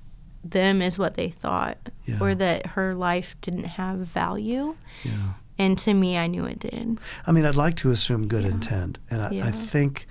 Them, 0.44 0.82
is 0.82 0.98
what 0.98 1.16
they 1.16 1.30
thought, 1.30 1.78
Yeah. 2.06 2.18
or 2.20 2.36
that 2.36 2.66
her 2.68 2.96
life 2.96 3.36
didn't 3.42 3.66
have 3.66 4.00
value. 4.00 4.76
Yeah. 5.04 5.34
And 5.58 5.78
to 5.80 5.94
me, 5.94 6.18
I 6.18 6.28
knew 6.28 6.46
it 6.46 6.60
did. 6.60 6.98
I 7.28 7.32
mean, 7.32 7.46
I'd 7.46 7.56
like 7.56 7.76
to 7.78 7.92
assume 7.92 8.28
good 8.28 8.44
Yeah. 8.44 8.52
intent, 8.52 9.00
and 9.10 9.22
I, 9.22 9.48
I 9.48 9.52
think, 9.52 10.08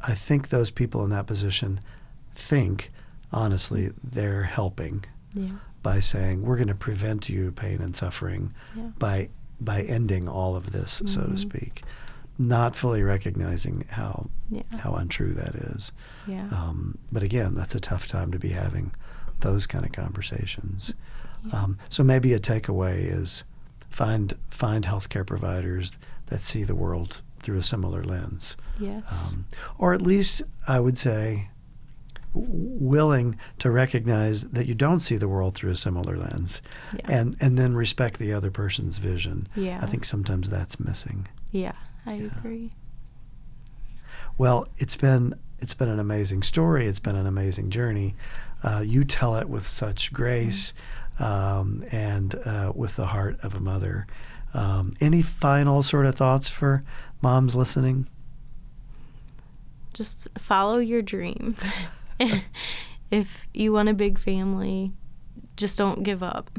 I 0.00 0.14
think 0.14 0.48
those 0.48 0.70
people 0.70 1.04
in 1.04 1.10
that 1.10 1.26
position 1.26 1.80
think, 2.34 2.90
honestly, 3.32 3.90
they're 4.02 4.44
helping 4.44 5.04
Yeah. 5.34 5.50
by 5.82 6.00
saying 6.00 6.42
we're 6.42 6.56
going 6.56 6.68
to 6.68 6.74
prevent 6.74 7.28
you 7.28 7.52
pain 7.52 7.80
and 7.80 7.94
suffering 7.96 8.54
by 8.98 9.28
by 9.62 9.82
ending 9.82 10.26
all 10.26 10.56
of 10.56 10.72
this, 10.72 11.02
so 11.04 11.20
to 11.20 11.28
Mhm. 11.32 11.38
speak, 11.38 11.82
not 12.38 12.74
fully 12.74 13.02
recognizing 13.02 13.84
how 13.90 14.30
Yeah. 14.48 14.62
how 14.78 14.94
untrue 14.94 15.34
that 15.34 15.54
is. 15.54 15.92
Yeah. 16.26 16.48
Um, 16.50 16.96
but 17.12 17.22
again, 17.22 17.54
that's 17.54 17.74
a 17.74 17.80
tough 17.80 18.08
time 18.08 18.32
to 18.32 18.38
be 18.38 18.48
having 18.48 18.92
those 19.40 19.66
kind 19.66 19.84
of 19.84 19.92
conversations. 19.92 20.92
Yeah. 21.46 21.62
Um, 21.62 21.78
so 21.88 22.02
maybe 22.04 22.32
a 22.32 22.38
takeaway 22.40 23.10
is 23.12 23.44
find 23.88 24.34
find 24.50 24.84
healthcare 24.84 25.26
providers 25.26 25.92
that 26.26 26.42
see 26.42 26.64
the 26.64 26.74
world 26.74 27.22
through 27.40 27.58
a 27.58 27.62
similar 27.62 28.04
lens, 28.04 28.56
yes. 28.78 29.02
um, 29.10 29.46
or 29.78 29.94
at 29.94 30.02
least 30.02 30.42
I 30.68 30.78
would 30.78 30.98
say 30.98 31.48
willing 32.32 33.36
to 33.58 33.70
recognize 33.70 34.44
that 34.50 34.66
you 34.66 34.74
don't 34.74 35.00
see 35.00 35.16
the 35.16 35.26
world 35.26 35.54
through 35.54 35.70
a 35.70 35.76
similar 35.76 36.16
lens, 36.16 36.60
yeah. 36.94 37.06
and 37.08 37.36
and 37.40 37.58
then 37.58 37.74
respect 37.74 38.18
the 38.18 38.32
other 38.32 38.50
person's 38.50 38.98
vision. 38.98 39.48
yeah. 39.56 39.80
I 39.82 39.86
think 39.86 40.04
sometimes 40.04 40.50
that's 40.50 40.78
missing. 40.78 41.26
Yeah. 41.50 41.72
I 42.06 42.14
Yeah. 42.14 42.28
agree. 42.38 42.70
Well, 44.38 44.68
it's 44.78 44.96
been 44.96 45.34
it's 45.58 45.74
been 45.74 45.88
an 45.88 45.98
amazing 45.98 46.42
story. 46.42 46.86
It's 46.86 47.00
been 47.00 47.16
an 47.16 47.26
amazing 47.26 47.70
journey. 47.70 48.14
Uh, 48.62 48.82
you 48.84 49.04
tell 49.04 49.36
it 49.36 49.48
with 49.48 49.66
such 49.66 50.12
grace 50.12 50.72
um, 51.18 51.84
and 51.90 52.34
uh, 52.44 52.72
with 52.74 52.96
the 52.96 53.06
heart 53.06 53.38
of 53.42 53.54
a 53.54 53.60
mother. 53.60 54.06
Um, 54.52 54.94
any 55.00 55.22
final 55.22 55.82
sort 55.82 56.06
of 56.06 56.14
thoughts 56.16 56.50
for 56.50 56.82
moms 57.20 57.54
listening? 57.54 58.08
Just 59.94 60.28
follow 60.38 60.78
your 60.78 61.02
dream. 61.02 61.56
if 63.10 63.46
you 63.52 63.72
want 63.72 63.88
a 63.88 63.94
big 63.94 64.18
family, 64.18 64.92
just 65.56 65.78
don't 65.78 66.02
give 66.02 66.22
up. 66.22 66.50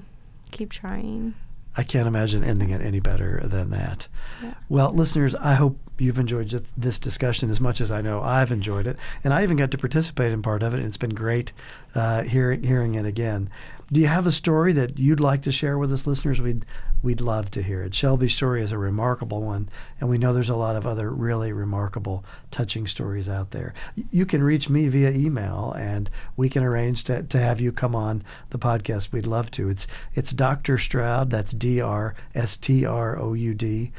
Keep 0.51 0.71
trying. 0.71 1.33
I 1.75 1.83
can't 1.83 2.07
imagine 2.07 2.43
ending 2.43 2.71
it 2.71 2.81
any 2.81 2.99
better 2.99 3.41
than 3.45 3.69
that. 3.69 4.07
Yeah. 4.43 4.53
Well, 4.67 4.93
listeners, 4.93 5.33
I 5.35 5.53
hope 5.53 5.77
you've 6.01 6.17
enjoyed 6.17 6.65
this 6.75 6.97
discussion 6.97 7.51
as 7.51 7.61
much 7.61 7.79
as 7.79 7.91
I 7.91 8.01
know 8.01 8.21
I've 8.21 8.51
enjoyed 8.51 8.87
it, 8.87 8.97
and 9.23 9.33
I 9.33 9.43
even 9.43 9.55
got 9.55 9.69
to 9.71 9.77
participate 9.77 10.31
in 10.31 10.41
part 10.41 10.63
of 10.63 10.73
it. 10.73 10.77
And 10.77 10.87
it's 10.87 10.97
been 10.97 11.13
great 11.13 11.53
uh, 11.93 12.23
hearing 12.23 12.63
hearing 12.63 12.95
it 12.95 13.05
again. 13.05 13.49
Do 13.91 13.99
you 13.99 14.07
have 14.07 14.25
a 14.25 14.31
story 14.31 14.73
that 14.73 14.97
you'd 14.97 15.19
like 15.19 15.43
to 15.43 15.51
share 15.51 15.77
with 15.77 15.93
us, 15.93 16.07
listeners? 16.07 16.41
We'd 16.41 16.65
we'd 17.03 17.21
love 17.21 17.51
to 17.51 17.61
hear 17.61 17.83
it. 17.83 17.93
Shelby's 17.93 18.33
story 18.33 18.63
is 18.63 18.71
a 18.71 18.77
remarkable 18.79 19.41
one, 19.41 19.69
and 19.99 20.09
we 20.09 20.17
know 20.17 20.33
there's 20.33 20.49
a 20.49 20.55
lot 20.55 20.75
of 20.75 20.87
other 20.87 21.11
really 21.11 21.51
remarkable, 21.51 22.25
touching 22.49 22.87
stories 22.87 23.29
out 23.29 23.51
there. 23.51 23.73
You 24.09 24.25
can 24.25 24.41
reach 24.41 24.69
me 24.69 24.87
via 24.87 25.11
email, 25.11 25.75
and 25.77 26.09
we 26.35 26.49
can 26.49 26.63
arrange 26.63 27.03
to, 27.05 27.21
to 27.21 27.37
have 27.37 27.61
you 27.61 27.71
come 27.71 27.95
on 27.95 28.23
the 28.49 28.59
podcast. 28.59 29.11
We'd 29.11 29.27
love 29.27 29.51
to. 29.51 29.69
It's 29.69 29.85
it's 30.15 30.31
Dr. 30.31 30.79
Stroud. 30.79 31.29
That's 31.29 31.51
D 31.51 31.79
R 31.79 32.15
S 32.33 32.57
T 32.57 32.85
R 32.85 33.19
O 33.19 33.33
U 33.33 33.53
D 33.53 33.91